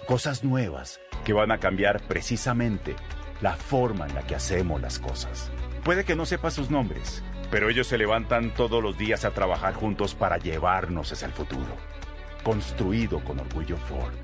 Cosas 0.08 0.42
nuevas 0.42 1.02
que 1.26 1.34
van 1.34 1.50
a 1.52 1.58
cambiar 1.58 2.00
precisamente 2.00 2.96
la 3.42 3.56
forma 3.56 4.06
en 4.06 4.14
la 4.14 4.22
que 4.22 4.34
hacemos 4.34 4.80
las 4.80 4.98
cosas. 4.98 5.52
Puede 5.84 6.06
que 6.06 6.16
no 6.16 6.24
sepa 6.24 6.50
sus 6.50 6.70
nombres, 6.70 7.22
pero 7.50 7.68
ellos 7.68 7.88
se 7.88 7.98
levantan 7.98 8.54
todos 8.54 8.82
los 8.82 8.96
días 8.96 9.26
a 9.26 9.32
trabajar 9.32 9.74
juntos 9.74 10.14
para 10.14 10.38
llevarnos 10.38 11.12
hacia 11.12 11.26
el 11.26 11.32
futuro. 11.32 11.76
Construido 12.42 13.22
con 13.22 13.38
orgullo 13.38 13.76
Ford. 13.76 14.14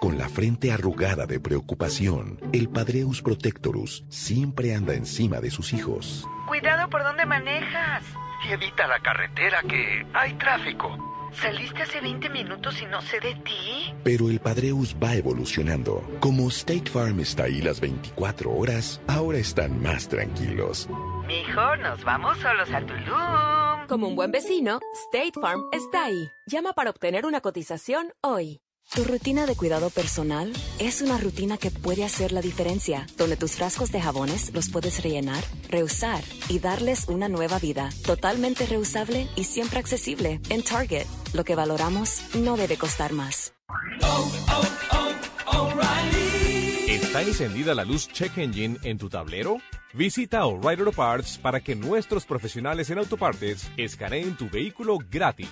Con 0.00 0.18
la 0.18 0.28
frente 0.28 0.70
arrugada 0.70 1.26
de 1.26 1.40
preocupación, 1.40 2.38
el 2.52 2.68
Padreus 2.68 3.22
Protectorus 3.22 4.04
siempre 4.08 4.72
anda 4.76 4.94
encima 4.94 5.40
de 5.40 5.50
sus 5.50 5.72
hijos. 5.72 6.28
Cuidado 6.46 6.88
por 6.90 7.02
donde 7.02 7.26
manejas. 7.26 8.04
Y 8.48 8.52
evita 8.52 8.86
la 8.86 9.00
carretera 9.00 9.62
que 9.62 10.06
hay 10.14 10.34
tráfico. 10.34 11.11
Saliste 11.34 11.82
hace 11.82 12.00
20 12.00 12.28
minutos 12.30 12.80
y 12.80 12.86
no 12.86 13.00
sé 13.02 13.20
de 13.20 13.34
ti. 13.36 13.94
Pero 14.04 14.28
el 14.28 14.40
Padreus 14.40 14.96
va 15.02 15.14
evolucionando. 15.14 16.02
Como 16.20 16.48
State 16.48 16.90
Farm 16.90 17.20
está 17.20 17.44
ahí 17.44 17.60
las 17.62 17.80
24 17.80 18.52
horas, 18.52 19.00
ahora 19.06 19.38
están 19.38 19.82
más 19.82 20.08
tranquilos. 20.08 20.88
Mijo, 21.26 21.76
nos 21.76 22.04
vamos 22.04 22.38
solos 22.38 22.70
a 22.72 22.80
Tulum. 22.80 23.86
Como 23.88 24.08
un 24.08 24.16
buen 24.16 24.30
vecino, 24.30 24.80
State 25.10 25.40
Farm 25.40 25.62
está 25.72 26.04
ahí. 26.06 26.30
Llama 26.46 26.72
para 26.72 26.90
obtener 26.90 27.26
una 27.26 27.40
cotización 27.40 28.12
hoy. 28.20 28.61
Tu 28.90 29.04
rutina 29.04 29.46
de 29.46 29.56
cuidado 29.56 29.88
personal 29.88 30.52
es 30.78 31.00
una 31.00 31.16
rutina 31.16 31.56
que 31.56 31.70
puede 31.70 32.04
hacer 32.04 32.30
la 32.30 32.42
diferencia, 32.42 33.06
donde 33.16 33.38
tus 33.38 33.52
frascos 33.52 33.90
de 33.90 34.02
jabones 34.02 34.52
los 34.52 34.68
puedes 34.68 35.02
rellenar, 35.02 35.42
reusar 35.70 36.22
y 36.50 36.58
darles 36.58 37.08
una 37.08 37.30
nueva 37.30 37.58
vida, 37.58 37.88
totalmente 38.04 38.66
reusable 38.66 39.28
y 39.34 39.44
siempre 39.44 39.78
accesible 39.78 40.40
en 40.50 40.62
Target. 40.62 41.06
Lo 41.32 41.42
que 41.44 41.54
valoramos 41.54 42.22
no 42.34 42.58
debe 42.58 42.76
costar 42.76 43.14
más. 43.14 43.54
¿Está 46.86 47.22
encendida 47.22 47.74
la 47.74 47.84
luz 47.84 48.08
Check 48.08 48.36
Engine 48.36 48.76
en 48.82 48.98
tu 48.98 49.08
tablero? 49.08 49.56
Visita 49.94 50.44
O'Reilly 50.44 50.80
Auto 50.80 50.92
Parts 50.92 51.38
para 51.38 51.60
que 51.60 51.74
nuestros 51.74 52.26
profesionales 52.26 52.90
en 52.90 52.98
autopartes 52.98 53.70
escaneen 53.78 54.36
tu 54.36 54.50
vehículo 54.50 54.98
gratis. 55.10 55.48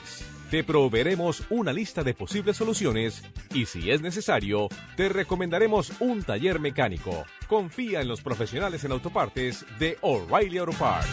Te 0.51 0.65
proveeremos 0.65 1.45
una 1.49 1.73
lista 1.73 2.03
de 2.03 2.13
posibles 2.13 2.57
soluciones 2.57 3.23
y 3.55 3.67
si 3.67 3.93
es 3.93 4.01
necesario, 4.03 4.69
te 4.97 5.09
recomendaremos 5.09 5.93
un 6.01 6.25
taller 6.25 6.59
mecánico. 6.59 7.25
Confía 7.47 8.01
en 8.01 8.09
los 8.09 8.21
profesionales 8.21 8.83
en 8.83 8.91
autopartes 8.91 9.65
de 9.79 9.97
O'Reilly 10.01 10.59
Auto 10.59 10.73
Parts. 10.73 11.09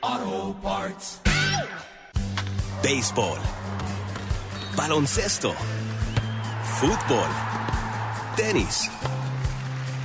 Auto 0.00 0.58
Parts. 0.62 1.20
Béisbol. 2.82 3.38
Baloncesto. 4.74 5.54
Fútbol. 6.80 7.28
Tenis. 8.36 8.90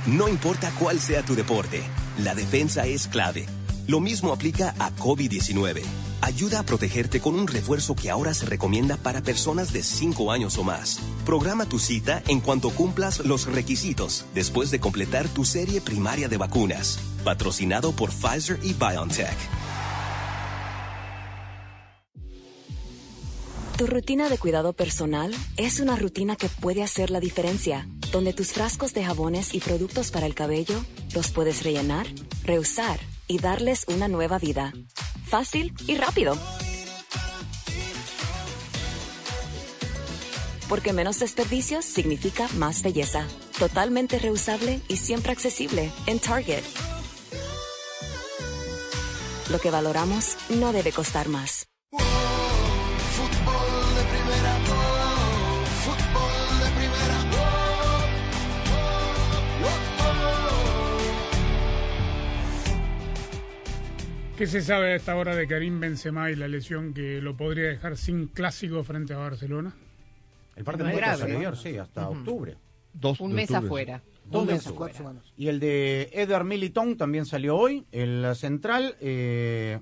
No 0.06 0.28
importa 0.28 0.70
cuál 0.78 1.00
sea 1.00 1.22
tu 1.22 1.34
deporte, 1.34 1.82
la 2.18 2.34
defensa 2.34 2.84
es 2.84 3.08
clave. 3.08 3.46
Lo 3.90 3.98
mismo 3.98 4.32
aplica 4.32 4.72
a 4.78 4.94
COVID-19. 4.94 5.82
Ayuda 6.20 6.60
a 6.60 6.62
protegerte 6.62 7.20
con 7.20 7.34
un 7.34 7.48
refuerzo 7.48 7.96
que 7.96 8.08
ahora 8.08 8.32
se 8.34 8.46
recomienda 8.46 8.96
para 8.96 9.20
personas 9.20 9.72
de 9.72 9.82
5 9.82 10.30
años 10.30 10.58
o 10.58 10.62
más. 10.62 11.00
Programa 11.26 11.66
tu 11.66 11.80
cita 11.80 12.22
en 12.28 12.38
cuanto 12.38 12.70
cumplas 12.70 13.18
los 13.26 13.46
requisitos 13.46 14.26
después 14.32 14.70
de 14.70 14.78
completar 14.78 15.26
tu 15.28 15.44
serie 15.44 15.80
primaria 15.80 16.28
de 16.28 16.36
vacunas. 16.36 17.00
Patrocinado 17.24 17.90
por 17.90 18.10
Pfizer 18.12 18.60
y 18.62 18.74
BioNTech. 18.74 19.36
Tu 23.76 23.88
rutina 23.88 24.28
de 24.28 24.38
cuidado 24.38 24.72
personal 24.72 25.34
es 25.56 25.80
una 25.80 25.96
rutina 25.96 26.36
que 26.36 26.48
puede 26.48 26.84
hacer 26.84 27.10
la 27.10 27.18
diferencia, 27.18 27.88
donde 28.12 28.34
tus 28.34 28.52
frascos 28.52 28.94
de 28.94 29.04
jabones 29.04 29.52
y 29.52 29.58
productos 29.58 30.12
para 30.12 30.26
el 30.26 30.36
cabello 30.36 30.76
los 31.12 31.32
puedes 31.32 31.64
rellenar, 31.64 32.06
reusar 32.44 33.09
y 33.30 33.38
darles 33.38 33.86
una 33.86 34.08
nueva 34.08 34.40
vida. 34.40 34.72
Fácil 35.24 35.72
y 35.86 35.96
rápido. 35.96 36.36
Porque 40.68 40.92
menos 40.92 41.20
desperdicios 41.20 41.84
significa 41.84 42.48
más 42.56 42.82
belleza. 42.82 43.24
Totalmente 43.56 44.18
reusable 44.18 44.80
y 44.88 44.96
siempre 44.96 45.30
accesible 45.30 45.92
en 46.06 46.18
Target. 46.18 46.64
Lo 49.48 49.60
que 49.60 49.70
valoramos 49.70 50.36
no 50.48 50.72
debe 50.72 50.90
costar 50.90 51.28
más. 51.28 51.69
¿Qué 64.40 64.46
se 64.46 64.62
sabe 64.62 64.92
a 64.92 64.96
esta 64.96 65.16
hora 65.16 65.36
de 65.36 65.46
Karim 65.46 65.80
Benzema 65.80 66.30
y 66.30 66.34
la 66.34 66.48
lesión 66.48 66.94
que 66.94 67.20
lo 67.20 67.36
podría 67.36 67.68
dejar 67.68 67.98
sin 67.98 68.26
clásico 68.26 68.82
frente 68.82 69.12
a 69.12 69.18
Barcelona? 69.18 69.76
El 70.56 70.64
parte 70.64 70.82
médico 70.82 70.98
grave, 70.98 71.18
se 71.18 71.28
le 71.28 71.38
¿no? 71.40 71.54
sí, 71.54 71.76
hasta 71.76 72.08
octubre. 72.08 72.56
Dos 72.94 73.20
Un 73.20 73.34
mes 73.34 73.50
octubre. 73.50 73.66
afuera. 73.66 74.02
Dos 74.24 74.46
meses. 74.46 74.72
Y 75.36 75.48
el 75.48 75.60
de 75.60 76.08
Edgar 76.14 76.44
Militón 76.44 76.96
también 76.96 77.26
salió 77.26 77.54
hoy. 77.54 77.84
El 77.92 78.34
central 78.34 78.96
eh, 79.02 79.78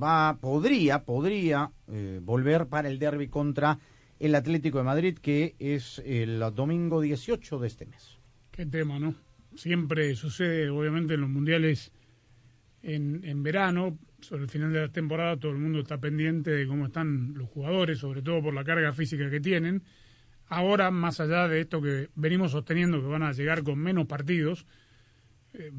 va, 0.00 0.38
podría, 0.40 1.02
podría 1.02 1.72
eh, 1.88 2.20
volver 2.22 2.68
para 2.68 2.88
el 2.88 3.00
derby 3.00 3.26
contra 3.26 3.80
el 4.20 4.36
Atlético 4.36 4.78
de 4.78 4.84
Madrid, 4.84 5.18
que 5.20 5.56
es 5.58 6.00
el 6.06 6.38
domingo 6.54 7.00
18 7.00 7.58
de 7.58 7.66
este 7.66 7.86
mes. 7.86 8.18
Qué 8.52 8.66
tema, 8.66 9.00
¿no? 9.00 9.16
Siempre 9.56 10.14
sucede, 10.14 10.70
obviamente, 10.70 11.14
en 11.14 11.22
los 11.22 11.30
mundiales 11.30 11.90
en, 12.94 13.24
en 13.24 13.42
verano, 13.42 13.98
sobre 14.20 14.44
el 14.44 14.48
final 14.48 14.72
de 14.72 14.80
la 14.80 14.88
temporada, 14.92 15.36
todo 15.36 15.52
el 15.52 15.58
mundo 15.58 15.80
está 15.80 15.98
pendiente 15.98 16.50
de 16.50 16.66
cómo 16.66 16.86
están 16.86 17.34
los 17.34 17.48
jugadores, 17.48 17.98
sobre 17.98 18.22
todo 18.22 18.42
por 18.42 18.54
la 18.54 18.64
carga 18.64 18.92
física 18.92 19.28
que 19.30 19.40
tienen. 19.40 19.82
Ahora, 20.48 20.90
más 20.92 21.18
allá 21.20 21.48
de 21.48 21.60
esto 21.60 21.82
que 21.82 22.08
venimos 22.14 22.52
sosteniendo, 22.52 23.00
que 23.00 23.06
van 23.08 23.22
a 23.24 23.32
llegar 23.32 23.62
con 23.64 23.78
menos 23.78 24.06
partidos, 24.06 24.66
eh, 25.54 25.72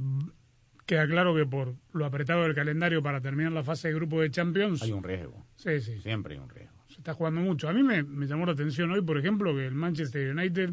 queda 0.86 1.08
claro 1.08 1.34
que 1.36 1.46
por 1.46 1.76
lo 1.94 2.06
apretado 2.06 2.44
del 2.44 2.54
calendario 2.54 3.02
para 3.02 3.22
terminar 3.22 3.52
la 3.54 3.64
fase 3.64 3.88
de 3.88 3.94
grupo 3.94 4.22
de 4.22 4.30
Champions, 4.32 4.82
Hay 4.84 4.92
un 4.92 5.04
riesgo. 5.04 5.46
sí, 5.56 5.80
sí, 5.82 6.00
Siempre 6.02 6.34
hay 6.36 6.40
un 6.42 6.50
riesgo. 6.50 6.76
se 6.88 6.96
está 6.98 7.14
jugando 7.14 7.40
mucho. 7.42 7.70
A 7.70 7.74
mí 7.74 7.84
me, 7.84 8.04
me 8.04 8.28
llamó 8.28 8.46
la 8.46 8.52
atención 8.52 8.92
hoy, 8.92 9.02
por 9.02 9.18
ejemplo, 9.18 9.56
que 9.56 9.66
el 9.68 9.76
Manchester 9.76 10.36
United 10.36 10.72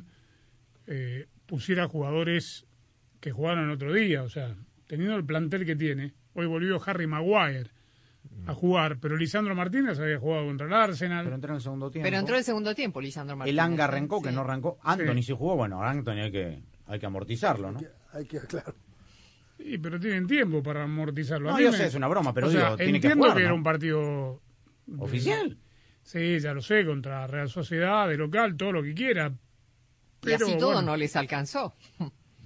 eh, 0.88 1.26
pusiera 1.46 1.86
jugadores 1.88 2.66
que 3.20 3.30
jugaron 3.30 3.70
otro 3.70 3.92
día. 3.92 4.22
O 4.24 4.28
sea, 4.28 4.56
teniendo 4.86 5.16
el 5.16 5.24
plantel 5.24 5.64
que 5.64 5.76
tiene, 5.76 6.12
hoy 6.34 6.46
volvió 6.46 6.80
Harry 6.86 7.06
Maguire 7.06 7.70
a 8.46 8.54
jugar, 8.54 8.98
pero 9.00 9.16
Lisandro 9.16 9.54
Martínez 9.54 9.98
había 9.98 10.18
jugado 10.18 10.46
contra 10.46 10.66
el 10.66 10.72
Arsenal. 10.72 11.24
Pero 11.24 11.34
entró 11.36 11.50
en 11.50 11.56
el 11.56 11.62
segundo 11.62 11.90
tiempo. 11.90 12.06
Pero 12.06 12.18
entró 12.18 12.36
el 12.36 12.44
segundo 12.44 12.74
tiempo, 12.74 13.00
Lisandro 13.00 13.36
Martínez. 13.36 13.54
el 13.54 13.60
Anga 13.60 13.84
arrancó, 13.84 14.20
que 14.22 14.30
Sí. 14.30 14.34
no 14.34 14.40
arrancó. 14.42 14.78
Anthony 14.82 15.22
Sí. 15.22 15.32
jugó. 15.32 15.56
Bueno, 15.56 15.82
Anthony 15.82 16.20
hay 16.24 16.32
que, 16.32 16.62
hay 16.86 16.98
que 16.98 17.06
amortizarlo, 17.06 17.72
¿no? 17.72 17.80
Hay 18.12 18.26
que, 18.26 18.40
claro. 18.40 18.74
Sí, 19.58 19.78
pero 19.78 19.98
tienen 20.00 20.26
tiempo 20.26 20.62
para 20.62 20.82
amortizarlo. 20.84 21.50
No, 21.50 21.60
yo 21.60 21.70
me- 21.70 21.76
sé, 21.76 21.86
es 21.86 21.94
una 21.94 22.08
broma, 22.08 22.34
pero 22.34 22.48
o 22.48 22.50
sea, 22.50 22.64
digo, 22.64 22.76
tiene 22.76 22.92
que 22.92 22.96
entiendo 23.08 23.24
jugar, 23.24 23.36
que 23.36 23.42
era 23.42 23.50
¿no? 23.50 23.56
un 23.56 23.62
partido 23.62 24.40
de- 24.86 25.02
¿Oficial? 25.02 25.58
Sí, 26.02 26.38
ya 26.40 26.52
lo 26.52 26.60
sé, 26.60 26.84
contra 26.84 27.26
Real 27.26 27.48
Sociedad, 27.48 28.08
de 28.08 28.16
local, 28.18 28.56
todo 28.56 28.72
lo 28.72 28.82
que 28.82 28.92
quiera. 28.94 29.28
Y 29.28 30.32
así 30.32 30.44
Pero, 30.44 30.58
todo 30.58 30.72
bueno. 30.72 30.82
no 30.90 30.96
les 30.96 31.14
alcanzó. 31.16 31.74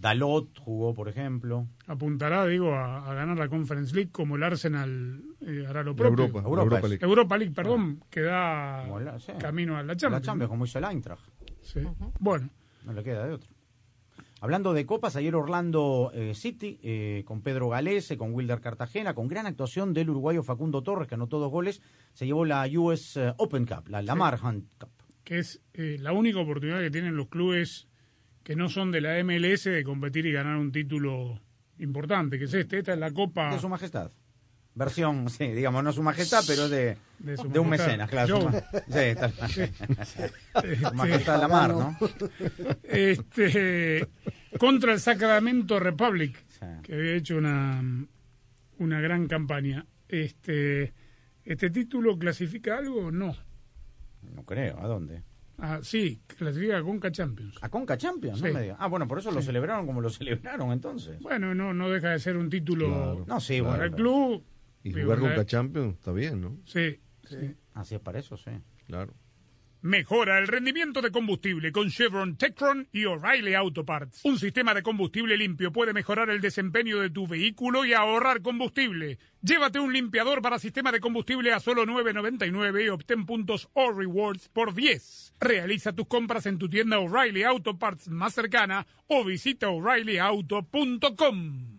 Dalot 0.01 0.57
jugó, 0.59 0.95
por 0.95 1.09
ejemplo. 1.09 1.67
apuntará, 1.87 2.47
digo, 2.47 2.73
a, 2.75 3.11
a 3.11 3.15
ganar 3.15 3.37
la 3.37 3.49
Conference 3.49 3.95
League 3.95 4.11
como 4.13 4.37
el 4.37 4.43
Arsenal 4.45 5.23
eh, 5.41 5.65
hará 5.69 5.83
lo 5.83 5.97
propio. 5.97 6.27
Europa, 6.27 6.81
League. 6.89 7.05
Europa 7.05 7.37
League, 7.37 7.55
perdón, 7.55 8.05
que 8.11 8.21
da 8.21 8.85
Como 8.85 9.01
la- 9.01 9.19
sí. 9.19 9.33
camino 9.41 9.75
a 9.77 9.83
la 9.83 9.89
La 9.89 9.97
Champions. 9.97 10.25
Champions, 10.27 10.49
como 10.51 10.65
hizo 10.65 10.79
el 10.79 10.85
Eintracht. 10.85 11.23
Sí. 11.63 11.81
Bueno, 12.21 12.49
No 12.85 12.93
le 12.93 13.03
queda 13.03 13.27
de 13.27 13.35
otro. 13.35 13.51
Hablando 14.41 14.73
de 14.73 14.87
copas, 14.87 15.17
ayer 15.17 15.35
Orlando 15.35 16.13
eh, 16.15 16.33
City, 16.33 16.79
eh, 16.85 17.25
con 17.27 17.43
Pedro 17.43 17.69
Galese, 17.71 18.17
con 18.17 18.33
Wilder 18.33 18.61
Cartagena, 18.61 19.13
con 19.15 19.27
gran 19.27 19.47
actuación 19.47 19.93
del 19.93 20.11
uruguayo 20.11 20.45
Facundo 20.45 20.81
Torres, 20.85 21.09
que 21.09 21.17
anotó 21.17 21.41
dos 21.41 21.51
goles, 21.51 21.83
se 22.13 22.25
llevó 22.25 22.45
la 22.45 22.65
US 22.79 23.17
eh, 23.17 23.35
Open 23.39 23.67
Cup, 23.67 23.89
la 23.89 24.01
Lamar 24.01 24.39
Hunt 24.41 24.65
Cup. 24.79 24.91
que 25.25 25.41
es 25.41 25.61
eh, 25.75 25.97
la 25.99 26.13
única 26.13 26.39
oportunidad 26.39 26.79
que 26.79 26.91
tienen 26.93 27.17
los 27.17 27.27
clubes 27.27 27.88
que 28.49 28.57
no 28.57 28.71
son 28.71 28.91
de 28.91 29.03
la 29.03 29.23
MLS 29.23 29.65
de 29.65 29.85
competir 29.85 30.25
y 30.25 30.33
ganar 30.33 30.57
un 30.57 30.73
título 30.73 31.39
importante, 31.81 32.39
que 32.39 32.47
es 32.47 32.55
este. 32.55 32.79
Esta 32.79 32.95
es 32.95 32.99
la 32.99 33.11
Copa 33.11 33.53
De 33.53 33.59
su 33.59 33.69
majestad. 33.69 34.11
Versión, 34.75 35.29
sí, 35.29 35.49
digamos, 35.49 35.85
no 35.85 35.93
su 35.93 36.03
majestad, 36.03 36.43
pero 36.47 36.67
de, 36.67 36.97
De 37.19 37.37
de 37.37 37.59
un 37.59 37.69
mecenas, 37.69 38.09
claro. 38.09 38.51
sí, 38.87 39.15
tal- 39.21 39.35
Este, 40.01 40.77
su 40.89 40.95
majestad 40.95 41.39
Lamar, 41.43 41.71
¿no? 41.75 41.99
este, 42.85 44.09
contra 44.59 44.95
el 44.95 45.01
Sacramento 45.01 45.79
Republic, 45.79 46.43
que 46.85 46.95
había 46.95 47.17
hecho 47.17 47.37
una, 47.37 47.83
una 48.79 49.01
gran 49.03 49.27
campaña. 49.29 49.85
Este, 50.09 50.95
¿Este 51.45 51.69
título 51.69 52.19
clasifica 52.19 52.79
algo 52.79 53.09
o 53.09 53.11
no? 53.11 53.37
No 54.23 54.43
creo, 54.45 54.79
¿a 54.81 54.87
dónde? 54.87 55.23
Ah, 55.61 55.81
sí, 55.83 56.21
clasifica 56.37 56.79
a 56.79 56.83
Conca 56.83 57.11
Champions. 57.11 57.57
¿A 57.61 57.69
Conca 57.69 57.97
Champions? 57.97 58.39
Sí. 58.39 58.45
No 58.47 58.53
me 58.53 58.63
diga. 58.63 58.77
Ah, 58.79 58.87
bueno, 58.87 59.09
por 59.09 59.19
eso 59.19 59.31
lo 59.33 59.43
celebraron 59.43 59.87
como 59.87 60.01
lo 60.01 60.09
celebraron 60.09 60.71
entonces. 60.73 61.19
Bueno, 61.21 61.55
no, 61.55 61.75
no 61.75 61.91
deja 61.91 62.11
de 62.11 62.19
ser 62.21 62.37
un 62.37 62.49
título 62.49 62.87
Claro. 62.87 63.25
No, 63.27 63.41
sí, 63.41 63.59
para 63.61 63.71
bueno. 63.71 63.85
el 63.85 63.93
club. 63.93 64.45
Y 64.85 64.93
jugar 64.93 65.19
con 65.19 65.31
la- 65.31 65.37
K 65.37 65.45
Champions 65.47 65.95
está 65.97 66.13
bien, 66.13 66.41
¿no? 66.41 66.57
Sí, 66.65 67.01
sí. 67.25 67.57
Así 67.75 67.97
es 67.97 68.01
para 68.01 68.21
eso, 68.21 68.37
sí. 68.37 68.51
Claro. 68.87 69.13
Mejora 69.81 70.39
el 70.39 70.49
rendimiento 70.49 71.01
de 71.01 71.13
combustible 71.13 71.71
con 71.71 71.89
Chevron 71.89 72.37
Techron 72.37 72.89
y 72.93 73.05
O'Reilly 73.05 73.55
Auto 73.55 73.85
Parts. 73.85 74.23
Un 74.25 74.37
sistema 74.37 74.75
de 74.75 74.83
combustible 74.83 75.37
limpio 75.37 75.71
puede 75.71 75.93
mejorar 75.93 76.31
el 76.31 76.41
desempeño 76.41 76.99
de 76.99 77.11
tu 77.11 77.29
vehículo 77.29 77.85
y 77.85 77.93
ahorrar 77.93 78.43
combustible. 78.43 79.21
Llévate 79.41 79.79
un 79.79 79.93
limpiador 79.93 80.43
para 80.43 80.59
sistema 80.59 80.91
de 80.91 80.99
combustible 80.99 81.53
a 81.53 81.61
solo 81.61 81.87
9.99 81.87 82.87
y 82.87 82.89
obtén 82.89 83.25
puntos 83.25 83.69
o 83.73 83.93
rewards 83.93 84.49
por 84.49 84.75
10. 84.75 85.35
Realiza 85.39 85.93
tus 85.93 86.09
compras 86.09 86.47
en 86.47 86.59
tu 86.59 86.69
tienda 86.69 86.99
O'Reilly 86.99 87.45
Auto 87.45 87.79
Parts 87.79 88.09
más 88.09 88.35
cercana 88.35 88.85
o 89.07 89.25
visita 89.25 89.69
o'ReillyAuto.com. 89.69 91.79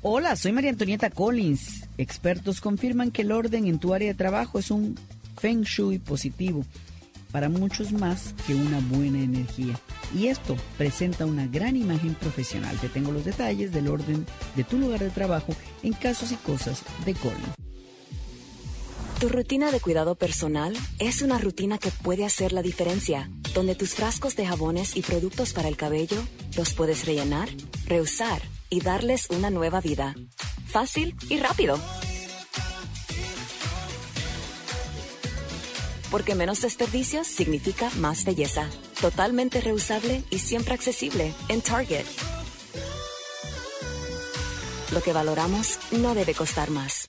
Hola, 0.00 0.36
soy 0.36 0.52
María 0.52 0.70
Antonieta 0.70 1.10
Collins. 1.10 1.88
Expertos 1.98 2.60
confirman 2.60 3.10
que 3.10 3.22
el 3.22 3.32
orden 3.32 3.66
en 3.66 3.80
tu 3.80 3.94
área 3.94 4.06
de 4.06 4.14
trabajo 4.14 4.60
es 4.60 4.70
un 4.70 4.96
feng 5.40 5.62
shui 5.62 5.98
positivo, 5.98 6.64
para 7.32 7.48
muchos 7.48 7.90
más 7.90 8.32
que 8.46 8.54
una 8.54 8.78
buena 8.78 9.20
energía. 9.20 9.76
Y 10.16 10.28
esto 10.28 10.56
presenta 10.76 11.26
una 11.26 11.48
gran 11.48 11.74
imagen 11.74 12.14
profesional. 12.14 12.76
Te 12.78 12.88
tengo 12.88 13.10
los 13.10 13.24
detalles 13.24 13.72
del 13.72 13.88
orden 13.88 14.24
de 14.54 14.62
tu 14.62 14.78
lugar 14.78 15.00
de 15.00 15.10
trabajo 15.10 15.52
en 15.82 15.94
casos 15.94 16.30
y 16.30 16.36
cosas 16.36 16.84
de 17.04 17.14
Collins. 17.14 17.56
Tu 19.18 19.28
rutina 19.28 19.72
de 19.72 19.80
cuidado 19.80 20.14
personal 20.14 20.76
es 21.00 21.22
una 21.22 21.38
rutina 21.38 21.76
que 21.78 21.90
puede 21.90 22.24
hacer 22.24 22.52
la 22.52 22.62
diferencia, 22.62 23.28
donde 23.52 23.74
tus 23.74 23.94
frascos 23.94 24.36
de 24.36 24.46
jabones 24.46 24.96
y 24.96 25.02
productos 25.02 25.52
para 25.52 25.66
el 25.66 25.76
cabello 25.76 26.22
los 26.56 26.72
puedes 26.72 27.04
rellenar, 27.04 27.48
reusar 27.86 28.40
y 28.70 28.80
darles 28.80 29.28
una 29.30 29.50
nueva 29.50 29.80
vida. 29.80 30.14
Fácil 30.66 31.16
y 31.28 31.38
rápido. 31.38 31.78
Porque 36.10 36.34
menos 36.34 36.62
desperdicios 36.62 37.26
significa 37.26 37.90
más 37.96 38.24
belleza. 38.24 38.68
Totalmente 39.00 39.60
reusable 39.60 40.22
y 40.30 40.38
siempre 40.38 40.74
accesible 40.74 41.34
en 41.48 41.60
Target. 41.60 42.06
Lo 44.92 45.02
que 45.02 45.12
valoramos 45.12 45.78
no 45.92 46.14
debe 46.14 46.34
costar 46.34 46.70
más. 46.70 47.08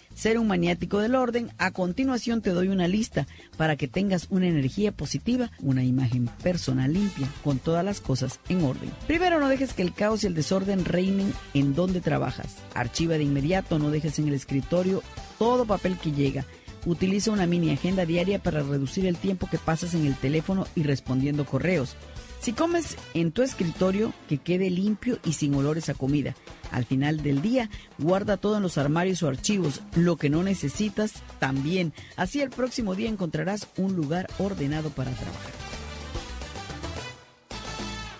ser 0.13 0.37
un 0.37 0.47
maniático 0.47 0.99
del 0.99 1.15
orden, 1.15 1.51
a 1.57 1.71
continuación 1.71 2.41
te 2.41 2.51
doy 2.51 2.67
una 2.67 2.87
lista 2.87 3.27
para 3.57 3.75
que 3.75 3.87
tengas 3.87 4.27
una 4.29 4.47
energía 4.47 4.91
positiva, 4.91 5.51
una 5.59 5.83
imagen 5.83 6.27
personal 6.43 6.93
limpia, 6.93 7.27
con 7.43 7.59
todas 7.59 7.83
las 7.83 8.01
cosas 8.01 8.39
en 8.49 8.63
orden. 8.63 8.91
Primero, 9.07 9.39
no 9.39 9.47
dejes 9.47 9.73
que 9.73 9.81
el 9.81 9.93
caos 9.93 10.23
y 10.23 10.27
el 10.27 10.35
desorden 10.35 10.85
reinen 10.85 11.33
en 11.53 11.73
donde 11.73 12.01
trabajas. 12.01 12.57
Archiva 12.73 13.17
de 13.17 13.23
inmediato, 13.23 13.79
no 13.79 13.89
dejes 13.89 14.19
en 14.19 14.27
el 14.27 14.33
escritorio 14.33 15.03
todo 15.39 15.65
papel 15.65 15.97
que 15.97 16.11
llega. 16.11 16.45
Utiliza 16.85 17.31
una 17.31 17.45
mini 17.45 17.71
agenda 17.71 18.05
diaria 18.05 18.39
para 18.39 18.63
reducir 18.63 19.05
el 19.05 19.17
tiempo 19.17 19.47
que 19.49 19.57
pasas 19.57 19.93
en 19.93 20.05
el 20.05 20.15
teléfono 20.15 20.65
y 20.75 20.83
respondiendo 20.83 21.45
correos. 21.45 21.95
Si 22.41 22.53
comes 22.53 22.97
en 23.13 23.31
tu 23.31 23.43
escritorio, 23.43 24.13
que 24.27 24.39
quede 24.39 24.71
limpio 24.71 25.19
y 25.23 25.33
sin 25.33 25.53
olores 25.53 25.89
a 25.89 25.93
comida. 25.93 26.33
Al 26.71 26.85
final 26.85 27.21
del 27.21 27.43
día, 27.43 27.69
guarda 27.99 28.37
todo 28.37 28.57
en 28.57 28.63
los 28.63 28.79
armarios 28.79 29.21
o 29.21 29.27
archivos, 29.27 29.83
lo 29.93 30.17
que 30.17 30.31
no 30.31 30.41
necesitas 30.41 31.21
también. 31.37 31.93
Así 32.15 32.41
el 32.41 32.49
próximo 32.49 32.95
día 32.95 33.09
encontrarás 33.09 33.67
un 33.77 33.95
lugar 33.95 34.27
ordenado 34.39 34.89
para 34.89 35.11
trabajar. 35.11 35.51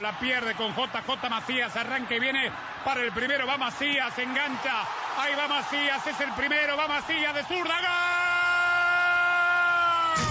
La 0.01 0.19
pierde 0.19 0.53
con 0.53 0.69
JJ 0.71 1.29
Macías, 1.29 1.75
arranca 1.75 2.15
y 2.15 2.19
viene 2.19 2.51
para 2.85 3.03
el 3.03 3.11
primero, 3.13 3.47
va 3.47 3.57
Macías, 3.57 4.17
engancha, 4.19 4.83
ahí 5.17 5.33
va 5.35 5.47
Macías, 5.47 6.05
es 6.05 6.19
el 6.19 6.33
primero, 6.33 6.77
va 6.77 6.87
Macías 6.87 7.35
de 7.35 7.43
zurda, 7.43 7.75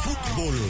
Fútbol 0.02 0.69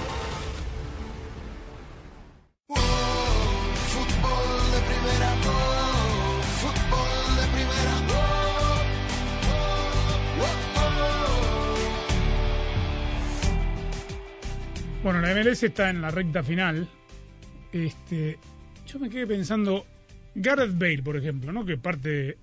MLS 15.43 15.63
está 15.63 15.89
en 15.89 16.01
la 16.01 16.11
recta 16.11 16.43
final. 16.43 16.87
Este, 17.71 18.37
yo 18.87 18.99
me 18.99 19.09
quedé 19.09 19.25
pensando, 19.27 19.85
Gareth 20.35 20.77
Bale, 20.77 21.03
por 21.03 21.17
ejemplo, 21.17 21.51
¿no? 21.51 21.65
Que 21.65 21.77
parte 21.77 22.37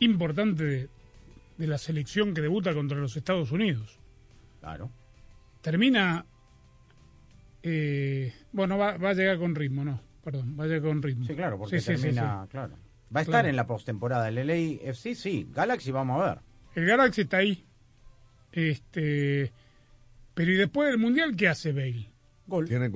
importante 0.00 0.64
de, 0.64 0.88
de 1.58 1.66
la 1.66 1.78
selección 1.78 2.34
que 2.34 2.40
debuta 2.40 2.74
contra 2.74 2.98
los 2.98 3.16
Estados 3.16 3.52
Unidos. 3.52 3.98
Claro. 4.60 4.90
Termina. 5.62 6.26
eh, 7.62 8.32
bueno, 8.52 8.78
va, 8.78 8.96
va 8.96 9.10
a 9.10 9.14
llegar 9.14 9.38
con 9.38 9.54
ritmo, 9.54 9.84
no, 9.84 10.00
perdón, 10.24 10.56
va 10.58 10.64
a 10.64 10.66
llegar 10.66 10.82
con 10.82 11.02
ritmo. 11.02 11.26
Sí, 11.26 11.34
claro, 11.34 11.58
porque 11.58 11.80
Sí, 11.80 11.86
sí, 11.92 11.96
sí, 11.96 12.02
termina, 12.02 12.42
sí. 12.44 12.48
claro. 12.50 12.74
Va 13.14 13.20
a 13.20 13.22
estar 13.22 13.32
Claro. 13.34 13.48
en 13.48 13.56
la 13.56 13.66
postemporada. 13.66 14.28
El 14.28 14.34
LAFC, 14.46 15.14
sí. 15.14 15.48
Galaxy, 15.52 15.92
vamos 15.92 16.20
a 16.22 16.28
ver. 16.28 16.38
El 16.74 16.86
Galaxy 16.86 17.20
está 17.22 17.36
ahí. 17.38 17.64
Este, 18.52 19.52
pero 20.36 20.52
y 20.52 20.56
después 20.56 20.88
del 20.90 20.98
mundial, 20.98 21.34
¿qué 21.34 21.48
hace 21.48 21.72
Bale? 21.72 22.08
Golf. 22.46 22.68
Tiene, 22.68 22.92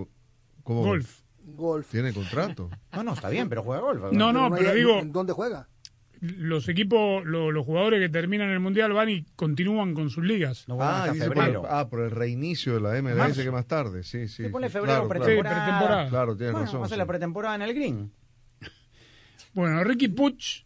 ¿cómo 0.63 0.83
Golf. 0.85 1.23
Golf. 1.43 1.91
Tiene 1.91 2.13
contrato. 2.13 2.71
No, 2.93 3.03
no, 3.03 3.15
está 3.15 3.29
bien, 3.31 3.49
pero 3.49 3.63
juega 3.65 3.81
golf. 3.83 4.13
No, 4.13 4.33
no, 4.33 4.51
pero 4.55 4.73
digo, 4.75 4.99
¿En 5.01 5.11
dónde 5.11 5.33
juega? 5.33 5.67
los 6.21 6.69
equipos, 6.69 7.25
lo- 7.25 7.51
los 7.51 7.65
jugadores 7.65 7.99
que 7.99 8.11
terminan 8.11 8.51
el 8.51 8.61
mundial 8.61 8.93
van 8.93 9.09
y 9.09 9.25
continúan 9.37 9.95
con 9.95 10.11
sus 10.11 10.23
ligas. 10.23 10.69
No 10.69 10.77
Ah, 10.79 11.01
hasta 11.05 11.13
dice 11.15 11.25
febrero. 11.29 11.63
por, 11.63 11.71
ah, 11.73 11.89
por 11.89 12.01
el 12.03 12.11
reinicio 12.11 12.75
de 12.75 12.81
la 12.83 12.91
MLS 13.03 13.17
Marzo. 13.17 13.43
que 13.43 13.51
más 13.51 13.67
tarde, 13.67 14.03
sí, 14.03 14.29
sí. 14.29 14.43
Se 14.45 14.51
pone 14.51 14.69
febrero 14.69 15.07
Claro, 15.07 15.09
pretemporada. 15.09 15.57
Sí, 15.57 15.71
pretemporada. 15.71 16.09
Claro, 16.11 16.37
tienes 16.37 16.53
Bueno, 16.53 16.67
razón. 16.67 16.83
hace 16.85 16.95
sí. 16.95 16.99
la 16.99 17.07
pretemporada 17.07 17.55
en 17.55 17.63
el 17.63 17.75
Green. 17.75 18.13
Bueno, 19.55 19.83
Ricky 19.83 20.09
Puch, 20.09 20.65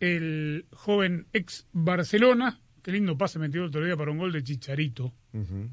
el 0.00 0.66
joven 0.72 1.26
ex 1.32 1.66
Barcelona, 1.72 2.60
qué 2.82 2.92
lindo 2.92 3.16
pase 3.16 3.38
metió 3.38 3.62
el 3.62 3.68
otro 3.68 3.84
día 3.84 3.96
para 3.96 4.10
un 4.10 4.18
gol 4.18 4.32
de 4.32 4.42
Chicharito. 4.42 5.12
Ujú. 5.32 5.70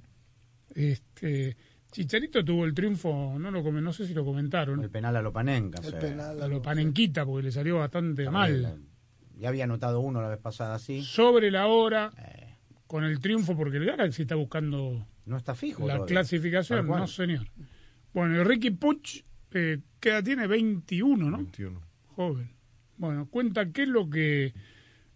Este, 0.77 1.57
Chicharito 1.91 2.45
tuvo 2.45 2.63
el 2.65 2.73
triunfo, 2.75 3.35
no 3.39 3.49
lo 3.49 3.63
no 3.71 3.91
sé 3.93 4.05
si 4.05 4.13
lo 4.13 4.23
comentaron, 4.23 4.79
El 4.83 4.91
penal 4.91 5.15
a 5.15 5.21
Lopanenka. 5.23 5.79
El 5.81 5.93
sí. 5.93 5.97
penal. 5.99 6.39
a 6.41 6.47
lo 6.47 6.61
panenquita 6.61 7.25
porque 7.25 7.45
le 7.45 7.51
salió 7.51 7.77
bastante 7.79 8.29
mal. 8.29 8.79
Ya 9.39 9.49
había 9.49 9.63
anotado 9.63 9.99
uno 10.01 10.21
la 10.21 10.29
vez 10.29 10.37
pasada 10.39 10.75
así. 10.75 11.01
Sobre 11.01 11.49
la 11.49 11.65
hora, 11.67 12.11
Eh. 12.17 12.55
con 12.85 13.03
el 13.03 13.19
triunfo, 13.19 13.57
porque 13.57 13.77
el 13.77 13.85
Galaxy 13.85 14.21
está 14.21 14.35
buscando 14.35 15.07
No 15.25 15.37
está 15.37 15.55
fijo. 15.55 15.87
la 15.87 15.95
todavía. 15.95 16.13
clasificación, 16.13 16.85
no 16.87 17.07
señor. 17.07 17.47
Bueno, 18.13 18.39
y 18.39 18.43
Ricky 18.43 18.69
Puch, 18.71 19.23
eh, 19.51 19.79
¿qué 19.99 20.09
edad 20.09 20.23
tiene? 20.23 20.45
21, 20.45 21.29
¿no? 21.31 21.37
21. 21.37 21.81
Joven. 22.15 22.51
Bueno, 22.97 23.27
cuenta 23.29 23.71
qué 23.71 23.83
es 23.83 23.89
lo 23.89 24.09
que 24.09 24.53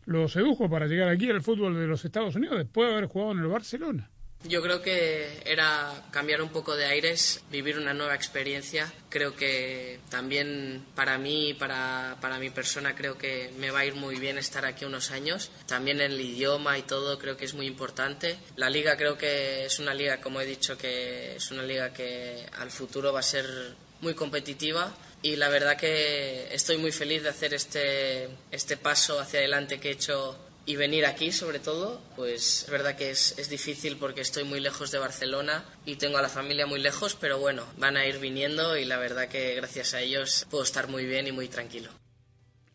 lo 0.05 0.27
sedujo 0.27 0.69
para 0.69 0.87
llegar 0.87 1.07
aquí 1.09 1.29
al 1.29 1.41
fútbol 1.41 1.75
de 1.75 1.85
los 1.87 2.03
Estados 2.03 2.35
Unidos 2.35 2.57
después 2.57 2.87
de 2.87 2.93
haber 2.95 3.07
jugado 3.07 3.31
en 3.33 3.39
el 3.39 3.47
Barcelona. 3.47 4.09
Yo 4.43 4.61
creo 4.63 4.81
que 4.81 5.43
era 5.45 6.03
cambiar 6.09 6.41
un 6.41 6.49
poco 6.49 6.75
de 6.75 6.85
aires, 6.85 7.43
vivir 7.51 7.77
una 7.77 7.93
nueva 7.93 8.15
experiencia. 8.15 8.91
Creo 9.09 9.35
que 9.35 9.99
también 10.09 10.83
para 10.95 11.19
mí, 11.19 11.53
para, 11.53 12.17
para 12.21 12.39
mi 12.39 12.49
persona, 12.49 12.95
creo 12.95 13.19
que 13.19 13.53
me 13.59 13.69
va 13.69 13.79
a 13.79 13.85
ir 13.85 13.93
muy 13.93 14.15
bien 14.15 14.39
estar 14.39 14.65
aquí 14.65 14.83
unos 14.83 15.11
años. 15.11 15.51
También 15.67 16.01
el 16.01 16.19
idioma 16.19 16.77
y 16.79 16.81
todo 16.81 17.19
creo 17.19 17.37
que 17.37 17.45
es 17.45 17.53
muy 17.53 17.67
importante. 17.67 18.37
La 18.55 18.69
liga 18.71 18.97
creo 18.97 19.15
que 19.15 19.65
es 19.65 19.77
una 19.77 19.93
liga, 19.93 20.19
como 20.19 20.41
he 20.41 20.45
dicho, 20.45 20.75
que 20.75 21.35
es 21.35 21.51
una 21.51 21.61
liga 21.61 21.93
que 21.93 22.43
al 22.53 22.71
futuro 22.71 23.13
va 23.13 23.19
a 23.19 23.23
ser 23.23 23.45
muy 24.01 24.15
competitiva 24.15 24.91
y 25.21 25.35
la 25.35 25.49
verdad 25.49 25.77
que 25.77 26.51
estoy 26.51 26.77
muy 26.77 26.91
feliz 26.91 27.21
de 27.21 27.29
hacer 27.29 27.53
este, 27.53 28.27
este 28.49 28.75
paso 28.75 29.19
hacia 29.19 29.39
adelante 29.39 29.79
que 29.79 29.89
he 29.89 29.91
hecho 29.91 30.35
y 30.65 30.75
venir 30.75 31.05
aquí 31.05 31.31
sobre 31.31 31.59
todo, 31.59 32.01
pues 32.15 32.63
es 32.65 32.69
verdad 32.69 32.95
que 32.95 33.09
es, 33.11 33.37
es 33.39 33.49
difícil 33.49 33.97
porque 33.97 34.21
estoy 34.21 34.43
muy 34.43 34.59
lejos 34.59 34.91
de 34.91 34.99
Barcelona 34.99 35.65
y 35.85 35.95
tengo 35.95 36.17
a 36.17 36.21
la 36.21 36.29
familia 36.29 36.65
muy 36.67 36.79
lejos, 36.79 37.17
pero 37.19 37.39
bueno, 37.39 37.63
van 37.77 37.97
a 37.97 38.05
ir 38.05 38.19
viniendo 38.19 38.77
y 38.77 38.85
la 38.85 38.97
verdad 38.97 39.27
que 39.27 39.55
gracias 39.55 39.93
a 39.93 40.01
ellos 40.01 40.45
puedo 40.51 40.63
estar 40.63 40.87
muy 40.87 41.05
bien 41.05 41.27
y 41.27 41.31
muy 41.31 41.47
tranquilo. 41.47 41.89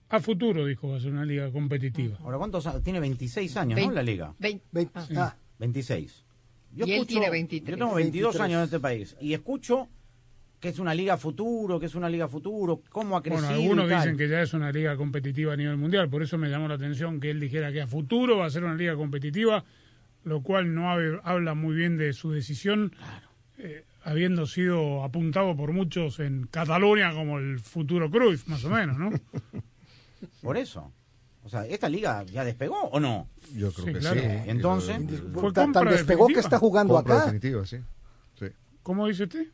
A 0.08 0.20
futuro, 0.20 0.64
dijo, 0.66 0.88
va 0.88 0.98
a 0.98 1.00
ser 1.00 1.10
una 1.12 1.24
liga 1.24 1.50
competitiva. 1.50 2.16
Ahora, 2.22 2.38
¿cuántos 2.38 2.66
años? 2.66 2.82
Tiene 2.84 3.00
26 3.00 3.56
años, 3.56 3.78
¿no? 3.78 3.84
Vein- 3.86 3.94
La 3.94 4.02
liga. 4.02 4.34
vein- 4.38 4.62
Vein- 4.70 4.90
ah. 4.94 5.06
ah, 5.16 5.36
26. 5.58 6.22
Yo 6.72 6.86
Y 6.86 6.92
él 6.92 7.06
tiene 7.06 7.30
23. 7.30 7.76
Yo 7.78 7.84
tengo 7.84 7.94
22 7.96 8.34
23. 8.34 8.40
años 8.44 8.58
en 8.58 8.64
este 8.64 8.80
país 8.80 9.16
y 9.20 9.32
escucho 9.34 9.88
que 10.60 10.68
es 10.70 10.78
una 10.78 10.94
liga 10.94 11.16
futuro, 11.18 11.78
que 11.78 11.86
es 11.86 11.94
una 11.94 12.08
liga 12.08 12.28
futuro, 12.28 12.82
cómo 12.88 13.16
ha 13.16 13.22
crecido. 13.22 13.46
Bueno, 13.48 13.60
algunos 13.62 13.86
y 13.86 13.88
tal. 13.90 14.00
dicen 14.02 14.16
que 14.16 14.28
ya 14.28 14.40
es 14.42 14.54
una 14.54 14.72
liga 14.72 14.96
competitiva 14.96 15.52
a 15.52 15.56
nivel 15.56 15.76
mundial, 15.76 16.08
por 16.08 16.22
eso 16.22 16.38
me 16.38 16.48
llamó 16.48 16.66
la 16.68 16.74
atención 16.74 17.20
que 17.20 17.30
él 17.30 17.40
dijera 17.40 17.70
que 17.72 17.82
a 17.82 17.86
futuro 17.86 18.38
va 18.38 18.46
a 18.46 18.50
ser 18.50 18.64
una 18.64 18.74
liga 18.74 18.94
competitiva, 18.96 19.64
lo 20.24 20.40
cual 20.42 20.74
no 20.74 20.86
hab- 20.92 21.20
habla 21.24 21.54
muy 21.54 21.74
bien 21.76 21.96
de 21.98 22.12
su 22.12 22.30
decisión, 22.32 22.92
eh, 23.58 23.84
habiendo 24.02 24.46
sido 24.46 25.04
apuntado 25.04 25.56
por 25.56 25.72
muchos 25.72 26.20
en 26.20 26.46
Cataluña 26.50 27.12
como 27.12 27.38
el 27.38 27.58
futuro 27.60 28.10
Cruyff, 28.10 28.46
más 28.48 28.64
o 28.64 28.70
menos, 28.70 28.98
¿no? 28.98 29.10
Por 30.42 30.56
eso. 30.56 30.92
O 31.44 31.48
sea, 31.48 31.66
¿esta 31.66 31.88
liga 31.88 32.24
ya 32.24 32.44
despegó 32.44 32.80
o 32.84 32.98
no? 32.98 33.28
Yo 33.54 33.70
creo 33.72 33.86
Sí, 33.86 33.92
que 33.92 33.98
claro. 34.00 34.20
sí. 34.20 34.26
Entonces, 34.46 34.96
Fue 35.32 35.52
tan, 35.52 35.72
tan 35.72 35.72
compra 35.72 35.92
despegó 35.92 36.26
que 36.26 36.34
definitiva. 36.34 36.40
está 36.40 36.58
jugando 36.58 36.94
Compra 36.94 37.14
acá. 37.16 37.24
definitiva, 37.26 37.66
sí. 37.66 37.76
sí. 38.38 38.46
¿Cómo 38.82 39.06
dice 39.06 39.24
usted? 39.24 39.46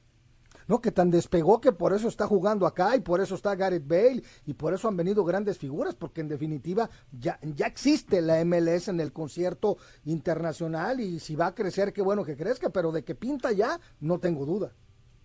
No, 0.68 0.80
que 0.80 0.92
tan 0.92 1.10
despegó 1.10 1.60
que 1.60 1.72
por 1.72 1.92
eso 1.92 2.08
está 2.08 2.26
jugando 2.26 2.66
acá 2.66 2.96
y 2.96 3.00
por 3.00 3.20
eso 3.20 3.34
está 3.34 3.54
Gareth 3.54 3.86
Bale 3.86 4.22
y 4.46 4.54
por 4.54 4.74
eso 4.74 4.88
han 4.88 4.96
venido 4.96 5.24
grandes 5.24 5.58
figuras, 5.58 5.94
porque 5.94 6.20
en 6.20 6.28
definitiva 6.28 6.88
ya, 7.12 7.38
ya 7.42 7.66
existe 7.66 8.20
la 8.22 8.44
MLS 8.44 8.88
en 8.88 9.00
el 9.00 9.12
concierto 9.12 9.76
internacional 10.04 11.00
y 11.00 11.18
si 11.18 11.34
va 11.36 11.48
a 11.48 11.54
crecer, 11.54 11.92
qué 11.92 12.02
bueno 12.02 12.24
que 12.24 12.36
crezca, 12.36 12.70
pero 12.70 12.92
de 12.92 13.04
que 13.04 13.14
pinta 13.14 13.52
ya, 13.52 13.78
no 14.00 14.18
tengo 14.18 14.46
duda. 14.46 14.72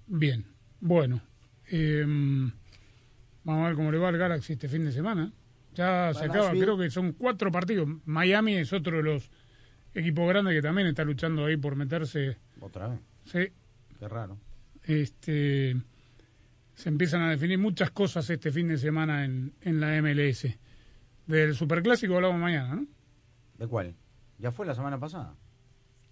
Bien, 0.07 0.45
bueno. 0.79 1.21
eh, 1.69 2.03
vamos 3.43 3.63
a 3.63 3.67
ver 3.67 3.75
cómo 3.75 3.91
le 3.91 3.97
va 3.97 4.09
al 4.09 4.17
Galaxy 4.17 4.53
este 4.53 4.69
fin 4.69 4.85
de 4.85 4.91
semana. 4.91 5.31
Ya 5.73 6.11
se 6.13 6.25
acaba, 6.25 6.51
creo 6.51 6.77
que 6.77 6.89
son 6.89 7.13
cuatro 7.13 7.51
partidos. 7.51 7.87
Miami 8.05 8.55
es 8.55 8.73
otro 8.73 8.97
de 8.97 9.03
los 9.03 9.29
equipos 9.93 10.27
grandes 10.27 10.55
que 10.55 10.61
también 10.61 10.87
está 10.87 11.03
luchando 11.03 11.45
ahí 11.45 11.55
por 11.57 11.75
meterse. 11.75 12.37
otra 12.59 12.87
vez. 12.87 12.99
Sí, 13.25 13.39
Qué 13.99 14.07
raro. 14.07 14.37
Este, 14.87 15.75
se 16.73 16.89
empiezan 16.89 17.21
a 17.21 17.29
definir 17.29 17.57
muchas 17.59 17.91
cosas 17.91 18.29
este 18.29 18.51
fin 18.51 18.67
de 18.69 18.77
semana 18.77 19.25
en, 19.25 19.53
en 19.61 19.79
la 19.79 20.01
MLS. 20.01 20.47
Del 21.25 21.53
Superclásico 21.55 22.15
hablamos 22.15 22.39
mañana, 22.39 22.75
¿no? 22.75 22.87
¿De 23.57 23.67
cuál? 23.67 23.95
Ya 24.39 24.51
fue 24.51 24.65
la 24.65 24.73
semana 24.75 24.97
pasada. 24.99 25.35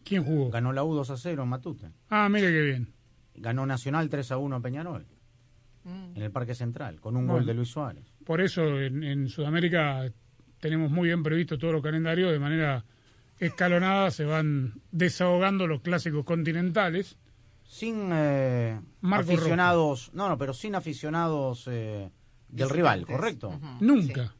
¿Quién 0.03 0.23
jugó? 0.23 0.49
Ganó 0.51 0.73
la 0.73 0.83
U 0.83 0.93
2 0.93 1.09
a 1.09 1.17
0 1.17 1.43
en 1.43 1.49
Matute. 1.49 1.91
Ah, 2.09 2.27
mire 2.29 2.47
qué 2.51 2.61
bien. 2.61 2.93
Ganó 3.35 3.65
Nacional 3.65 4.09
3 4.09 4.31
a 4.31 4.37
1 4.37 4.55
a 4.55 4.61
Peñarol. 4.61 5.05
En 6.15 6.21
el 6.23 6.31
Parque 6.31 6.55
Central, 6.55 6.99
con 6.99 7.15
un 7.15 7.25
Bueno. 7.27 7.33
gol 7.39 7.45
de 7.45 7.53
Luis 7.53 7.69
Suárez. 7.69 8.11
Por 8.25 8.41
eso 8.41 8.81
en, 8.81 9.03
en 9.03 9.29
Sudamérica 9.29 10.11
tenemos 10.59 10.89
muy 10.89 11.09
bien 11.09 11.21
previsto 11.21 11.59
todos 11.59 11.73
los 11.73 11.83
calendarios, 11.83 12.31
de 12.31 12.39
manera 12.39 12.83
escalonada 13.37 14.09
se 14.09 14.25
van 14.25 14.81
desahogando 14.91 15.67
los 15.67 15.81
clásicos 15.81 16.25
continentales. 16.25 17.19
Sin 17.67 18.09
eh, 18.13 18.79
aficionados, 19.01 20.11
no, 20.13 20.29
no, 20.29 20.37
pero 20.37 20.53
sin 20.53 20.75
aficionados 20.75 21.67
eh, 21.67 22.11
del 22.47 22.69
rival, 22.69 23.05
¿correcto? 23.05 23.59
Nunca. 23.79 24.33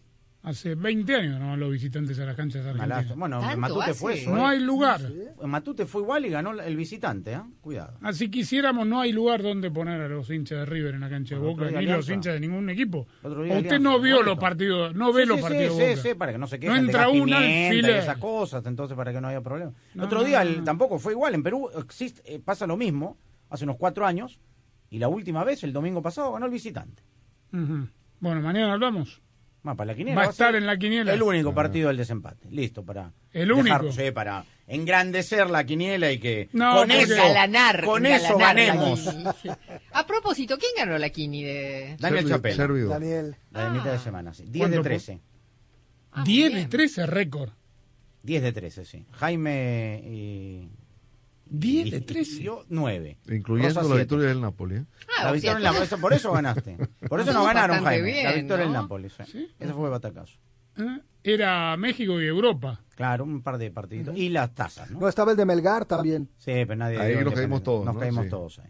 Hace 0.45 0.75
20 0.75 1.15
años 1.15 1.39
no 1.39 1.47
van 1.49 1.59
los 1.59 1.71
visitantes 1.71 2.19
a 2.19 2.25
las 2.25 2.35
canchas 2.35 2.65
argentinas. 2.65 3.15
Bueno, 3.15 3.37
en 3.37 3.41
¿Tanto 3.41 3.59
Matute 3.59 3.83
hace? 3.91 3.93
fue 3.95 4.13
eso. 4.13 4.29
No 4.29 4.41
¿eh? 4.43 4.53
hay 4.55 4.59
lugar. 4.59 5.01
En 5.41 5.49
Matute 5.49 5.85
fue 5.87 6.01
igual 6.03 6.25
y 6.25 6.29
ganó 6.29 6.51
el 6.61 6.75
visitante, 6.77 7.33
¿eh? 7.33 7.41
Cuidado. 7.61 7.97
Así 8.01 8.29
quisiéramos, 8.29 8.85
no 8.85 9.01
hay 9.01 9.11
lugar 9.11 9.41
donde 9.41 9.71
poner 9.71 9.99
a 10.01 10.07
los 10.07 10.29
hinchas 10.29 10.59
de 10.59 10.65
River 10.65 10.93
en 10.95 11.01
la 11.01 11.09
cancha 11.09 11.35
de 11.35 11.41
Boca, 11.41 11.69
ni 11.71 11.85
los 11.87 12.07
hinchas 12.09 12.35
de 12.35 12.39
ningún 12.39 12.69
equipo. 12.69 13.07
Otro 13.23 13.43
día 13.43 13.53
O 13.53 13.57
usted 13.57 13.69
Alianza, 13.71 13.79
no 13.89 13.99
vio 13.99 14.21
los 14.21 14.37
partidos, 14.37 14.93
no 14.95 15.11
ve 15.11 15.23
Sí, 15.23 15.27
los 15.29 15.37
sí, 15.37 15.41
partidos 15.43 15.73
sí, 15.75 15.79
de 15.81 15.87
sí, 15.87 15.95
Boca. 15.97 16.09
sí, 16.09 16.15
para 16.15 16.31
que 16.31 16.37
no 16.37 16.47
se 16.47 16.59
No 16.59 16.75
entra 16.75 17.09
y 17.09 17.21
alfiler. 17.31 17.95
esas 17.97 18.17
cosas, 18.19 18.65
entonces 18.67 18.95
para 18.95 19.11
que 19.11 19.19
no 19.19 19.27
haya 19.27 19.41
problema. 19.41 19.71
El 19.95 20.01
otro 20.01 20.23
día 20.23 20.43
no, 20.43 20.49
el- 20.51 20.57
no. 20.59 20.63
tampoco 20.63 20.99
fue 20.99 21.13
igual. 21.13 21.33
En 21.33 21.41
Perú 21.43 21.69
existe, 21.77 22.21
eh, 22.35 22.39
pasa 22.39 22.67
lo 22.67 22.77
mismo, 22.77 23.17
hace 23.49 23.63
unos 23.63 23.77
cuatro 23.77 24.05
años, 24.05 24.39
y 24.91 24.99
la 24.99 25.07
última 25.07 25.43
vez, 25.43 25.63
el 25.63 25.73
domingo 25.73 26.03
pasado, 26.03 26.31
ganó 26.33 26.45
el 26.45 26.51
visitante. 26.51 27.01
Bueno, 27.51 28.41
mañana 28.41 28.73
hablamos. 28.73 29.21
Va, 29.67 29.73
para 29.75 29.91
la 29.91 29.95
quiniela 29.95 30.21
Va 30.21 30.27
a 30.27 30.29
estar 30.31 30.55
en 30.55 30.65
la 30.67 30.77
quiniela. 30.77 31.13
El 31.13 31.23
único 31.23 31.53
partido 31.53 31.87
del 31.87 31.97
desempate. 31.97 32.47
Listo, 32.51 32.83
para. 32.83 33.11
El 33.33 33.49
dejar- 33.49 33.81
único. 33.81 33.91
sí, 33.99 34.11
para 34.11 34.45
engrandecer 34.67 35.49
la 35.49 35.63
quiniela 35.65 36.11
y 36.11 36.19
que 36.19 36.49
No, 36.53 36.75
con 36.75 36.91
eso. 36.91 37.13
Engalanar, 37.13 37.83
con 37.83 38.05
eso 38.05 38.33
engalanar 38.33 38.75
la 38.75 38.93
ganemos. 38.93 39.15
A 39.91 40.05
propósito, 40.07 40.57
¿quién 40.57 40.71
ganó 40.77 40.97
la 40.97 41.09
Kini 41.09 41.43
de...? 41.43 41.97
Daniel. 41.99 42.27
Servidor. 42.55 42.89
Daniel. 42.89 43.35
La 43.51 43.65
de 43.65 43.69
mitad 43.71 43.91
de 43.91 43.99
semana, 43.99 44.33
sí. 44.33 44.43
10 44.43 44.51
de 44.53 44.59
¿Cuánto 44.59 44.81
13. 44.83 45.21
Ah, 46.11 46.23
10 46.25 46.43
muy 46.45 46.49
de 46.53 46.55
bien. 46.59 46.69
13 46.69 47.05
récord. 47.07 47.49
10 48.23 48.43
de 48.43 48.51
13, 48.53 48.85
sí. 48.85 49.05
Jaime 49.11 50.01
y. 50.05 50.69
10 51.59 51.91
de 51.91 51.97
y- 51.97 52.01
13. 52.01 52.41
y 52.41 52.43
Yo, 52.43 52.63
9. 52.69 53.17
Incluyendo 53.29 53.69
Rosa, 53.69 53.81
la 53.81 53.85
siete. 53.87 53.99
victoria 54.01 54.27
del 54.27 54.41
Napoli. 54.41 54.75
¿eh? 54.75 54.85
Ah, 55.19 55.25
La 55.25 55.31
victoria 55.31 55.59
la- 55.71 55.83
eso- 55.83 55.97
por 55.99 56.13
eso 56.13 56.31
ganaste. 56.31 56.77
Por 57.07 57.19
eso 57.19 57.31
no 57.33 57.39
Estuvo 57.39 57.45
ganaron, 57.45 57.83
Jaime. 57.83 58.07
la 58.23 58.29
bien, 58.31 58.41
victoria 58.41 58.63
del 58.65 58.73
¿no? 58.73 58.81
Nápoles. 58.81 59.13
sí. 59.31 59.47
Ese 59.59 59.73
fue 59.73 59.89
batacazo. 59.89 60.37
¿eh? 60.77 60.99
Era 61.23 61.75
México 61.77 62.21
y 62.21 62.25
Europa. 62.27 62.81
Claro, 62.95 63.23
un 63.23 63.41
par 63.41 63.57
de 63.57 63.71
partiditos. 63.71 64.15
Y 64.15 64.29
las 64.29 64.53
tazas, 64.53 64.91
¿no? 64.91 64.99
No, 64.99 65.07
estaba 65.09 65.31
el 65.31 65.37
de 65.37 65.45
Melgar 65.45 65.85
también. 65.85 66.29
Sí, 66.37 66.51
pero 66.51 66.75
nadie. 66.75 66.99
Ahí 66.99 67.23
nos 67.23 67.33
caímos 67.33 67.63
todos, 67.63 67.85
Nos 67.85 67.95
¿no? 67.95 67.99
caímos 67.99 68.25
Sí. 68.25 68.29
todos 68.29 68.59
ahí. 68.59 68.69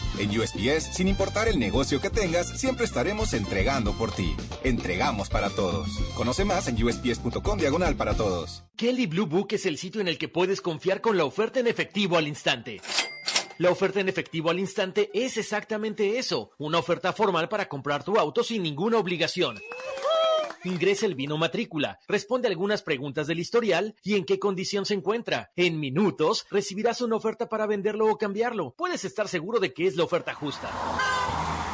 En 0.19 0.29
USPS, 0.37 0.95
sin 0.95 1.07
importar 1.07 1.47
el 1.47 1.59
negocio 1.59 2.01
que 2.01 2.09
tengas, 2.09 2.59
siempre 2.59 2.85
estaremos 2.85 3.33
entregando 3.33 3.93
por 3.93 4.11
ti. 4.11 4.35
Entregamos 4.63 5.29
para 5.29 5.49
todos. 5.49 5.87
Conoce 6.15 6.45
más 6.45 6.67
en 6.67 6.83
usps.com 6.83 7.57
diagonal 7.57 7.95
para 7.95 8.15
todos. 8.15 8.63
Kelly 8.75 9.07
Blue 9.07 9.25
Book 9.25 9.47
es 9.51 9.65
el 9.65 9.77
sitio 9.77 10.01
en 10.01 10.07
el 10.07 10.17
que 10.17 10.27
puedes 10.27 10.61
confiar 10.61 11.01
con 11.01 11.17
la 11.17 11.25
oferta 11.25 11.59
en 11.59 11.67
efectivo 11.67 12.17
al 12.17 12.27
instante. 12.27 12.81
La 13.57 13.69
oferta 13.69 13.99
en 13.99 14.09
efectivo 14.09 14.49
al 14.49 14.59
instante 14.59 15.11
es 15.13 15.37
exactamente 15.37 16.17
eso, 16.17 16.51
una 16.57 16.79
oferta 16.79 17.13
formal 17.13 17.47
para 17.47 17.69
comprar 17.69 18.03
tu 18.03 18.17
auto 18.17 18.43
sin 18.43 18.63
ninguna 18.63 18.97
obligación. 18.97 19.59
Ingresa 20.63 21.07
el 21.07 21.15
vino 21.15 21.37
matrícula, 21.37 21.99
responde 22.07 22.47
algunas 22.47 22.83
preguntas 22.83 23.25
del 23.25 23.39
historial 23.39 23.95
y 24.03 24.15
en 24.15 24.25
qué 24.25 24.37
condición 24.37 24.85
se 24.85 24.93
encuentra. 24.93 25.51
En 25.55 25.79
minutos 25.79 26.45
recibirás 26.51 27.01
una 27.01 27.15
oferta 27.15 27.49
para 27.49 27.65
venderlo 27.65 28.07
o 28.07 28.17
cambiarlo. 28.17 28.75
Puedes 28.77 29.03
estar 29.03 29.27
seguro 29.27 29.59
de 29.59 29.73
que 29.73 29.87
es 29.87 29.95
la 29.95 30.03
oferta 30.03 30.35
justa. 30.35 30.69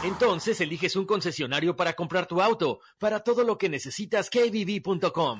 Entonces 0.04 0.62
eliges 0.62 0.96
un 0.96 1.06
concesionario 1.06 1.76
para 1.76 1.94
comprar 1.94 2.28
tu 2.28 2.42
auto. 2.42 2.80
Para 2.98 3.22
todo 3.22 3.44
lo 3.44 3.58
que 3.58 3.68
necesitas, 3.68 4.30
kbb.com. 4.30 5.40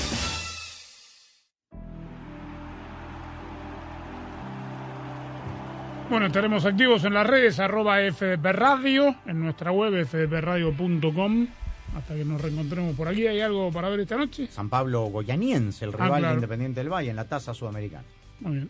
Bueno, 6.11 6.25
estaremos 6.25 6.65
activos 6.65 7.05
en 7.05 7.13
las 7.13 7.25
redes, 7.25 7.57
arroba 7.59 7.99
FDP 8.11 8.45
Radio, 8.51 9.15
en 9.25 9.39
nuestra 9.39 9.71
web 9.71 10.05
fdpradio.com. 10.05 11.47
Hasta 11.95 12.15
que 12.15 12.25
nos 12.25 12.41
reencontremos 12.41 12.95
por 12.97 13.07
aquí. 13.07 13.27
¿Hay 13.27 13.39
algo 13.39 13.71
para 13.71 13.87
ver 13.87 14.01
esta 14.01 14.17
noche? 14.17 14.47
San 14.47 14.69
Pablo 14.69 15.03
Goyaniense, 15.05 15.85
el 15.85 15.91
Ah, 15.97 16.03
rival 16.05 16.21
de. 16.23 16.33
Independiente 16.33 16.79
del 16.81 16.89
Valle 16.91 17.09
en 17.11 17.15
la 17.15 17.25
tasa 17.29 17.53
sudamericana. 17.53 18.03
Muy 18.41 18.51
bien. 18.55 18.69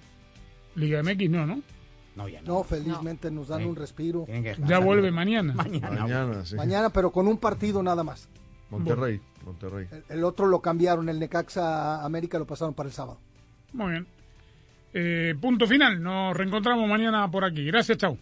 Liga 0.76 1.02
MX 1.02 1.30
no, 1.32 1.46
¿no? 1.48 1.62
No, 2.16 2.28
ya 2.28 2.42
No, 2.44 2.64
felizmente 2.64 3.32
nos 3.32 3.48
dan 3.48 3.62
Sí. 3.62 3.66
un 3.66 3.76
respiro. 3.76 4.26
Ya 4.68 4.78
vuelve 4.80 5.10
mañana. 5.12 5.54
Mañana. 5.56 5.90
Mañana, 6.02 6.46
sí. 6.46 6.56
Mañana, 6.56 6.90
pero 6.92 7.12
con 7.12 7.28
un 7.28 7.38
partido 7.38 7.82
nada 7.82 8.04
más. 8.04 8.30
Monterrey, 8.70 9.20
Monterrey. 9.46 9.88
El, 9.92 10.04
el 10.20 10.24
otro 10.24 10.46
lo 10.46 10.62
cambiaron, 10.62 11.10
el 11.10 11.20
Necaxa 11.20 12.06
América 12.06 12.38
lo 12.38 12.46
pasaron 12.46 12.74
para 12.76 12.88
el 12.88 12.94
sábado. 12.94 13.18
Muy 13.74 13.92
bien. 13.94 14.08
Eh, 14.94 15.36
punto 15.40 15.68
final. 15.68 16.02
Nos 16.02 16.36
reencontramos 16.36 16.88
mañana 16.88 17.30
por 17.30 17.46
aquí. 17.46 17.66
Gracias, 17.66 17.98
chao. 17.98 18.18